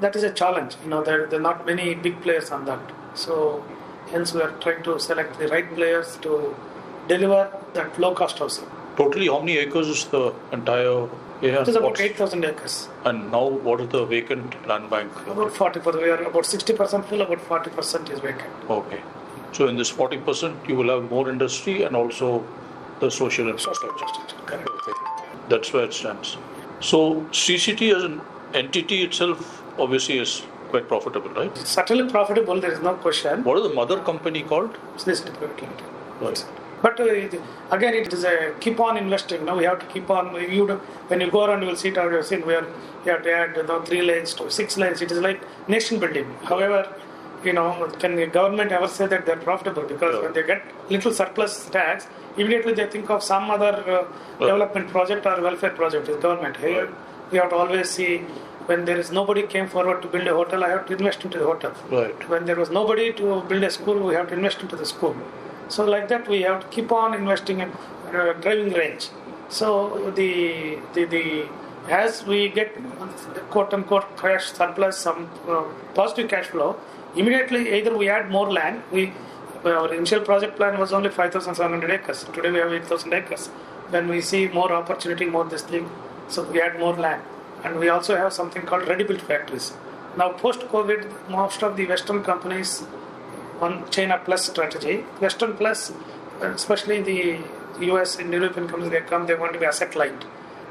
That 0.01 0.15
is 0.17 0.23
a 0.23 0.31
challenge. 0.31 0.77
You 0.85 0.91
know, 0.91 1.03
there, 1.03 1.27
there 1.27 1.39
are 1.39 1.43
not 1.43 1.65
many 1.65 1.95
big 1.95 2.21
players 2.21 2.51
on 2.51 2.67
that. 2.67 2.81
So 3.15 3.65
hence 4.11 4.35
we 4.35 4.42
are 4.42 4.53
trying 4.61 4.83
to 4.85 4.99
select 4.99 5.38
the 5.38 5.49
right 5.49 5.75
players 5.75 6.16
to 6.23 6.55
deliver 7.09 7.51
that 7.75 7.99
low 7.99 8.14
cost 8.14 8.38
housing. 8.38 8.66
Totally, 8.96 9.27
how 9.29 9.40
many 9.40 9.57
acres 9.59 9.88
is 9.88 10.05
the 10.07 10.35
entire 10.53 11.09
area? 11.42 11.62
It 11.62 11.68
is 11.68 11.77
about 11.77 12.01
8,000 12.01 12.44
acres. 12.44 12.88
And 13.05 13.31
now, 13.31 13.46
what 13.49 13.81
is 13.81 13.88
the 13.88 14.05
vacant 14.05 14.66
land 14.66 14.90
bank? 14.90 15.11
About 15.27 15.53
40%. 15.53 16.03
We 16.03 16.11
are 16.11 16.23
about 16.23 16.44
60% 16.44 17.05
full, 17.07 17.23
about 17.23 17.38
40% 17.38 18.11
is 18.11 18.20
vacant. 18.20 18.53
Okay. 18.68 19.01
So 19.53 19.68
in 19.68 19.77
this 19.77 19.90
40%, 19.90 20.68
you 20.68 20.77
will 20.77 20.88
have 20.88 21.11
more 21.11 21.31
industry 21.31 21.83
and 21.85 21.96
also 21.96 22.44
the 23.01 23.11
social 23.11 23.49
infrastructure. 23.49 24.37
Correct. 24.46 24.68
Okay. 24.68 24.92
That's 25.49 25.73
where 25.73 25.85
it 25.85 25.94
stands. 25.94 26.37
So 26.81 27.23
CCT 27.33 27.96
as 27.96 28.05
an 28.05 28.20
entity 28.55 29.03
itself 29.03 29.62
obviously 29.79 30.18
is 30.18 30.42
quite 30.71 30.89
profitable, 30.89 31.31
right? 31.31 31.57
Certainly 31.59 32.11
profitable, 32.11 32.61
there 32.61 32.73
is 32.73 32.81
no 32.81 32.95
question. 32.95 33.45
What 33.45 33.59
is 33.59 33.65
the 33.69 33.75
mother 33.75 33.99
company 34.01 34.43
called? 34.43 34.77
This 35.05 35.09
is 35.09 35.21
private 35.21 35.61
limited. 35.61 35.87
Right. 36.21 36.45
But 36.83 36.99
uh, 36.99 37.05
again, 37.77 37.95
it 37.95 38.13
is 38.13 38.25
a 38.25 38.55
keep 38.61 38.81
on 38.81 38.97
investing. 38.97 39.45
Now 39.45 39.57
we 39.59 39.65
have 39.65 39.79
to 39.81 39.87
keep 39.87 40.09
on. 40.11 40.35
You 40.59 40.67
when 41.09 41.21
you 41.21 41.31
go 41.31 41.45
around, 41.45 41.63
you 41.63 41.69
will 41.69 41.77
see 41.77 41.89
it. 41.89 41.97
You 41.97 42.09
have 42.17 42.27
seen 42.27 42.47
where 42.47 42.65
you 43.05 43.11
have 43.13 43.23
to 43.25 43.33
add 43.33 43.57
you 43.57 43.65
know, 43.65 43.83
three 43.83 44.03
lanes 44.03 44.33
to 44.35 44.51
six 44.51 44.79
lanes. 44.79 45.03
It 45.03 45.13
is 45.13 45.21
like 45.21 45.43
nation 45.69 45.99
building. 45.99 46.27
However, 46.45 46.81
you 47.45 47.53
know, 47.53 47.69
can 47.99 48.17
the 48.17 48.27
government 48.27 48.73
ever 48.73 48.89
say 48.89 49.07
that 49.13 49.27
they're 49.27 49.45
profitable? 49.51 49.85
Because 49.93 50.15
Yeah. 50.15 50.23
when 50.23 50.33
they 50.39 50.43
get 50.53 50.63
little 50.95 51.13
surplus 51.21 51.55
tax, 51.77 52.09
immediately 52.37 52.73
they 52.81 52.87
think 52.87 53.11
of 53.11 53.23
some 53.23 53.51
other 53.57 53.73
uh, 53.87 53.93
Yeah. 53.93 54.47
development 54.47 54.89
project 54.97 55.27
or 55.27 55.37
welfare 55.49 55.75
project. 55.83 56.09
Is 56.09 56.17
government 56.29 56.57
here? 56.67 56.87
Right. 56.87 56.95
We 57.33 57.39
have 57.39 57.51
to 57.51 57.57
always 57.57 57.91
see 57.91 58.13
when 58.71 58.85
there 58.89 58.99
is 59.03 59.11
nobody 59.19 59.43
came 59.55 59.69
forward 59.75 60.03
to 60.03 60.09
build 60.15 60.27
a 60.33 60.35
hotel. 60.41 60.65
I 60.65 60.71
have 60.75 60.85
to 60.89 60.97
invest 60.99 61.25
into 61.25 61.39
the 61.39 61.47
hotel 61.53 61.73
Right. 61.91 62.29
when 62.33 62.45
there 62.51 62.59
was 62.63 62.71
nobody 62.81 63.07
to 63.21 63.41
build 63.53 63.65
a 63.71 63.71
school, 63.79 63.99
we 64.09 64.15
have 64.19 64.29
to 64.33 64.35
invest 64.41 64.61
into 64.67 64.77
the 64.83 64.87
school. 64.95 65.17
So 65.69 65.85
like 65.95 66.07
that, 66.13 66.29
we 66.35 66.43
have 66.43 66.61
to 66.65 66.69
keep 66.77 66.93
on 67.01 67.15
investing 67.15 67.61
in 67.65 67.71
uh, 67.71 68.33
driving 68.45 68.73
range. 68.83 69.09
So 69.49 70.13
the 70.21 70.31
the, 70.95 71.05
the 71.17 71.25
as 71.89 72.25
we 72.31 72.39
get 72.49 72.71
quote 73.51 73.73
unquote 73.79 74.09
cash 74.23 74.47
surplus, 74.59 74.97
some 75.09 75.21
uh, 75.49 75.65
positive 75.95 76.29
cash 76.35 76.47
flow, 76.55 76.71
immediately 77.17 77.63
either 77.77 77.97
we 77.97 78.09
add 78.09 78.31
more 78.31 78.49
land. 78.61 78.83
We 78.93 79.13
our 79.65 79.93
initial 79.95 80.21
project 80.29 80.57
plan 80.57 80.79
was 80.83 80.93
only 80.99 81.11
5,700 81.11 81.91
acres. 81.91 82.25
Today 82.33 82.51
we 82.51 82.59
have 82.61 82.73
8,000 82.73 83.13
acres. 83.13 83.49
When 83.95 84.09
we 84.09 84.21
see 84.23 84.49
more 84.49 84.73
opportunity, 84.73 85.27
more 85.27 85.45
this 85.45 85.63
thing, 85.63 85.91
so 86.29 86.45
we 86.45 86.63
add 86.67 86.79
more 86.85 86.95
land. 86.95 87.23
And 87.64 87.79
we 87.79 87.88
also 87.88 88.16
have 88.16 88.33
something 88.33 88.62
called 88.62 88.88
ready-built 88.88 89.20
factories. 89.20 89.73
Now, 90.16 90.33
post-COVID, 90.33 91.31
most 91.31 91.62
of 91.62 91.77
the 91.77 91.87
Western 91.87 92.23
companies 92.23 92.83
on 93.61 93.88
China 93.90 94.20
Plus 94.25 94.46
strategy. 94.46 94.99
Western 95.20 95.57
Plus, 95.57 95.92
especially 96.40 97.01
the 97.03 97.38
US 97.92 98.18
and 98.18 98.33
European 98.33 98.66
companies, 98.68 98.90
they 98.90 99.01
come, 99.01 99.27
they 99.27 99.35
want 99.35 99.53
to 99.53 99.59
be 99.59 99.66
asset 99.66 99.94
light. 99.94 100.25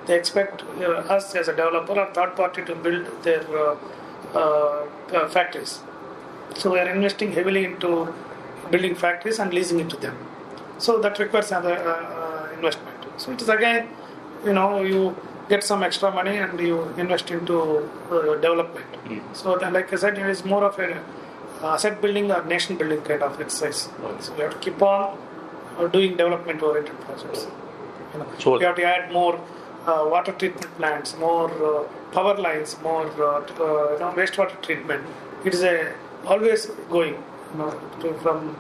They 0.07 0.17
expect 0.17 0.63
uh, 0.63 1.15
us 1.15 1.35
as 1.35 1.47
a 1.47 1.55
developer 1.55 1.99
or 1.99 2.07
third 2.13 2.35
party 2.35 2.65
to 2.65 2.75
build 2.75 3.23
their 3.23 3.43
uh, 3.55 3.75
uh, 4.33 4.85
uh, 5.13 5.29
factories. 5.29 5.79
So 6.55 6.71
we 6.71 6.79
are 6.79 6.89
investing 6.89 7.31
heavily 7.31 7.65
into 7.65 8.13
building 8.71 8.95
factories 8.95 9.39
and 9.39 9.53
leasing 9.53 9.79
it 9.79 9.89
to 9.91 9.97
them. 9.97 10.17
So 10.79 10.99
that 10.99 11.19
requires 11.19 11.51
another 11.51 11.77
uh, 11.77 12.49
uh, 12.49 12.53
investment. 12.53 13.05
So 13.17 13.31
it 13.31 13.41
is 13.41 13.49
again, 13.49 13.89
you 14.45 14.53
know, 14.53 14.81
you 14.81 15.15
get 15.49 15.63
some 15.63 15.83
extra 15.83 16.11
money 16.11 16.37
and 16.37 16.59
you 16.59 16.83
invest 16.97 17.31
into 17.31 17.57
uh, 18.11 18.35
development. 18.35 18.85
So 19.33 19.57
then, 19.57 19.73
like 19.73 19.91
I 19.91 19.97
said, 19.97 20.17
it 20.17 20.25
is 20.25 20.45
more 20.45 20.63
of 20.63 20.79
a 20.79 21.01
asset 21.61 22.01
building 22.01 22.31
or 22.31 22.43
nation 22.45 22.77
building 22.77 23.01
kind 23.01 23.23
of 23.23 23.39
exercise. 23.41 23.89
Right. 23.99 24.23
So 24.23 24.33
we 24.33 24.41
have 24.41 24.53
to 24.53 24.59
keep 24.59 24.81
on 24.81 25.17
uh, 25.77 25.87
doing 25.87 26.15
development 26.17 26.61
oriented 26.61 26.99
projects. 27.01 27.47
You 28.13 28.19
know, 28.19 28.59
have 28.59 28.75
to 28.75 28.83
add 28.83 29.11
more 29.11 29.35
uh, 29.85 30.05
water 30.13 30.31
treatment 30.31 30.77
plants, 30.77 31.17
more 31.17 31.51
uh, 31.71 31.83
power 32.11 32.35
lines, 32.37 32.77
more 32.81 33.07
uh, 33.21 33.39
uh, 33.39 33.93
you 33.93 33.99
know, 33.99 34.13
wastewater 34.15 34.61
treatment. 34.61 35.05
It 35.45 35.53
is 35.53 35.63
a 35.63 35.93
always 36.25 36.65
going 36.89 37.13
you 37.51 37.57
know, 37.57 37.71
to, 38.01 38.13
from 38.15 38.57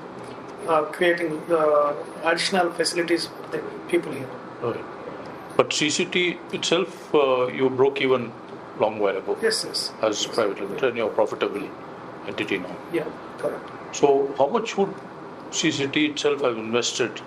uh, 0.67 0.83
creating 0.83 1.41
uh, 1.51 1.93
additional 2.23 2.71
facilities 2.71 3.27
for 3.27 3.47
the 3.51 3.63
people 3.87 4.11
here. 4.11 4.29
Right. 4.61 4.98
But 5.59 5.71
CCT 5.71 6.53
itself, 6.53 7.13
uh, 7.13 7.47
you 7.47 7.69
broke 7.69 7.99
even 7.99 8.31
long 8.79 8.97
while 8.97 9.17
ago 9.17 9.37
Yes, 9.41 9.65
yes, 9.67 9.91
as 10.01 10.25
private 10.25 10.61
limited 10.61 10.85
and 10.85 10.97
you're 10.97 11.09
profitable 11.09 11.65
entity 12.27 12.59
now. 12.59 12.75
yeah, 12.93 13.09
correct. 13.39 13.69
So 13.91 14.33
how 14.37 14.47
much 14.47 14.77
would 14.77 14.93
CCT 15.51 16.11
itself 16.11 16.39
have 16.43 16.55
invested 16.57 17.19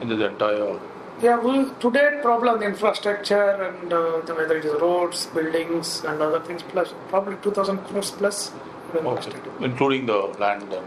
in 0.00 0.08
the 0.08 0.18
entire? 0.26 0.80
Yeah, 1.20 1.38
we 1.38 1.68
today 1.84 2.20
problem 2.22 2.60
the 2.60 2.66
infrastructure 2.66 3.50
and 3.66 3.92
uh, 3.92 4.22
the, 4.22 4.34
whether 4.34 4.56
it 4.56 4.64
is 4.64 4.80
roads, 4.80 5.26
buildings, 5.26 6.02
and 6.04 6.22
other 6.22 6.40
things 6.40 6.62
plus 6.62 6.94
probably 7.10 7.36
2,000 7.42 7.84
crores 7.84 8.10
plus. 8.12 8.50
Okay. 8.94 9.32
Including 9.60 10.06
the 10.06 10.20
land 10.46 10.62
and 10.62 10.84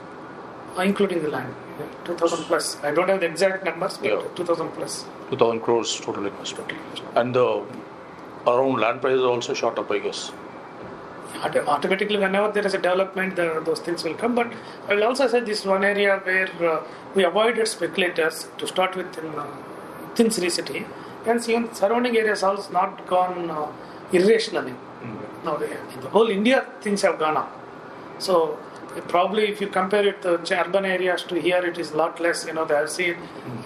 uh, 0.79 0.81
including 0.81 1.21
the 1.21 1.29
land. 1.29 1.53
Yeah, 1.80 1.86
2000 2.06 2.46
plus. 2.46 2.78
I 2.84 2.92
don't 2.92 3.10
have 3.10 3.20
the 3.20 3.28
exact 3.28 3.63
numbers, 3.66 3.98
but 3.98 4.10
Yeah. 4.12 4.22
2000 4.36 4.70
plus. 4.78 5.06
2000 5.30 5.60
crores 5.62 6.00
total 6.00 6.26
investment. 6.26 6.72
And 7.16 7.34
the 7.36 7.63
around 8.48 8.80
land 8.80 9.02
prices 9.02 9.24
also 9.24 9.54
shot 9.54 9.78
up, 9.78 9.92
I 9.92 10.00
guess. 10.00 10.32
Automatically, 11.68 12.18
whenever 12.18 12.52
there 12.52 12.66
is 12.66 12.74
a 12.74 12.78
development, 12.80 13.36
the, 13.36 13.62
those 13.63 13.80
things 13.80 14.04
will 14.04 14.16
come. 14.16 14.34
But 14.34 14.48
I 14.88 14.96
will 14.96 15.04
also 15.04 15.28
say 15.28 15.40
this 15.42 15.66
one 15.66 15.84
area 15.84 16.20
where 16.24 16.50
uh, 16.72 16.82
we 17.13 17.26
avoided 17.26 17.68
speculators 17.68 18.48
to 18.58 18.66
start 18.68 18.96
with 18.96 19.18
in 19.20 19.28
uh, 19.38 19.46
within 20.10 20.32
Sri 20.32 20.50
City, 20.50 20.86
and 21.28 21.48
even 21.48 21.72
surrounding 21.76 22.18
areas 22.18 22.42
also 22.42 22.72
not 22.72 23.06
gone 23.06 23.52
uh, 23.52 23.68
irrationally. 24.12 24.74
No, 25.44 25.58
they- 25.58 25.68
in 25.94 26.02
the 26.02 26.10
whole 26.10 26.30
India, 26.30 26.66
things 26.82 27.04
have 27.04 27.20
gone 27.20 27.38
up. 27.38 27.52
So 28.18 28.58
probably 29.07 29.47
if 29.47 29.62
you 29.62 29.67
compare 29.67 30.05
it 30.07 30.21
to 30.21 30.39
urban 30.60 30.86
areas 30.86 31.23
to 31.23 31.39
here, 31.39 31.63
it 31.65 31.77
is 31.77 31.91
a 31.91 31.97
lot 31.97 32.19
less. 32.19 32.45
You 32.45 32.53
know, 32.53 32.65
the 32.65 32.88
see 32.88 33.15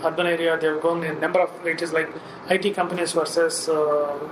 urban 0.03 0.27
area 0.27 0.57
they 0.57 0.67
have 0.67 0.81
gone 0.81 1.03
in 1.03 1.19
number 1.19 1.39
of 1.39 1.65
it 1.65 1.81
is 1.81 1.93
like 1.93 2.09
IT 2.49 2.75
companies 2.75 3.13
versus 3.13 3.69
uh, 3.69 3.73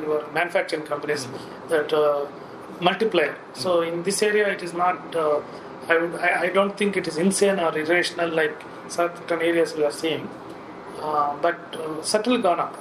your 0.01 0.25
manufacturing 0.33 0.83
companies 0.83 1.27
that 1.69 1.93
uh, 1.93 2.25
multiplier. 2.81 3.35
So 3.53 3.81
in 3.81 4.03
this 4.03 4.21
area, 4.21 4.47
it 4.49 4.63
is 4.63 4.73
not. 4.73 5.15
Uh, 5.15 5.41
I, 5.87 5.97
would, 5.97 6.15
I 6.15 6.41
I 6.41 6.49
don't 6.49 6.77
think 6.77 6.97
it 6.97 7.07
is 7.07 7.17
insane 7.17 7.59
or 7.59 7.77
irrational 7.77 8.29
like 8.29 8.61
certain 8.89 9.41
areas 9.41 9.75
we 9.75 9.83
are 9.83 9.91
seeing. 9.91 10.29
Uh, 11.01 11.33
but 11.41 11.57
uh, 11.75 12.01
certainly 12.03 12.41
gone 12.41 12.59
up. 12.59 12.75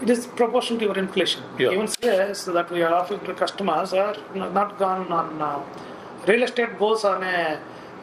It 0.00 0.10
is 0.10 0.26
proportional 0.26 0.78
to 0.78 0.84
your 0.86 0.98
inflation. 0.98 1.42
Yeah. 1.58 1.72
Even 1.72 1.88
shares 2.00 2.44
that 2.44 2.70
we 2.70 2.82
are 2.82 2.94
offering 2.94 3.20
to 3.20 3.34
customers 3.34 3.92
are 3.92 4.16
not 4.34 4.78
gone 4.78 5.10
on. 5.10 5.64
Real 6.26 6.42
estate 6.44 6.78
goes 6.78 7.04
on 7.04 7.22
a, 7.22 7.60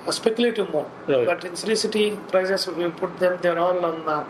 a 0.08 0.14
speculative 0.14 0.72
mode. 0.74 0.88
Right. 1.08 1.26
But 1.26 1.44
in 1.46 1.56
Sri 1.56 1.76
City, 1.76 2.18
prices 2.30 2.68
we 2.68 2.90
put 2.90 3.18
them, 3.20 3.38
they're 3.42 3.60
all 3.60 3.84
on 3.86 4.08
uh, 4.08 4.26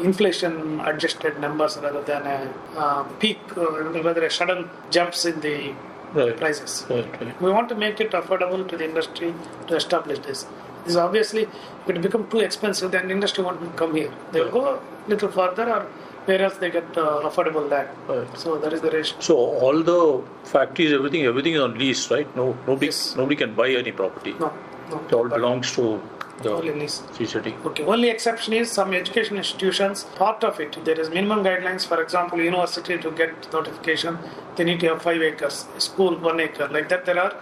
inflation 0.00 0.80
adjusted 0.80 1.40
numbers 1.40 1.76
rather 1.78 2.02
than 2.02 2.26
a 2.26 2.52
uh, 2.76 3.02
peak, 3.20 3.38
uh, 3.56 3.82
rather 4.02 4.24
a 4.24 4.30
sudden 4.30 4.70
jumps 4.90 5.24
in 5.24 5.40
the 5.40 5.74
Right. 6.14 6.36
prices. 6.36 6.86
Right. 6.88 7.42
We 7.42 7.50
want 7.50 7.68
to 7.70 7.74
make 7.74 8.00
it 8.00 8.12
affordable 8.12 8.68
to 8.68 8.76
the 8.76 8.84
industry 8.84 9.34
to 9.66 9.74
establish 9.74 10.20
this. 10.20 10.44
This 10.84 10.92
is 10.92 10.96
obviously, 10.96 11.42
if 11.42 11.88
it 11.88 12.00
become 12.00 12.28
too 12.30 12.38
expensive, 12.38 12.92
then 12.92 13.10
industry 13.10 13.42
won't 13.42 13.74
come 13.76 13.96
here. 13.96 14.12
They 14.30 14.40
will 14.42 14.52
go 14.52 14.74
a 14.76 14.80
little 15.08 15.28
further 15.28 15.68
or 15.68 15.88
where 16.26 16.40
else 16.42 16.56
they 16.58 16.70
get 16.70 16.96
uh, 16.96 17.20
affordable 17.28 17.68
land. 17.68 17.88
Right. 18.08 18.38
So 18.38 18.56
that 18.58 18.72
is 18.72 18.80
the 18.80 18.90
ratio. 18.90 19.20
So 19.20 19.36
all 19.36 19.82
the 19.82 20.22
factories, 20.44 20.92
everything, 20.92 21.22
everything 21.24 21.54
is 21.54 21.60
on 21.60 21.78
lease, 21.78 22.10
right? 22.10 22.34
No, 22.36 22.56
nobody, 22.66 22.86
Yes. 22.86 23.14
nobody 23.16 23.36
can 23.36 23.54
buy 23.54 23.70
any 23.70 23.92
property. 23.92 24.34
No, 24.40 24.52
no. 24.90 25.00
It 25.06 25.12
all 25.12 25.28
belongs 25.28 25.72
to 25.76 26.00
Only 26.44 26.70
the 26.70 26.76
lease. 26.78 27.02
Sri 27.16 27.54
Okay. 27.66 27.84
Only 27.84 28.08
exception 28.10 28.54
is 28.54 28.70
some 28.70 28.92
education 28.92 29.36
institutions. 29.36 30.04
Part 30.16 30.42
of 30.42 30.58
it, 30.60 30.78
there 30.84 30.98
is 31.00 31.08
minimum 31.10 31.44
guidelines. 31.44 31.86
For 31.86 32.02
example, 32.02 32.40
university 32.40 32.98
to 32.98 33.10
get 33.10 33.52
notification, 33.52 34.18
they 34.56 34.64
need 34.64 34.80
to 34.80 34.88
have 34.88 35.02
five 35.02 35.22
acres. 35.22 35.66
School 35.78 36.16
one 36.18 36.40
acre. 36.40 36.68
Like 36.68 36.88
that, 36.88 37.04
there 37.06 37.20
are. 37.20 37.34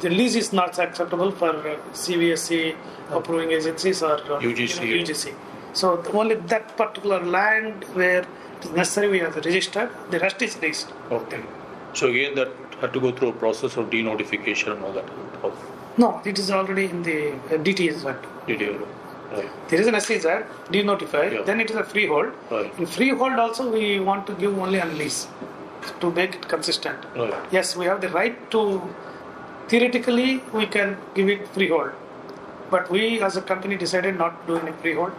The 0.00 0.08
lease 0.10 0.36
is 0.36 0.52
not 0.52 0.78
acceptable 0.78 1.30
for 1.32 1.50
uh, 1.50 1.76
CBSE 1.92 2.76
approving 3.10 3.50
agencies 3.52 4.02
or 4.02 4.14
uh, 4.14 4.40
UGC. 4.40 4.82
you 4.88 4.98
know, 4.98 5.02
UGC. 5.04 5.34
So 5.72 6.02
only 6.12 6.34
that 6.36 6.76
particular 6.76 7.20
land 7.24 7.84
where 7.94 8.20
it 8.20 8.64
is 8.64 8.70
necessary 8.72 9.08
we 9.08 9.18
have 9.20 9.34
to 9.34 9.40
register. 9.40 9.90
The 10.10 10.18
rest 10.18 10.40
is 10.42 10.60
leased. 10.60 10.92
Okay. 11.10 11.40
So 11.94 12.08
again, 12.08 12.34
that 12.34 12.48
had 12.80 12.92
to 12.92 13.00
go 13.00 13.12
through 13.12 13.28
a 13.28 13.32
process 13.32 13.76
of 13.76 13.90
denotification 13.90 14.72
and 14.72 14.84
all 14.84 14.92
that. 14.92 15.08
No, 15.98 16.20
it 16.24 16.38
is 16.38 16.50
already 16.50 16.86
in 16.86 17.02
the 17.02 17.32
uh, 17.32 17.58
DTS 17.66 18.04
Act. 18.10 18.24
did? 18.46 18.80
Right. 19.32 19.48
There 19.68 19.80
is 19.80 19.86
an 19.86 19.98
SEZ 20.00 20.24
denotify, 20.70 21.32
Yeah. 21.32 21.42
then 21.42 21.60
it 21.60 21.70
is 21.70 21.76
a 21.76 21.84
freehold. 21.84 22.32
Right. 22.50 22.72
In 22.78 22.86
freehold 22.86 23.34
also 23.38 23.70
we 23.70 24.00
want 24.00 24.26
to 24.26 24.34
give 24.34 24.58
only 24.58 24.80
on 24.80 24.96
lease 24.98 25.26
to 26.00 26.10
make 26.10 26.34
it 26.34 26.48
consistent. 26.48 26.98
Right. 27.16 27.34
Yes, 27.50 27.76
we 27.76 27.86
have 27.86 28.00
the 28.00 28.08
right 28.10 28.36
to, 28.52 28.82
theoretically 29.68 30.42
we 30.52 30.66
can 30.66 30.96
give 31.14 31.28
it 31.28 31.46
freehold. 31.48 31.90
But 32.70 32.90
we 32.90 33.20
as 33.20 33.36
a 33.36 33.42
company 33.42 33.76
decided 33.76 34.16
not 34.18 34.46
to 34.46 34.54
do 34.54 34.66
any 34.66 34.72
freehold 34.82 35.12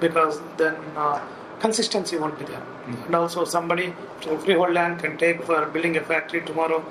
because 0.00 0.40
then 0.56 0.74
uh, 0.96 1.20
consistency 1.60 2.16
won't 2.16 2.38
be 2.38 2.44
there. 2.46 2.62
And 3.06 3.14
also 3.14 3.44
somebody 3.44 3.94
to 4.22 4.38
freehold 4.38 4.72
land 4.72 5.00
can 5.00 5.16
take 5.18 5.42
for 5.44 5.66
building 5.66 5.96
a 5.96 6.00
factory 6.00 6.40
tomorrow. 6.42 6.84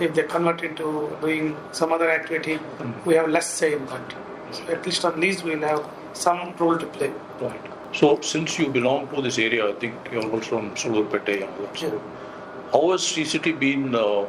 If 0.00 0.14
they 0.14 0.24
convert 0.24 0.62
into 0.62 1.16
doing 1.20 1.56
some 1.72 1.92
other 1.92 2.10
activity, 2.10 2.58
we 3.04 3.14
have 3.14 3.28
less 3.28 3.48
say 3.48 3.74
in 3.74 3.86
that. 3.86 4.14
So 4.52 4.64
at 4.64 4.84
least 4.84 5.04
on 5.04 5.20
lease 5.20 5.42
we'll 5.42 5.60
have 5.60 5.88
some 6.12 6.54
role 6.56 6.76
to 6.78 6.86
play. 6.86 7.12
Right. 7.40 7.60
So 7.92 8.20
since 8.20 8.58
you 8.58 8.68
belong 8.68 9.08
to 9.14 9.22
this 9.22 9.38
area, 9.38 9.68
I 9.68 9.72
think 9.74 9.94
you're 10.12 10.28
also 10.28 10.58
from 10.58 10.74
Sulurpete 10.74 11.42
and. 11.44 11.78
So 11.78 11.86
Yeah. 11.86 11.98
how 12.72 12.90
has 12.90 13.02
Sri 13.04 13.24
City 13.24 13.52
been 13.52 13.94
uh, 13.94 14.26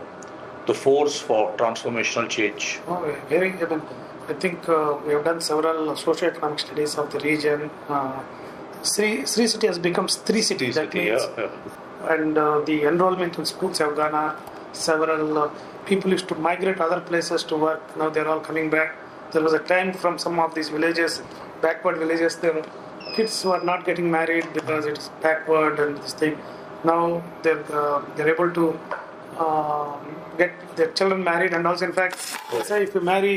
the 0.67 0.73
force 0.73 1.19
for 1.19 1.51
transformational 1.57 2.29
change? 2.29 2.79
Oh, 2.87 3.15
very. 3.29 3.51
I, 3.53 3.65
mean, 3.65 3.81
I 4.29 4.33
think 4.33 4.67
uh, 4.67 4.97
we 5.05 5.13
have 5.13 5.23
done 5.23 5.39
several 5.39 5.95
socio-economic 5.95 6.59
studies 6.59 6.97
of 6.97 7.11
the 7.11 7.19
region. 7.19 7.69
Uh, 7.87 8.23
Sri, 8.83 9.25
Sri 9.25 9.47
City 9.47 9.67
has 9.67 9.79
become 9.79 10.07
three 10.07 10.41
cities. 10.41 10.75
That 10.75 10.91
City, 10.91 11.11
means, 11.11 11.21
yeah, 11.37 11.49
yeah. 12.01 12.13
and 12.13 12.37
uh, 12.37 12.61
the 12.61 12.83
enrollment 12.83 13.37
in 13.37 13.45
schools 13.45 13.77
have 13.77 13.95
gone 13.95 14.13
up. 14.13 14.75
Several 14.75 15.37
uh, 15.37 15.49
people 15.85 16.11
used 16.11 16.27
to 16.27 16.35
migrate 16.35 16.79
other 16.79 16.99
places 17.01 17.43
to 17.45 17.57
work. 17.57 17.97
Now 17.97 18.09
they're 18.09 18.27
all 18.27 18.41
coming 18.41 18.69
back. 18.69 18.95
There 19.31 19.41
was 19.41 19.53
a 19.53 19.59
time 19.59 19.93
from 19.93 20.17
some 20.17 20.39
of 20.39 20.53
these 20.53 20.69
villages, 20.69 21.21
backward 21.61 21.97
villages, 21.97 22.35
there 22.37 22.63
kids 23.15 23.43
were 23.45 23.61
not 23.63 23.85
getting 23.85 24.11
married 24.11 24.47
because 24.53 24.85
it's 24.85 25.09
backward 25.21 25.79
and 25.79 25.97
this 25.97 26.13
thing. 26.13 26.37
Now 26.83 27.23
they're 27.43 27.65
uh, 27.73 28.03
they're 28.15 28.29
able 28.33 28.51
to 28.51 28.79
uh, 29.37 29.97
get 30.37 30.51
their 30.75 30.91
children 30.91 31.23
married, 31.23 31.53
and 31.53 31.65
also 31.65 31.85
in 31.85 31.93
fact, 31.93 32.19
say 32.63 32.83
if 32.83 32.93
you 32.93 33.01
marry 33.01 33.35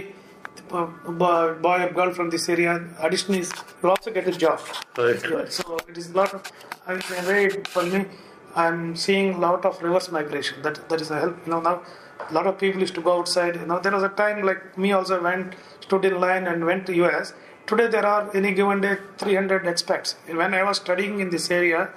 boy, 0.69 1.55
boy 1.55 1.83
or 1.85 1.91
girl 1.91 2.13
from 2.13 2.31
this 2.31 2.49
area, 2.49 2.85
addition 3.01 3.35
is 3.35 3.53
you 3.83 3.91
also 3.91 4.11
get 4.11 4.27
a 4.29 4.33
job. 4.33 4.61
Right. 4.97 5.53
So 5.53 5.79
it 5.89 5.97
is 5.97 6.11
a 6.11 6.17
lot 6.17 6.35
of. 6.35 6.53
I 6.87 6.95
mean, 6.95 7.27
way, 7.27 7.49
for 7.69 7.83
me, 7.83 8.07
I'm 8.55 8.97
seeing 8.97 9.35
a 9.35 9.39
lot 9.39 9.65
of 9.65 9.83
reverse 9.83 10.11
migration. 10.11 10.63
That 10.63 10.89
that 10.89 11.01
is 11.01 11.11
a 11.11 11.19
help. 11.19 11.37
You 11.47 11.53
know, 11.53 11.61
now 11.61 11.83
a 12.29 12.33
lot 12.33 12.47
of 12.47 12.59
people 12.59 12.81
used 12.81 12.95
to 12.95 13.01
go 13.01 13.19
outside. 13.19 13.57
You 13.57 13.67
know, 13.67 13.79
there 13.81 13.93
was 13.93 14.03
a 14.03 14.09
time 14.09 14.43
like 14.45 14.77
me 14.79 14.93
also 14.93 15.23
went, 15.23 15.55
stood 15.81 16.05
in 16.05 16.21
line 16.21 16.47
and 16.47 16.65
went 16.65 16.87
to 16.87 16.95
US. 17.05 17.33
Today 17.67 17.87
there 17.87 18.07
are 18.07 18.31
any 18.35 18.53
given 18.53 18.81
day 18.81 18.97
300 19.19 19.65
expats. 19.65 20.15
When 20.27 20.55
I 20.55 20.63
was 20.63 20.79
studying 20.79 21.21
in 21.21 21.31
this 21.31 21.51
area, 21.51 21.91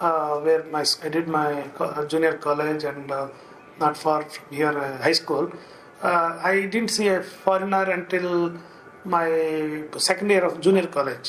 uh, 0.00 0.38
where 0.40 0.64
my 0.64 0.84
I 1.02 1.08
did 1.08 1.28
my 1.28 1.64
junior 2.08 2.34
college 2.34 2.84
and 2.84 3.10
uh, 3.10 3.28
not 3.80 3.96
far 3.96 4.22
from 4.24 4.54
here, 4.54 4.76
uh, 4.78 4.98
high 4.98 5.12
school. 5.12 5.52
Uh, 6.04 6.38
I 6.52 6.66
didn't 6.72 6.90
see 6.96 7.08
a 7.08 7.22
foreigner 7.44 7.84
until 7.98 8.52
my 9.04 9.28
second 10.08 10.28
year 10.30 10.44
of 10.44 10.60
junior 10.60 10.86
college 10.86 11.28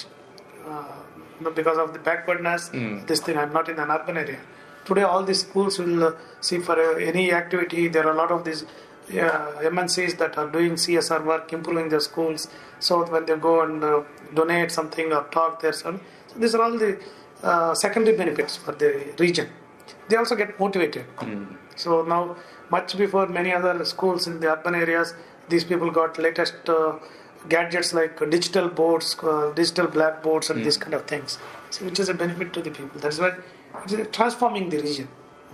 uh, 0.68 1.50
because 1.60 1.78
of 1.78 1.94
the 1.94 2.00
backwardness. 2.00 2.64
This 3.08 3.22
thing, 3.22 3.38
I'm 3.38 3.54
not 3.54 3.70
in 3.70 3.80
an 3.80 3.90
urban 3.90 4.18
area. 4.18 4.40
Today, 4.86 5.04
all 5.04 5.24
these 5.24 5.42
schools 5.48 5.80
will 5.80 6.04
uh, 6.04 6.12
see 6.42 6.60
for 6.60 6.76
uh, 6.80 6.98
any 7.12 7.32
activity. 7.32 7.88
There 7.88 8.06
are 8.08 8.12
a 8.12 8.20
lot 8.24 8.32
of 8.32 8.44
these 8.44 8.64
uh, 8.64 9.70
MNCs 9.76 10.18
that 10.18 10.38
are 10.38 10.50
doing 10.50 10.74
CSR 10.74 11.24
work, 11.26 11.54
improving 11.54 11.88
their 11.90 12.02
schools. 12.02 12.48
So 12.80 13.06
when 13.06 13.26
they 13.26 13.38
go 13.38 13.62
and 13.62 13.84
uh, 13.84 14.04
donate 14.34 14.72
something 14.72 15.14
or 15.14 15.24
talk 15.38 15.62
there, 15.62 15.74
so 15.74 16.00
these 16.38 16.54
are 16.54 16.62
all 16.62 16.78
the 16.78 17.00
uh, 17.44 17.74
secondary 17.74 18.18
benefits 18.18 18.58
for 18.58 18.74
the 18.74 19.14
region. 19.20 19.48
They 20.10 20.18
also 20.18 20.36
get 20.36 20.60
motivated. 20.60 21.06
So 21.76 22.04
now, 22.04 22.36
much 22.76 22.98
before 23.04 23.26
many 23.40 23.52
other 23.60 23.74
schools 23.94 24.28
in 24.30 24.40
the 24.42 24.50
urban 24.56 24.76
areas, 24.86 25.14
these 25.52 25.66
people 25.72 25.92
got 26.00 26.18
latest 26.28 26.70
uh, 26.70 26.94
gadgets 27.54 27.94
like 28.00 28.18
digital 28.36 28.68
boards, 28.80 29.10
uh, 29.24 29.52
digital 29.62 29.88
blackboards, 29.98 30.50
and 30.50 30.66
these 30.66 30.78
kind 30.84 30.96
of 31.00 31.04
things, 31.12 31.38
so 31.70 31.86
which 31.88 32.00
is 32.04 32.10
a 32.16 32.18
benefit 32.24 32.50
to 32.56 32.62
the 32.68 32.72
people. 32.78 33.00
That's 33.06 33.20
why 33.24 33.32
it 33.86 33.92
is 33.92 34.08
transforming 34.20 34.70
the 34.74 34.80
region. 34.88 35.08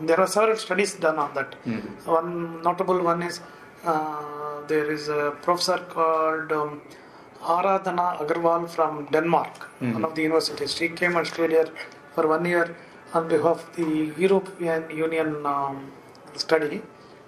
There 0.10 0.20
are 0.24 0.28
several 0.28 0.58
studies 0.66 0.94
done 1.06 1.18
on 1.24 1.34
that. 1.38 1.50
One 2.20 2.62
notable 2.68 3.00
one 3.04 3.22
is 3.30 3.36
uh, 3.86 4.62
there 4.72 4.88
is 4.96 5.04
a 5.10 5.24
professor 5.46 5.80
called 5.96 6.52
um, 6.60 6.82
Aradhna 7.56 8.06
Aggarwal 8.22 8.70
from 8.76 9.08
Denmark, 9.16 9.54
one 9.96 10.06
of 10.08 10.16
the 10.16 10.24
universities. 10.30 10.74
She 10.80 10.88
came 11.02 11.16
and 11.20 11.28
stayed 11.34 11.52
here 11.58 11.70
for 12.16 12.24
one 12.36 12.46
year 12.54 12.66
on 13.14 13.28
behalf 13.28 13.60
of 13.68 13.76
the 13.76 13.90
European 14.26 14.82
Union 15.06 15.30
um, 15.46 15.92
study. 16.46 16.82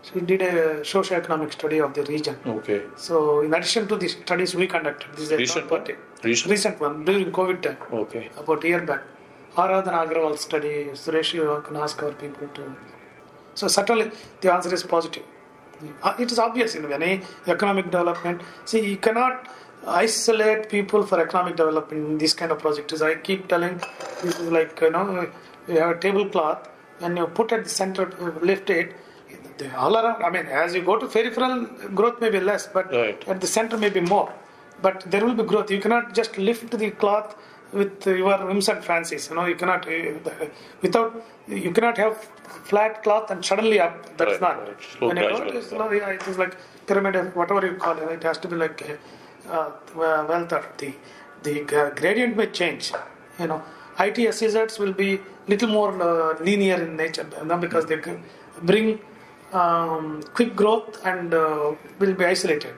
She 0.03 0.19
did 0.19 0.41
a 0.41 0.83
socio-economic 0.83 1.53
study 1.53 1.79
of 1.79 1.93
the 1.93 2.03
region. 2.03 2.35
Okay. 2.45 2.81
So, 2.97 3.39
in 3.41 3.53
addition 3.53 3.87
to 3.87 3.95
the 3.95 4.09
studies 4.09 4.53
we 4.53 4.67
conducted, 4.67 5.09
this 5.13 5.21
is 5.27 5.31
a 5.31 5.37
Recent 5.37 5.69
third 5.69 5.87
one? 5.89 5.97
Recent? 6.23 6.51
recent 6.51 6.79
one 6.81 7.05
during 7.05 7.31
COVID 7.31 7.61
time, 7.61 7.77
Okay. 8.01 8.29
about 8.37 8.63
a 8.65 8.67
year 8.67 8.81
back. 8.81 9.01
Aradhna 9.55 9.93
Aggarwal 10.03 10.37
study, 10.37 10.73
Suresh, 11.03 11.33
you 11.33 11.63
can 11.65 11.77
ask 11.77 12.01
our 12.03 12.11
people 12.11 12.47
to. 12.55 12.75
So, 13.55 13.67
certainly 13.67 14.11
the 14.41 14.51
answer 14.53 14.73
is 14.73 14.83
positive. 14.83 15.23
Uh, 16.01 16.13
It 16.19 16.31
is 16.31 16.39
obvious 16.39 16.75
in 16.75 16.91
any 16.91 17.21
economic 17.47 17.85
development. 17.85 18.41
See, 18.65 18.81
you 18.91 18.97
cannot 18.97 19.47
isolate 19.85 20.69
people 20.69 21.03
for 21.05 21.19
economic 21.21 21.55
development 21.55 22.07
in 22.09 22.17
this 22.17 22.33
kind 22.33 22.51
of 22.51 22.59
projects. 22.59 23.01
I 23.01 23.15
keep 23.15 23.47
telling 23.47 23.79
this 24.23 24.39
is 24.39 24.49
like 24.57 24.79
you 24.81 24.91
know 24.91 25.29
you 25.67 25.77
have 25.79 25.91
a 25.97 25.99
tablecloth 25.99 26.69
and 27.01 27.17
you 27.17 27.25
put 27.27 27.51
at 27.51 27.63
the 27.65 27.69
center, 27.69 28.05
lift 28.51 28.69
it. 28.69 28.93
They 29.57 29.69
All 29.71 29.95
around, 29.97 30.23
I 30.23 30.29
mean, 30.29 30.45
as 30.47 30.73
you 30.75 30.81
go 30.81 30.97
to 30.97 31.07
peripheral, 31.07 31.65
growth 31.99 32.19
may 32.21 32.29
be 32.29 32.39
less, 32.39 32.67
but 32.67 32.91
Right. 32.91 33.27
at 33.27 33.39
the 33.41 33.47
center 33.47 33.77
may 33.77 33.89
be 33.89 34.01
more. 34.01 34.31
But 34.81 35.03
there 35.11 35.23
will 35.25 35.35
be 35.41 35.43
growth. 35.43 35.69
You 35.71 35.79
cannot 35.79 36.13
just 36.13 36.37
lift 36.37 36.71
the 36.71 36.91
cloth 36.91 37.35
with 37.71 38.05
your 38.05 38.37
whims 38.47 38.67
and 38.69 38.83
fancies. 38.83 39.29
You 39.29 39.35
know, 39.35 39.45
you 39.45 39.55
cannot 39.55 39.87
uh, 39.87 40.31
without 40.81 41.11
you 41.47 41.71
cannot 41.71 41.97
have 41.97 42.17
flat 42.71 43.01
cloth 43.03 43.31
and 43.31 43.43
suddenly 43.43 43.79
up. 43.79 43.93
That 44.17 44.27
is 44.33 44.41
Right, 44.41 44.57
not. 44.57 44.67
right. 44.67 44.81
Slow 44.91 45.07
When 45.09 45.17
you 45.17 45.23
go, 45.29 45.37
gradual. 45.37 45.57
it's 45.57 45.69
slow, 45.69 45.91
yeah, 45.91 46.09
it 46.17 46.27
is 46.27 46.37
like 46.37 46.55
pyramid, 46.87 47.15
whatever 47.35 47.65
you 47.65 47.75
call 47.85 47.97
it. 47.97 48.11
It 48.17 48.23
has 48.23 48.37
to 48.39 48.47
be 48.47 48.57
like 48.65 48.83
uh, 49.49 49.55
uh, 49.57 49.71
well 49.95 50.45
thought. 50.47 50.77
The 50.83 50.91
the 51.47 51.53
gradient 52.01 52.35
may 52.41 52.47
change. 52.47 52.91
You 53.39 53.47
know, 53.47 53.63
IT 53.99 54.17
SEZs 54.37 54.79
will 54.79 54.93
be 54.93 55.09
little 55.47 55.69
more 55.69 55.91
uh, 56.01 56.37
linear 56.49 56.77
in 56.85 56.95
nature 56.97 57.27
you 57.39 57.45
know, 57.45 57.57
because 57.57 57.85
they 57.85 57.97
can 57.97 58.23
bring 58.61 58.99
um, 59.53 60.21
quick 60.33 60.55
growth 60.55 61.05
and 61.05 61.33
uh, 61.33 61.75
will 61.99 62.13
be 62.13 62.25
isolated. 62.25 62.73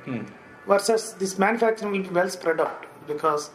Versus 0.68 1.14
this 1.14 1.38
manufacturing 1.38 1.92
will 1.92 2.04
be 2.04 2.10
well 2.10 2.30
spread 2.30 2.60
out 2.60 2.86
because 3.08 3.52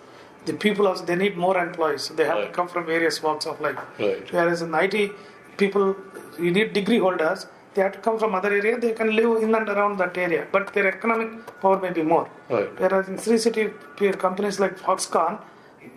the 0.46 0.54
people 0.54 0.86
also 0.86 1.04
they 1.04 1.16
need 1.16 1.36
more 1.36 1.56
employees. 1.58 2.02
So 2.02 2.14
they 2.14 2.24
have 2.24 2.46
to 2.46 2.50
come 2.52 2.68
from 2.68 2.86
various 2.86 3.22
walks 3.22 3.46
of 3.46 3.60
life. 3.60 3.78
Right. 3.98 4.32
Whereas 4.32 4.62
in 4.62 4.74
IT, 4.74 5.12
people 5.58 5.96
you 6.38 6.50
need 6.50 6.72
degree 6.72 6.98
holders. 6.98 7.46
They 7.74 7.82
have 7.82 7.92
to 7.92 7.98
come 8.00 8.18
from 8.18 8.34
other 8.34 8.52
area. 8.52 8.78
They 8.78 8.92
can 8.92 9.14
live 9.14 9.42
in 9.44 9.54
and 9.54 9.68
around 9.68 9.98
that 9.98 10.16
area, 10.18 10.46
but 10.50 10.72
their 10.74 10.88
economic 10.88 11.60
power 11.60 11.78
may 11.78 11.90
be 11.90 12.02
more. 12.02 12.28
Right. 12.48 12.80
Whereas 12.80 13.08
in 13.08 13.16
Sri 13.16 13.38
City, 13.38 13.70
companies 14.18 14.58
like 14.58 14.76
Foxconn 14.76 15.40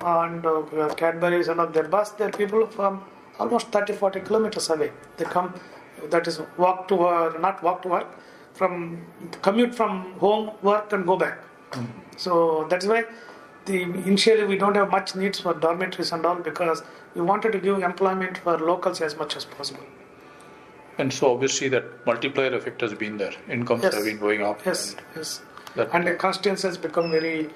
and 0.01 0.45
uh, 0.45 0.93
Cadbury's 0.95 1.47
and 1.47 1.59
all, 1.59 1.67
their 1.67 1.87
bus, 1.95 2.11
their 2.11 2.29
people 2.29 2.67
from 2.67 3.03
almost 3.39 3.67
30, 3.69 3.93
40 3.93 4.19
kilometers 4.19 4.69
away. 4.69 4.91
They 5.17 5.25
come, 5.25 5.53
that 6.09 6.27
is 6.27 6.41
walk 6.57 6.87
to 6.89 6.95
work, 6.95 7.39
not 7.41 7.61
walk 7.63 7.81
to 7.83 7.87
work, 7.89 8.07
from 8.53 9.05
commute 9.41 9.73
from 9.75 10.13
home, 10.19 10.51
work 10.61 10.91
and 10.93 11.05
go 11.05 11.17
back. 11.17 11.39
So 12.17 12.67
that's 12.69 12.85
why 12.85 13.05
the 13.65 13.81
initially 13.83 14.43
we 14.43 14.57
don't 14.57 14.75
have 14.75 14.91
much 14.91 15.15
needs 15.15 15.39
for 15.39 15.53
dormitories 15.53 16.11
and 16.11 16.25
all 16.25 16.35
because 16.35 16.83
we 17.15 17.21
wanted 17.21 17.53
to 17.53 17.59
give 17.59 17.81
employment 17.81 18.37
for 18.37 18.57
locals 18.57 19.01
as 19.01 19.15
much 19.17 19.35
as 19.35 19.45
possible. 19.45 19.83
And 20.99 21.11
so 21.11 21.33
obviously 21.33 21.69
that 21.69 22.05
multiplier 22.05 22.53
effect 22.53 22.81
has 22.81 22.93
been 22.93 23.17
there. 23.17 23.33
Incomes 23.49 23.83
Yes. 23.83 23.95
have 23.95 24.05
been 24.05 24.19
going 24.19 24.43
up. 24.43 24.63
Yes, 24.65 24.93
and 24.93 25.01
yes. 25.15 25.41
And 25.91 26.05
the 26.05 26.13
constituency 26.13 26.67
has 26.67 26.77
become 26.77 27.09
very 27.09 27.49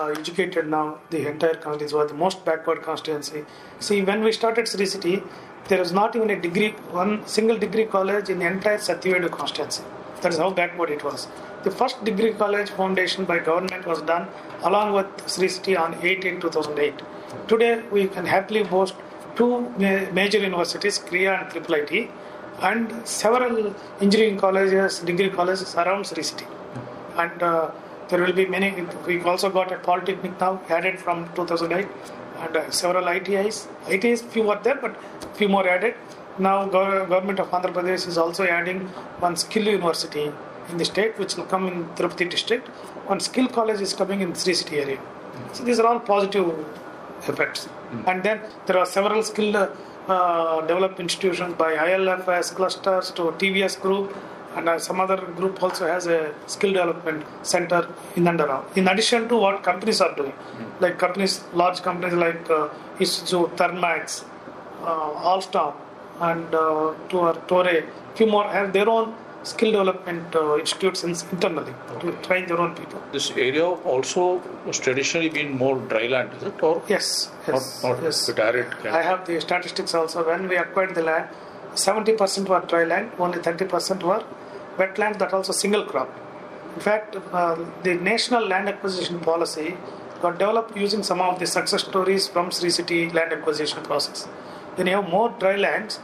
uh, 0.00 0.06
educated 0.06 0.66
now. 0.66 0.98
The 1.10 1.28
entire 1.28 1.54
constituency 1.54 1.94
was 1.94 2.08
the 2.10 2.16
most 2.16 2.44
backward 2.44 2.82
constituency. 2.82 3.44
See, 3.78 4.02
when 4.02 4.24
we 4.24 4.32
started 4.32 4.66
Sri 4.66 4.86
City, 4.86 5.22
there 5.70 5.78
was 5.78 5.92
not 5.92 6.16
even 6.16 6.30
a 6.30 6.40
degree, 6.46 6.70
one 7.00 7.12
single 7.26 7.56
degree 7.56 7.84
college 7.84 8.28
in 8.28 8.40
the 8.40 8.46
entire 8.54 8.78
Satyavedu 8.78 9.30
constituency. 9.30 9.84
That's 10.20 10.36
how 10.36 10.50
backward 10.50 10.90
it 10.90 11.04
was. 11.04 11.28
The 11.62 11.70
first 11.70 12.02
degree 12.04 12.32
college 12.32 12.70
foundation 12.70 13.24
by 13.24 13.38
government 13.38 13.86
was 13.86 14.02
done 14.02 14.26
along 14.64 14.94
with 14.94 15.30
Sri 15.30 15.48
City 15.48 15.76
on 15.76 15.94
8 16.02 16.24
in 16.24 16.40
2008. 16.40 17.02
Today, 17.46 17.82
we 17.92 18.08
can 18.08 18.26
happily 18.26 18.64
boast 18.64 18.94
two 19.36 19.70
major 20.20 20.38
universities, 20.38 20.98
Krea 20.98 21.28
and 21.28 21.50
Triple 21.50 21.76
IT, 21.76 22.10
and 22.62 23.06
several 23.06 23.72
engineering 24.00 24.38
colleges, 24.38 24.98
degree 24.98 25.30
colleges 25.30 25.76
around 25.76 26.04
Sri 26.06 26.24
City. 26.24 26.46
And 27.16 27.42
uh, 27.42 27.70
there 28.08 28.20
will 28.20 28.32
be 28.32 28.46
many. 28.46 28.68
We've 29.06 29.24
also 29.24 29.48
got 29.48 29.70
a 29.70 29.78
polytechnic 29.78 30.40
now 30.40 30.60
added 30.68 30.98
from 30.98 31.26
2008, 31.36 31.86
and 32.40 32.56
uh, 32.56 32.70
several 32.70 33.04
ITIs. 33.04 33.66
ITIs 33.86 34.22
few 34.32 34.44
were 34.44 34.60
there, 34.62 34.76
but 34.84 34.96
few 35.36 35.48
more 35.48 35.66
added. 35.68 35.94
Now 36.38 36.68
gov- 36.68 37.08
government 37.08 37.38
of 37.40 37.50
Andhra 37.50 37.72
Pradesh 37.72 38.06
is 38.08 38.16
also 38.18 38.44
adding 38.44 38.80
one 39.26 39.36
skill 39.36 39.64
university 39.64 40.32
in 40.70 40.78
the 40.78 40.84
state, 40.84 41.18
which 41.18 41.36
will 41.36 41.44
come 41.54 41.66
in 41.66 41.84
Tirupati 41.96 42.28
district. 42.30 42.68
One 43.12 43.20
skill 43.20 43.48
college 43.48 43.80
is 43.80 43.92
coming 43.92 44.20
in 44.20 44.34
Sri 44.34 44.54
City 44.54 44.78
area. 44.78 45.00
So 45.52 45.64
these 45.64 45.80
are 45.80 45.86
all 45.86 46.00
positive 46.00 46.46
effects. 47.28 47.68
And 48.06 48.22
then 48.22 48.40
there 48.66 48.78
are 48.78 48.86
several 48.86 49.22
skill 49.22 49.56
uh, 49.56 50.60
developed 50.62 51.00
institutions 51.00 51.54
by 51.54 51.74
ILFS 51.74 52.54
clusters 52.54 53.10
to 53.12 53.22
TVS 53.42 53.80
group, 53.80 54.16
and 54.56 54.68
uh, 54.68 54.78
some 54.78 55.00
other 55.00 55.16
group 55.38 55.62
also 55.62 55.86
has 55.86 56.06
a 56.06 56.34
skill 56.46 56.72
development 56.72 57.24
center 57.42 57.86
in 58.16 58.26
and 58.26 58.40
around. 58.40 58.64
In 58.76 58.88
addition 58.88 59.28
to 59.28 59.36
what 59.36 59.62
companies 59.62 60.00
are 60.00 60.14
doing, 60.16 60.32
like 60.80 60.98
companies, 60.98 61.44
large 61.52 61.82
companies 61.82 62.14
like 62.14 62.50
uh, 62.50 62.68
Isuzu, 62.98 63.50
Thermax, 63.56 64.24
uh, 64.82 65.30
Alstom, 65.32 65.74
and 66.20 66.54
uh, 66.54 66.94
Tor- 67.08 67.34
Toray, 67.48 67.86
few 68.14 68.26
more 68.26 68.44
have 68.44 68.72
their 68.72 68.88
own 68.88 69.14
skill 69.42 69.70
development 69.72 70.34
uh, 70.36 70.58
institutes 70.58 71.02
in- 71.04 71.16
internally 71.32 71.72
to 72.00 72.12
train 72.26 72.46
their 72.46 72.58
own 72.60 72.74
people. 72.74 73.00
This 73.12 73.30
area 73.30 73.64
also 73.66 74.42
was 74.66 74.78
traditionally 74.78 75.28
been 75.30 75.56
more 75.56 75.76
dry 75.78 76.08
land, 76.08 76.30
is 76.36 76.42
it? 76.42 76.62
Or 76.62 76.82
Yes, 76.88 77.30
yes, 77.48 77.82
not, 77.82 77.94
not 77.96 78.02
yes. 78.02 78.28
arid 78.28 78.70
kind 78.82 78.94
I 78.96 79.02
have 79.02 79.26
the 79.26 79.40
statistics 79.40 79.94
also. 79.94 80.26
When 80.26 80.46
we 80.48 80.56
acquired 80.56 80.94
the 80.94 81.02
land, 81.02 81.28
70% 81.74 82.48
were 82.48 82.60
dry 82.66 82.84
land, 82.84 83.12
only 83.18 83.38
30% 83.38 84.02
were 84.02 84.22
wetlands, 84.82 85.18
that 85.22 85.32
also 85.38 85.52
single 85.52 85.84
crop. 85.84 86.10
In 86.76 86.80
fact, 86.88 87.16
uh, 87.32 87.56
the 87.86 87.94
national 88.10 88.46
land 88.52 88.68
acquisition 88.68 89.18
policy 89.30 89.68
got 90.22 90.38
developed 90.38 90.76
using 90.76 91.02
some 91.02 91.20
of 91.20 91.38
the 91.40 91.46
success 91.46 91.82
stories 91.82 92.28
from 92.28 92.50
Sri 92.50 92.70
City 92.78 93.00
land 93.18 93.32
acquisition 93.32 93.82
process. 93.82 94.24
When 94.76 94.86
you 94.86 94.96
have 94.96 95.08
more 95.08 95.28
dry 95.38 95.56
lands, 95.56 95.98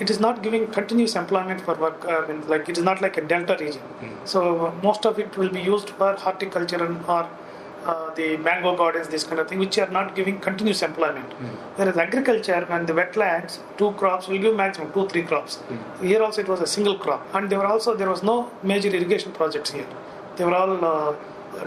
it 0.00 0.10
is 0.14 0.18
not 0.24 0.42
giving 0.42 0.66
continuous 0.78 1.14
employment 1.14 1.60
for 1.66 1.74
work. 1.74 2.04
I 2.08 2.26
mean, 2.26 2.46
like 2.48 2.68
it 2.68 2.78
is 2.78 2.84
not 2.84 3.00
like 3.04 3.16
a 3.22 3.24
delta 3.32 3.56
region. 3.60 3.82
So 4.24 4.66
uh, 4.66 4.72
most 4.82 5.06
of 5.10 5.18
it 5.18 5.36
will 5.36 5.50
be 5.50 5.60
used 5.60 5.90
for 5.90 6.12
horticulture 6.26 6.82
and 6.84 7.04
or 7.06 7.28
uh, 7.84 8.14
the 8.14 8.36
mango 8.38 8.76
gardens, 8.76 9.08
this 9.08 9.24
kind 9.24 9.40
of 9.40 9.48
thing, 9.48 9.58
which 9.58 9.78
are 9.78 9.90
not 9.90 10.14
giving 10.14 10.38
continuous 10.38 10.82
employment. 10.82 11.32
Whereas 11.76 11.96
agriculture 11.96 12.66
and 12.70 12.86
the 12.86 12.92
wetlands, 12.92 13.58
two 13.78 13.92
crops 13.92 14.28
will 14.28 14.38
give 14.38 14.54
maximum 14.54 14.92
two 14.92 15.08
three 15.08 15.22
crops. 15.22 15.58
Here 16.00 16.22
also 16.22 16.42
it 16.42 16.48
was 16.48 16.60
a 16.60 16.66
single 16.66 16.96
crop, 16.98 17.26
and 17.34 17.50
there 17.50 17.58
were 17.58 17.66
also 17.66 17.94
there 17.94 18.10
was 18.10 18.22
no 18.22 18.50
major 18.62 18.88
irrigation 18.88 19.32
projects 19.32 19.70
here. 19.70 19.86
They 20.36 20.44
were 20.44 20.54
all 20.54 20.84
uh, 20.84 21.16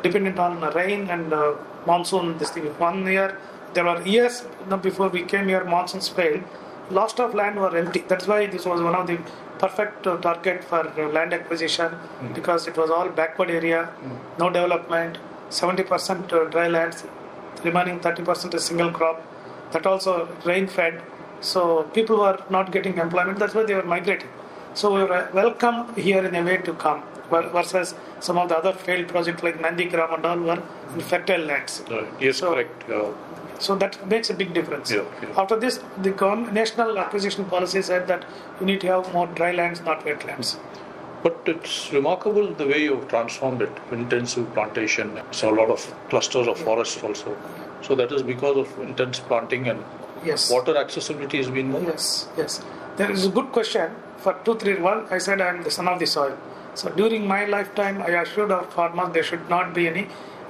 dependent 0.01 0.39
on 0.39 0.61
rain 0.73 1.09
and 1.09 1.33
uh, 1.33 1.55
monsoon. 1.85 2.37
This 2.37 2.51
thing. 2.51 2.65
One 2.89 3.05
year 3.05 3.37
there 3.73 3.85
were 3.85 4.01
years 4.03 4.45
before 4.81 5.09
we 5.09 5.23
came 5.23 5.47
here, 5.47 5.63
monsoons 5.63 6.09
failed. 6.09 6.43
Lost 6.91 7.19
of 7.19 7.33
land 7.33 7.59
were 7.59 7.75
empty. 7.75 8.03
That's 8.07 8.27
why 8.27 8.45
this 8.45 8.65
was 8.65 8.81
one 8.81 8.93
of 8.93 9.07
the 9.07 9.17
perfect 9.57 10.05
uh, 10.05 10.17
target 10.17 10.63
for 10.63 10.81
uh, 10.87 11.07
land 11.09 11.33
acquisition 11.33 11.91
because 12.33 12.67
it 12.67 12.77
was 12.77 12.89
all 12.89 13.09
backward 13.09 13.49
area, 13.49 13.89
no 14.37 14.49
development. 14.49 15.17
70% 15.53 16.33
uh, 16.33 16.49
dry 16.49 16.67
lands, 16.67 17.03
remaining 17.63 17.99
30% 17.99 18.53
is 18.53 18.63
single 18.65 18.91
crop. 18.91 19.21
That 19.71 19.85
also 19.85 20.27
rain 20.45 20.67
fed. 20.67 21.01
So 21.41 21.83
people 21.97 22.17
were 22.17 22.39
not 22.49 22.71
getting 22.71 22.97
employment. 22.97 23.39
That's 23.39 23.53
why 23.53 23.63
they 23.63 23.75
were 23.75 23.83
migrating. 23.83 24.29
So 24.73 24.93
we 24.93 25.03
were 25.03 25.29
welcome 25.33 25.93
here 25.95 26.23
in 26.25 26.33
a 26.35 26.43
way 26.43 26.57
to 26.57 26.73
come 26.73 27.03
versus 27.29 27.93
some 28.19 28.37
of 28.37 28.49
the 28.49 28.57
other 28.57 28.73
failed 28.73 29.07
projects 29.07 29.43
like 29.43 29.59
Nandigram 29.59 30.13
and 30.15 30.25
all 30.25 30.39
were 30.39 30.61
in 30.93 30.99
fertile 31.01 31.41
lands. 31.51 31.83
Right. 31.89 32.07
Yes, 32.19 32.37
So- 32.37 32.53
correct. 32.53 32.89
Uh, 32.89 33.11
So 33.65 33.75
that 33.81 33.93
makes 34.11 34.29
a 34.31 34.33
big 34.39 34.49
difference. 34.55 34.91
Yeah, 34.93 35.03
yeah. 35.23 35.41
After 35.41 35.57
this, 35.63 35.75
the 36.05 36.11
national 36.59 36.97
acquisition 37.03 37.45
policy 37.51 37.81
said 37.89 38.07
that 38.07 38.25
you 38.59 38.65
need 38.69 38.81
to 38.81 38.87
have 38.87 39.13
more 39.13 39.27
dry 39.39 39.51
lands, 39.59 39.81
not 39.89 40.01
wetlands. 40.07 40.49
But 41.23 41.41
it's 41.45 41.91
remarkable 41.93 42.53
the 42.53 42.67
way 42.67 42.83
you've 42.83 43.07
transformed 43.07 43.61
it. 43.61 43.71
Intensive 43.91 44.53
plantation. 44.53 45.19
So 45.31 45.53
a 45.53 45.55
lot 45.55 45.69
of 45.69 45.81
clusters 46.09 46.47
of 46.47 46.57
forests 46.59 47.01
also. 47.01 47.35
So 47.81 47.95
that 47.95 48.11
is 48.11 48.21
because 48.23 48.57
of 48.57 48.79
intense 48.79 49.19
planting 49.19 49.67
and 49.69 49.83
Yes. 50.25 50.49
water 50.49 50.77
accessibility 50.77 51.37
has 51.37 51.49
been 51.49 51.71
there. 51.73 51.81
Yes, 51.83 52.27
yes. 52.37 52.61
There 52.95 53.11
is 53.11 53.25
a 53.25 53.29
good 53.29 53.51
question 53.51 53.91
for 54.17 54.33
two, 54.45 54.55
three, 54.55 54.75
one, 54.75 55.05
I 55.11 55.17
said 55.17 55.41
I 55.41 55.47
am 55.49 55.63
the 55.63 55.71
son 55.71 55.87
of 55.87 55.99
the 55.99 56.05
soil. 56.05 56.37
So 56.75 56.89
during 56.89 57.27
my 57.27 57.45
lifetime, 57.45 58.01
I 58.01 58.11
assured 58.21 58.51
our 58.51 58.63
farmers 58.63 59.13
there 59.13 59.23
should 59.23 59.49
not 59.49 59.73
be 59.73 59.87
any 59.87 60.07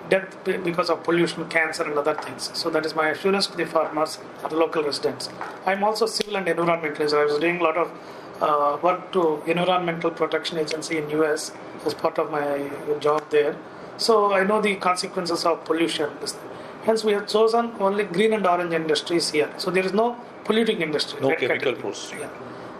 death 0.10 0.38
because 0.44 0.90
of 0.90 1.04
pollution, 1.04 1.48
cancer, 1.50 1.84
and 1.84 1.98
other 1.98 2.14
things. 2.14 2.52
So 2.54 2.70
that 2.70 2.86
is 2.86 2.94
my 2.96 3.10
assurance 3.10 3.48
to 3.48 3.58
the 3.58 3.66
farmers 3.66 4.20
and 4.44 4.52
the 4.52 4.56
local 4.58 4.84
residents. 4.84 5.30
I 5.66 5.72
am 5.74 5.84
also 5.84 6.06
civil 6.06 6.36
and 6.36 6.46
environmentalist. 6.46 7.14
I 7.20 7.26
was 7.26 7.40
doing 7.40 7.60
a 7.60 7.64
lot 7.64 7.78
of 7.78 7.90
uh, 8.42 8.78
work 8.82 9.12
to 9.14 9.42
Environmental 9.46 10.12
Protection 10.12 10.58
Agency 10.58 10.98
in 10.98 11.10
US 11.12 11.52
as 11.86 11.94
part 11.94 12.18
of 12.18 12.32
my 12.32 12.70
job 13.00 13.30
there. 13.30 13.56
So 13.98 14.34
I 14.34 14.44
know 14.44 14.62
the 14.62 14.76
consequences 14.76 15.46
of 15.46 15.64
pollution. 15.66 16.10
Hence, 16.84 17.04
we 17.04 17.14
have 17.14 17.28
chosen 17.28 17.72
only 17.80 18.04
green 18.04 18.34
and 18.34 18.46
orange 18.46 18.74
industries 18.74 19.32
here. 19.32 19.50
So 19.58 19.72
there 19.72 19.86
is 19.86 19.94
no 19.94 20.18
polluting 20.44 20.82
industry. 20.82 21.22
No 21.22 21.36
chemical. 21.36 21.76
Yeah. 22.20 22.30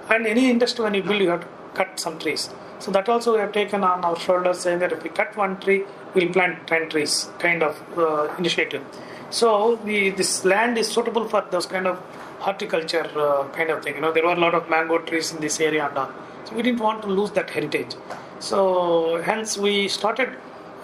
And 0.10 0.28
any 0.28 0.50
industry 0.50 0.84
when 0.84 0.94
you 0.94 1.04
build, 1.04 1.22
you 1.22 1.30
have 1.30 1.42
to 1.42 1.48
cut 1.74 2.00
some 2.00 2.20
trees. 2.20 2.50
So 2.80 2.92
that 2.92 3.08
also 3.08 3.34
we 3.34 3.40
have 3.40 3.54
taken 3.54 3.84
on 3.84 4.04
our 4.04 4.20
shoulders, 4.20 4.60
saying 4.60 4.80
that 4.80 4.92
if 4.92 5.04
we 5.04 5.10
cut 5.10 5.38
one 5.38 5.60
tree, 5.60 5.86
we'll 6.14 6.30
plant 6.34 6.68
10 6.68 6.90
trees 6.90 7.30
kind 7.40 7.64
of 7.64 7.82
uh, 7.98 8.34
initiative. 8.38 8.84
So 9.30 9.78
the, 9.86 10.10
this 10.10 10.44
land 10.44 10.78
is 10.78 10.90
suitable 10.90 11.28
for 11.28 11.46
those 11.50 11.66
kind 11.66 11.88
of 11.88 12.04
horticulture 12.46 13.08
uh, 13.26 13.48
kind 13.58 13.70
of 13.70 13.84
thing. 13.84 13.96
You 13.96 14.02
know, 14.02 14.14
there 14.14 14.26
were 14.26 14.34
a 14.34 14.44
lot 14.46 14.54
of 14.54 14.70
mango 14.70 14.98
trees 15.00 15.32
in 15.34 15.40
this 15.40 15.60
area 15.60 15.88
and 15.88 15.98
all. 15.98 16.12
So 16.46 16.56
we 16.56 16.62
didn't 16.62 16.82
want 16.82 17.02
to 17.04 17.08
lose 17.08 17.32
that 17.32 17.50
heritage. 17.50 17.96
So 18.40 19.22
hence 19.24 19.58
we 19.58 19.88
started 19.88 20.30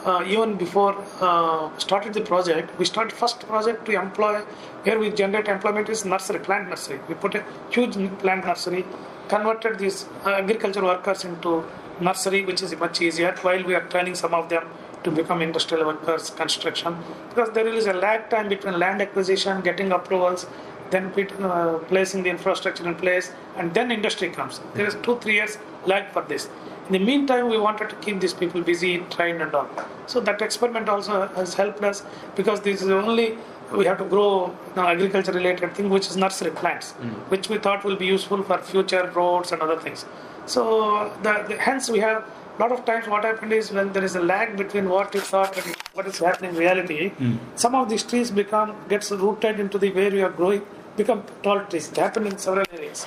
uh, 0.05 0.23
even 0.25 0.55
before 0.55 0.95
uh, 1.19 1.69
started 1.77 2.13
the 2.13 2.21
project. 2.21 2.77
We 2.79 2.85
started 2.85 3.11
first 3.13 3.41
project 3.47 3.85
to 3.87 3.91
employ 4.01 4.41
here 4.85 4.97
we 4.97 5.09
generate 5.09 5.47
employment 5.49 5.89
is 5.89 6.05
nursery 6.05 6.39
plant 6.39 6.69
nursery. 6.69 6.99
We 7.09 7.15
put 7.15 7.35
a 7.35 7.43
huge 7.69 7.95
plant 8.19 8.45
nursery, 8.45 8.85
converted 9.27 9.77
these 9.77 10.05
uh, 10.25 10.29
agriculture 10.41 10.83
workers 10.83 11.25
into 11.25 11.65
nursery, 11.99 12.45
which 12.45 12.61
is 12.61 12.73
much 12.77 13.01
easier. 13.01 13.35
While 13.41 13.63
we 13.65 13.75
are 13.75 13.85
training 13.95 14.15
some 14.15 14.33
of 14.33 14.47
them 14.47 14.69
to 15.03 15.11
become 15.11 15.41
industrial 15.41 15.85
workers, 15.85 16.29
construction, 16.29 16.95
because 17.29 17.51
there 17.51 17.67
is 17.67 17.87
a 17.87 17.93
lag 17.93 18.29
time 18.29 18.47
between 18.47 18.79
land 18.79 19.01
acquisition, 19.01 19.61
getting 19.61 19.91
approvals, 19.91 20.45
then 20.91 21.13
uh, 21.41 21.79
placing 21.87 22.23
the 22.23 22.29
infrastructure 22.29 22.87
in 22.87 22.95
place, 22.95 23.31
and 23.57 23.73
then 23.73 23.91
industry 23.91 24.29
comes. 24.29 24.59
There 24.73 24.85
is 24.85 24.95
two, 25.03 25.17
three 25.17 25.33
years 25.33 25.57
lag 25.85 26.11
for 26.11 26.23
this. 26.23 26.49
In 26.87 26.93
the 26.93 26.99
meantime, 26.99 27.49
we 27.49 27.59
wanted 27.59 27.89
to 27.89 27.95
keep 27.97 28.19
these 28.19 28.33
people 28.33 28.61
busy, 28.61 28.97
trained, 29.11 29.41
and 29.41 29.53
all. 29.53 29.69
So 30.07 30.19
that 30.21 30.41
experiment 30.41 30.89
also 30.89 31.27
has 31.27 31.53
helped 31.53 31.83
us 31.83 32.03
because 32.35 32.61
this 32.61 32.81
is 32.81 32.89
only 32.89 33.37
we 33.71 33.85
have 33.85 33.99
to 33.99 34.05
grow 34.05 34.55
you 34.75 34.81
agriculture 34.81 35.31
related 35.31 35.75
thing, 35.75 35.89
which 35.89 36.07
is 36.07 36.17
nursery 36.17 36.51
plants, 36.51 36.93
mm. 36.93 37.13
which 37.29 37.49
we 37.49 37.57
thought 37.57 37.83
will 37.83 37.95
be 37.95 38.05
useful 38.05 38.41
for 38.43 38.57
future 38.57 39.11
roads 39.13 39.51
and 39.51 39.61
other 39.61 39.77
things. 39.79 40.05
So 40.45 41.13
the, 41.21 41.45
the, 41.47 41.57
hence 41.57 41.89
we 41.89 41.99
have 41.99 42.23
a 42.57 42.61
lot 42.61 42.71
of 42.71 42.83
times 42.85 43.07
what 43.07 43.23
happened 43.23 43.53
is 43.53 43.71
when 43.71 43.93
there 43.93 44.03
is 44.03 44.15
a 44.15 44.21
lag 44.21 44.57
between 44.57 44.89
what 44.89 45.13
you 45.13 45.21
thought 45.21 45.55
and 45.57 45.75
what 45.93 46.07
is 46.07 46.17
happening 46.17 46.51
in 46.51 46.57
reality, 46.57 47.11
mm. 47.11 47.37
some 47.55 47.75
of 47.75 47.89
these 47.89 48.03
trees 48.03 48.31
become 48.31 48.75
gets 48.89 49.11
rooted 49.11 49.59
into 49.59 49.77
the 49.77 49.91
where 49.91 50.13
you 50.13 50.25
are 50.25 50.31
growing, 50.31 50.63
become 51.01 51.23
tall 51.43 51.59
trees. 51.71 51.89
It 51.91 51.97
happened 51.97 52.27
in 52.27 52.37
several 52.37 52.65
areas. 52.77 53.05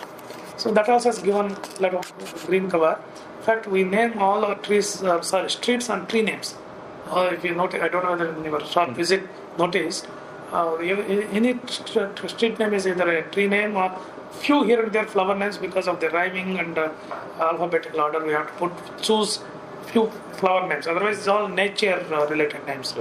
So 0.57 0.72
that 0.78 0.88
also 0.88 1.11
has 1.11 1.18
given 1.28 1.47
a 1.53 1.82
lot 1.84 1.95
of 1.95 2.47
green 2.47 2.70
cover. 2.70 2.93
In 3.38 3.45
fact, 3.49 3.66
we 3.66 3.84
name 3.84 4.18
all 4.18 4.45
our 4.45 4.57
trees, 4.66 5.03
uh, 5.03 5.20
sorry, 5.22 5.51
streets 5.51 5.88
and 5.88 6.09
tree 6.09 6.22
names. 6.22 6.55
Uh, 7.11 7.30
if 7.36 7.45
you 7.45 7.55
notice, 7.55 7.82
I 7.82 7.88
don't 7.88 8.05
know 8.05 8.12
whether 8.12 8.28
in 8.32 8.45
your 8.45 8.64
short 8.74 8.90
mm. 8.90 8.97
visit 8.97 9.22
noticed, 9.59 10.07
uh, 10.53 10.76
any 11.38 11.59
street 11.66 12.59
name 12.59 12.74
is 12.74 12.86
either 12.86 13.09
a 13.11 13.22
tree 13.30 13.49
name 13.49 13.76
or 13.76 13.88
few 14.40 14.62
here 14.64 14.82
and 14.82 14.93
there 14.93 15.07
flower 15.07 15.34
names 15.43 15.59
because 15.59 15.88
of 15.88 16.01
the 16.01 16.11
rhyming 16.11 16.59
and 16.59 16.78
uh, 16.78 16.90
alphabetical 17.40 18.01
order. 18.01 18.24
We 18.24 18.32
have 18.32 18.47
to 18.49 18.55
put 18.55 19.03
choose 19.03 19.40
few 19.86 20.11
flower 20.40 20.68
names. 20.68 20.86
Otherwise, 20.86 21.18
it's 21.18 21.28
all 21.28 21.49
nature 21.49 21.99
uh, 22.12 22.26
related 22.26 22.66
names. 22.66 22.95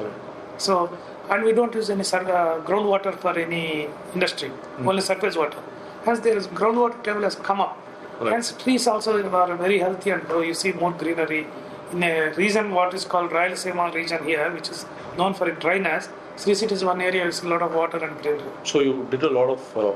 So, 0.58 0.98
and 1.30 1.44
we 1.44 1.54
don't 1.54 1.74
use 1.74 1.90
any 1.90 2.02
uh, 2.02 2.62
groundwater 2.70 3.18
for 3.18 3.38
any 3.38 3.88
industry, 4.14 4.50
mm. 4.50 4.88
only 4.88 5.02
surface 5.02 5.36
water. 5.36 5.58
Hence, 6.06 6.20
there 6.20 6.38
is 6.38 6.48
groundwater 6.48 7.04
table 7.04 7.22
has 7.22 7.36
come 7.36 7.62
up. 7.62 7.78
Right. 8.20 8.34
Hence, 8.34 8.52
trees 8.52 8.88
also 8.88 9.24
are 9.24 9.56
very 9.56 9.80
healthy 9.80 10.12
and 10.12 10.24
you 10.30 10.54
see 10.54 10.72
more 10.74 10.92
greenery 10.92 11.48
in 11.92 12.04
a 12.04 12.34
region 12.36 12.72
what 12.72 12.94
is 12.94 13.06
called 13.06 13.32
Rayalaseema 13.32 13.94
region 13.94 14.24
here, 14.24 14.52
which 14.52 14.70
is 14.70 14.86
known 15.18 15.34
for 15.34 15.50
its 15.50 15.60
dryness. 15.60 16.10
Sri 16.38 16.56
City 16.56 16.74
is 16.74 16.84
one 16.84 17.02
area 17.02 17.26
with 17.26 17.44
a 17.44 17.48
lot 17.48 17.62
of 17.62 17.74
water 17.74 17.98
and 17.98 18.20
greenery. 18.22 18.44
So 18.64 18.80
you 18.80 19.08
did 19.12 19.24
a 19.24 19.30
lot 19.30 19.50
of, 19.50 19.78
uh, 19.78 19.94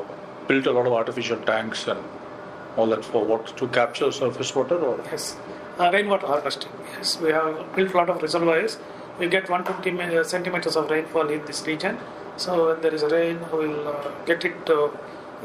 built 0.48 0.68
a 0.68 0.72
lot 0.72 0.86
of 0.86 0.94
artificial 0.94 1.38
tanks 1.38 1.88
and 1.88 2.00
all 2.78 2.88
that 2.88 3.06
for 3.06 3.24
what 3.24 3.56
to 3.58 3.68
capture 3.70 4.12
surface 4.12 4.54
water 4.56 4.78
or? 4.78 5.00
Yes, 5.06 5.38
uh, 5.80 5.90
rainwater 5.92 6.28
harvesting. 6.28 6.72
Yes, 6.98 7.20
we 7.20 7.32
have 7.32 7.76
built 7.76 7.94
a 7.94 7.98
lot 7.98 8.10
of 8.10 8.22
reservoirs. 8.22 8.78
We 9.20 9.28
get 9.28 9.50
120 9.50 10.18
uh, 10.18 10.24
centimeters 10.24 10.76
of 10.76 10.90
rainfall 10.90 11.30
in 11.30 11.46
this 11.46 11.66
region. 11.66 11.98
So 12.38 12.68
when 12.68 12.82
there 12.82 12.94
is 12.94 13.04
rain, 13.04 13.40
we 13.52 13.68
will 13.68 13.88
uh, 13.88 14.12
get 14.26 14.44
it 14.44 14.70
uh, 14.70 14.90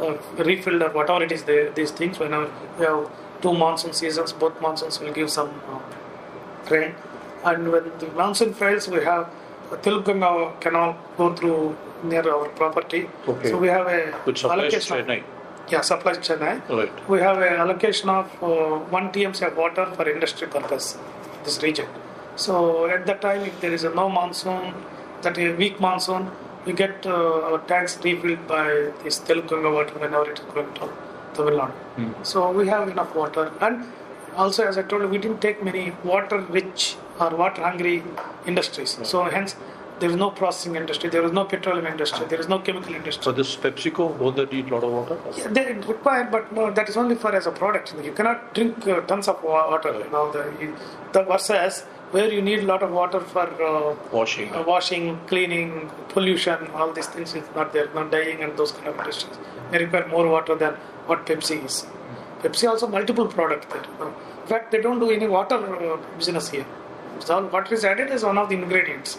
uh, 0.01 0.17
refilled 0.39 0.83
or 0.83 0.91
whatever 0.91 1.23
it 1.23 1.33
is. 1.33 1.45
The, 1.45 1.73
these 1.75 1.93
things 1.93 2.19
whenever 2.19 2.51
we 2.79 2.85
have 2.85 3.11
two 3.43 3.53
monsoon 3.53 3.93
seasons, 3.93 4.33
both 4.33 4.61
monsoons 4.61 4.99
will 5.01 5.13
give 5.13 5.31
some 5.31 5.51
rain. 6.69 6.95
And 7.45 7.71
when 7.73 7.85
the 7.99 8.09
monsoon 8.09 8.53
fails, 8.55 8.89
we 8.89 9.03
have 9.05 9.31
Telugu 9.83 10.13
Ganga 10.13 10.53
canal 10.61 10.97
go 11.17 11.35
through 11.35 11.77
near 12.03 12.29
our 12.29 12.49
property. 12.49 13.09
Okay. 13.29 13.51
So 13.51 13.59
we 13.59 13.69
have 13.69 13.87
a 13.87 14.13
Which 14.25 14.45
allocation. 14.45 14.97
Chennai. 14.97 15.23
Yeah, 15.69 15.83
supplies 15.83 16.19
Chennai. 16.19 16.69
Right. 16.69 17.09
We 17.09 17.21
have 17.21 17.39
an 17.39 17.55
allocation 17.55 18.09
of 18.09 18.27
uh, 18.43 18.79
one 18.97 19.11
TMC 19.13 19.47
of 19.47 19.57
water 19.57 19.87
for 19.95 20.09
industry 20.09 20.49
purpose. 20.49 20.99
This 21.45 21.63
region. 21.63 21.87
So 22.45 22.87
at 22.87 23.07
that 23.09 23.21
time, 23.21 23.43
if 23.51 23.61
there 23.61 23.75
is 23.79 23.85
a 23.85 23.95
no 24.01 24.09
monsoon, 24.09 24.75
that 25.23 25.37
a 25.39 25.53
weak 25.63 25.79
monsoon, 25.87 26.31
we 26.65 26.73
get 26.73 27.07
uh, 27.07 27.49
our 27.49 27.59
tanks 27.71 27.99
refilled 28.05 28.47
by 28.55 28.67
this 29.03 29.19
Telugu 29.29 29.49
Ganga 29.51 29.71
water 29.79 29.95
whenever 30.03 30.31
it 30.33 30.39
is 30.43 30.47
going 30.55 30.71
to 30.79 30.87
Tamil 31.35 31.57
Nadu. 31.61 31.75
Mm. 31.99 32.13
So 32.31 32.51
we 32.59 32.65
have 32.75 32.89
enough 32.95 33.13
water 33.23 33.45
and 33.67 33.85
also 34.37 34.67
as 34.71 34.79
I 34.79 34.85
told 34.91 35.03
you, 35.03 35.09
we 35.09 35.19
didn't 35.19 35.43
take 35.47 35.63
many 35.69 35.85
water-rich 36.13 36.97
or 37.23 37.31
water-hungry 37.43 38.03
industries. 38.47 38.97
Right. 38.97 39.07
So 39.13 39.25
hence, 39.37 39.57
there 40.01 40.11
is 40.11 40.17
no 40.17 40.31
processing 40.41 40.77
industry, 40.77 41.11
there 41.15 41.25
is 41.29 41.33
no 41.39 41.45
petroleum 41.45 41.87
industry, 41.87 42.27
there 42.33 42.41
is 42.41 42.49
no 42.49 42.59
chemical 42.59 42.95
industry. 42.95 43.23
So 43.23 43.33
this 43.33 43.55
PepsiCo, 43.57 44.19
don't 44.19 44.37
they 44.37 44.47
need 44.57 44.71
a 44.71 44.75
lot 44.75 44.85
of 44.85 44.93
water? 44.99 45.17
Yeah, 45.37 45.49
they 45.49 45.65
require, 45.95 46.25
but 46.35 46.53
no, 46.59 46.71
that 46.71 46.89
is 46.89 46.97
only 46.97 47.17
for 47.17 47.33
as 47.41 47.47
a 47.47 47.55
product. 47.63 47.95
You 48.03 48.13
cannot 48.13 48.55
drink 48.55 48.87
uh, 48.87 49.01
tons 49.03 49.29
of 49.29 49.43
water. 49.43 49.93
You 50.05 50.11
know, 50.11 50.33
the, 50.33 50.45
the 51.13 51.23
versus 51.25 51.85
where 52.11 52.33
you 52.33 52.43
need 52.43 52.61
a 52.61 52.67
lot 52.67 52.83
of 52.83 52.91
water 52.91 53.21
for 53.21 53.47
uh, 53.63 53.97
washing, 54.13 54.53
uh, 54.55 54.63
washing, 54.63 55.19
cleaning, 55.27 55.91
pollution, 56.09 56.67
all 56.75 56.93
these 56.93 57.07
things 57.07 57.35
is 57.35 57.45
not 57.55 57.73
there. 57.73 57.89
Not 57.95 58.11
dyeing 58.11 58.43
and 58.43 58.57
those 58.57 58.73
kind 58.73 58.89
of 58.89 58.99
industries. 58.99 59.39
They 59.71 59.79
require 59.79 60.09
more 60.09 60.27
water 60.29 60.55
than 60.55 60.75
what 61.07 61.27
Pepsi 61.27 61.65
is. 61.65 61.87
Pepsi 62.43 62.69
also 62.69 62.89
multiple 62.89 63.27
product 63.27 63.71
there. 63.71 63.85
In 64.09 64.47
fact, 64.47 64.73
they 64.73 64.81
don't 64.81 64.99
do 64.99 65.11
any 65.11 65.27
water 65.27 65.57
uh, 65.57 65.97
business 66.17 66.51
here. 66.51 66.67
So 67.21 67.47
water 67.47 67.75
is 67.75 67.85
added 67.85 68.09
as 68.11 68.25
one 68.25 68.39
of 68.39 68.49
the 68.49 68.57
ingredients. 68.57 69.17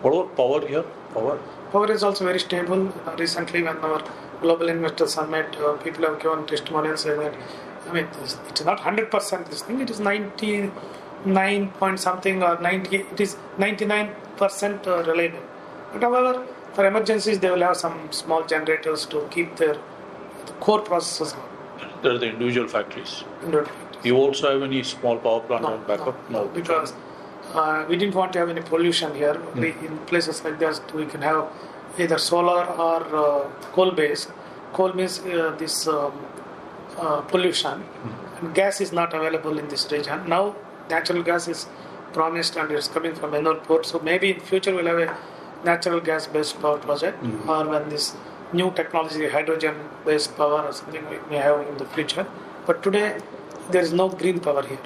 What 0.00 0.14
about 0.14 0.36
power 0.36 0.66
here? 0.66 0.84
Power. 1.14 1.38
Power 1.70 1.92
is 1.92 2.02
also 2.02 2.24
very 2.24 2.40
stable. 2.40 2.88
Uh, 3.06 3.14
recently, 3.16 3.62
when 3.62 3.76
our 3.78 4.02
global 4.40 4.68
investor 4.68 5.06
summit, 5.06 5.54
uh, 5.58 5.74
people 5.74 6.04
have 6.06 6.20
given 6.20 6.46
testimonials 6.46 7.02
saying 7.02 7.20
that 7.20 7.34
I 7.88 7.92
mean, 7.92 8.08
it's, 8.22 8.36
it's 8.48 8.64
not 8.64 8.80
hundred 8.80 9.10
percent 9.10 9.46
this 9.46 9.62
thing. 9.62 9.80
It 9.80 9.90
is 9.90 10.00
ninety 10.00 10.70
nine 11.24 11.68
point 11.72 12.00
something 12.00 12.42
or 12.42 12.60
ninety. 12.60 12.96
It 12.96 13.20
is 13.20 13.36
ninety 13.58 13.84
nine 13.84 14.10
percent 14.36 14.86
uh, 14.86 15.02
reliable. 15.04 15.40
But 15.92 16.02
however, 16.02 16.46
for 16.74 16.86
emergencies, 16.86 17.38
they 17.38 17.50
will 17.50 17.62
have 17.62 17.76
some 17.76 18.10
small 18.12 18.44
generators 18.44 19.06
to 19.06 19.28
keep 19.30 19.56
their 19.56 19.76
the 20.46 20.52
core 20.54 20.80
processes 20.80 21.32
going. 21.32 21.48
There 22.02 22.12
are 22.12 22.18
the 22.18 22.26
individual 22.26 22.68
factories. 22.68 23.24
Individual 23.44 23.66
factories. 23.66 24.04
You 24.04 24.16
also 24.16 24.52
have 24.52 24.62
any 24.62 24.82
small 24.82 25.18
power 25.18 25.40
plant 25.40 25.62
no, 25.62 25.74
on 25.74 25.84
backup? 25.84 26.30
No, 26.30 26.44
no 26.44 26.48
because 26.48 26.92
uh, 27.54 27.84
we 27.88 27.96
didn't 27.96 28.14
want 28.14 28.32
to 28.32 28.38
have 28.40 28.48
any 28.48 28.62
pollution 28.62 29.14
here. 29.14 29.34
Mm. 29.34 29.60
We, 29.60 29.86
in 29.86 29.98
places 29.98 30.42
like 30.44 30.58
this, 30.58 30.80
we 30.94 31.06
can 31.06 31.22
have 31.22 31.48
either 31.98 32.18
solar 32.18 32.64
or 32.64 33.16
uh, 33.16 33.48
coal 33.72 33.92
based. 33.92 34.32
Coal 34.72 34.92
means 34.94 35.20
uh, 35.20 35.54
this 35.58 35.86
um, 35.86 36.12
uh, 36.98 37.20
pollution. 37.20 37.84
Mm. 38.40 38.54
Gas 38.54 38.80
is 38.80 38.92
not 38.92 39.14
available 39.14 39.58
in 39.58 39.68
this 39.68 39.90
region. 39.92 40.28
Now, 40.28 40.56
natural 40.90 41.22
gas 41.22 41.48
is 41.48 41.66
promised 42.12 42.56
and 42.56 42.70
it's 42.70 42.88
coming 42.88 43.14
from 43.14 43.32
Ennore 43.32 43.62
port. 43.64 43.86
So 43.86 43.98
maybe 43.98 44.30
in 44.30 44.40
future 44.40 44.74
we'll 44.74 44.86
have 44.86 44.98
a 44.98 45.16
natural 45.64 46.00
gas 46.00 46.26
based 46.26 46.60
power 46.60 46.78
project 46.78 47.22
mm. 47.22 47.46
or 47.48 47.68
when 47.68 47.88
this 47.88 48.14
new 48.52 48.70
technology, 48.72 49.28
hydrogen 49.28 49.76
based 50.04 50.36
power 50.36 50.62
or 50.62 50.72
something 50.72 51.08
we 51.08 51.18
may 51.30 51.36
have 51.38 51.66
in 51.66 51.76
the 51.78 51.86
future. 51.86 52.26
But 52.66 52.82
today, 52.82 53.18
there 53.70 53.82
is 53.82 53.92
no 53.92 54.08
green 54.08 54.40
power 54.40 54.66
here. 54.66 54.78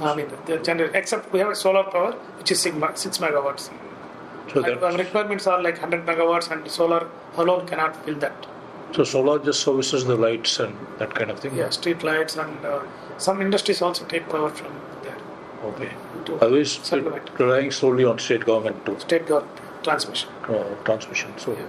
I 0.00 0.14
mean, 0.16 0.26
the 0.46 0.58
generate, 0.58 0.94
except 0.94 1.32
we 1.32 1.38
have 1.38 1.50
a 1.50 1.56
solar 1.56 1.84
power, 1.84 2.12
which 2.38 2.50
is 2.50 2.60
six, 2.60 2.76
six 3.00 3.18
megawatts. 3.18 3.70
So 4.52 4.64
and 4.64 4.82
our 4.82 4.96
requirements 4.96 5.46
are 5.46 5.62
like 5.62 5.80
100 5.80 6.04
megawatts, 6.04 6.50
and 6.50 6.68
solar 6.70 7.08
alone 7.36 7.66
cannot 7.66 8.04
fill 8.04 8.16
that. 8.16 8.46
So 8.92 9.04
solar 9.04 9.38
just 9.38 9.60
services 9.60 10.04
the 10.04 10.16
lights 10.16 10.58
and 10.58 10.76
that 10.98 11.14
kind 11.14 11.30
of 11.30 11.40
thing. 11.40 11.56
Yeah, 11.56 11.70
street 11.70 12.02
lights 12.02 12.36
and 12.36 12.64
uh, 12.64 12.82
some 13.18 13.40
industries 13.40 13.80
also 13.80 14.04
take 14.04 14.28
power 14.28 14.50
from 14.50 14.72
Okay. 15.64 15.90
Otherwise, 16.40 16.92
relying 17.38 17.70
solely 17.70 18.04
on 18.04 18.18
state 18.18 18.44
government 18.44 18.84
too. 18.84 18.98
State 18.98 19.26
government 19.26 19.60
transmission. 19.82 20.28
Uh, 20.48 20.64
transmission. 20.84 21.32
So. 21.38 21.52
Yeah. 21.52 21.66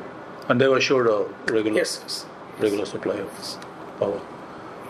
And 0.50 0.60
they've 0.60 0.72
assured 0.72 1.08
a 1.08 1.26
regular, 1.52 1.78
yes, 1.78 2.00
yes. 2.02 2.26
regular 2.60 2.86
supply 2.86 3.16
of 3.16 3.58
power. 4.00 4.20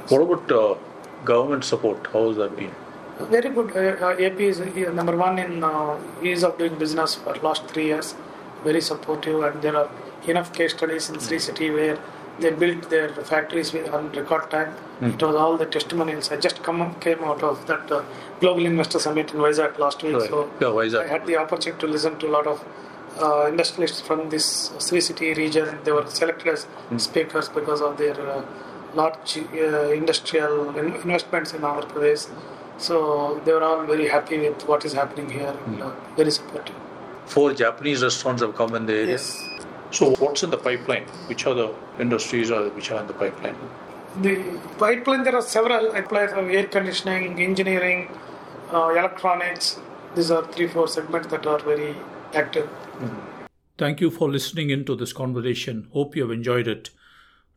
What 0.10 0.22
about 0.22 0.51
uh, 0.51 0.76
government 1.24 1.64
support? 1.64 2.08
How 2.12 2.28
has 2.28 2.38
that 2.38 2.56
been? 2.56 2.72
Very 3.20 3.49
good. 3.49 3.76
Uh, 3.78 4.06
uh 4.06 4.26
AP 4.26 4.39
is 4.39 4.60
uh, 4.60 4.91
number 4.91 5.16
one 5.16 5.38
in 5.38 5.64
uh, 5.64 5.97
ease 6.24 6.43
of 6.43 6.58
doing 6.58 6.76
business 6.76 7.16
for 7.16 7.36
last 7.36 7.66
three 7.68 7.86
years. 7.86 8.16
Very 8.64 8.82
supportive, 8.82 9.43
and 9.43 9.62
there 9.62 9.76
are 9.76 9.89
enough 10.28 10.54
case 10.54 10.74
studies 10.74 11.10
in 11.10 11.20
Sri 11.20 11.38
City 11.38 11.70
where 11.70 11.99
They 12.39 12.49
built 12.51 12.89
their 12.89 13.09
factories 13.09 13.73
with 13.73 13.93
on 13.93 14.11
record 14.11 14.49
time. 14.49 14.73
It 15.01 15.21
was 15.21 15.36
all 15.36 15.55
the 15.57 15.65
testimonials. 15.65 16.31
I 16.31 16.38
just 16.38 16.63
come 16.63 16.95
came 16.99 17.23
out 17.23 17.43
of 17.43 17.65
that 17.67 17.91
uh, 17.91 18.03
Global 18.39 18.65
Investor 18.65 18.99
Summit 18.99 19.31
in 19.34 19.39
Vizag 19.39 19.77
last 19.77 20.01
week. 20.01 20.15
Right. 20.15 20.29
So 20.29 20.49
Yeah, 20.61 20.67
Vizag. 20.67 21.03
I 21.05 21.07
had 21.07 21.27
the 21.27 21.38
opportunity 21.38 21.79
to 21.81 21.88
listen 21.88 22.17
to 22.19 22.27
a 22.27 22.34
lot 22.38 22.47
of 22.47 22.63
uh, 23.21 23.45
industrialists 23.47 24.01
from 24.01 24.29
this 24.29 24.71
Sri 24.79 24.99
City 25.01 25.34
region. 25.36 25.77
They 25.84 25.91
were 25.91 26.07
selected 26.07 26.47
as 26.53 26.67
speakers 26.97 27.49
because 27.49 27.81
of 27.81 27.97
their 27.97 28.19
uh, 28.19 28.43
large 28.95 29.38
uh, 29.38 29.91
industrial 29.91 30.69
in- 30.77 30.95
investments 30.95 31.53
in 31.53 31.61
Andhra 31.61 31.88
Pradesh. 31.91 32.27
So 32.79 33.39
they 33.45 33.53
were 33.53 33.63
all 33.63 33.86
very 33.86 34.07
happy 34.07 34.39
with 34.39 34.63
what 34.67 34.86
is 34.86 34.93
happening 34.93 35.29
here 35.29 35.55
and 35.67 35.84
uh, 35.84 35.91
very 36.15 36.31
supportive. 36.31 36.75
Four 37.27 37.53
Japanese 37.53 38.01
restaurants 38.03 38.41
have 38.41 38.55
come 38.55 38.73
in 38.75 38.86
the 38.88 38.93
area. 38.93 39.11
Yes. 39.11 39.49
So, 39.93 40.15
what's 40.15 40.41
in 40.41 40.49
the 40.49 40.57
pipeline? 40.57 41.03
Which 41.27 41.45
are 41.45 41.53
the 41.53 41.71
industries 41.99 42.49
are 42.49 42.67
which 42.69 42.89
are 42.89 42.99
in 43.01 43.05
the 43.05 43.13
pipeline? 43.13 43.55
The 44.21 44.59
pipeline, 44.79 45.23
there 45.23 45.35
are 45.35 45.41
several 45.41 45.91
pipeline 45.91 46.29
of 46.29 46.49
air 46.49 46.65
conditioning, 46.65 47.39
engineering, 47.39 48.09
uh, 48.73 48.89
electronics. 48.89 49.79
These 50.15 50.31
are 50.31 50.43
three, 50.47 50.67
four 50.67 50.87
segments 50.87 51.27
that 51.27 51.45
are 51.45 51.59
very 51.59 51.95
active. 52.33 52.67
Thank 53.77 54.01
you 54.01 54.09
for 54.09 54.29
listening 54.31 54.71
into 54.71 54.95
this 54.95 55.13
conversation. 55.13 55.87
Hope 55.93 56.15
you 56.15 56.23
have 56.23 56.31
enjoyed 56.31 56.67
it. 56.67 56.89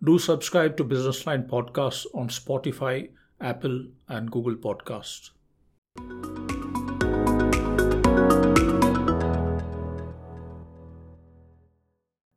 Do 0.05 0.19
subscribe 0.19 0.77
to 0.77 0.85
Business 0.85 1.27
Line 1.27 1.45
Podcasts 1.45 2.05
on 2.15 2.29
Spotify, 2.29 3.09
Apple, 3.41 3.87
and 4.09 4.31
Google 4.31 4.57
Podcasts. 4.57 5.31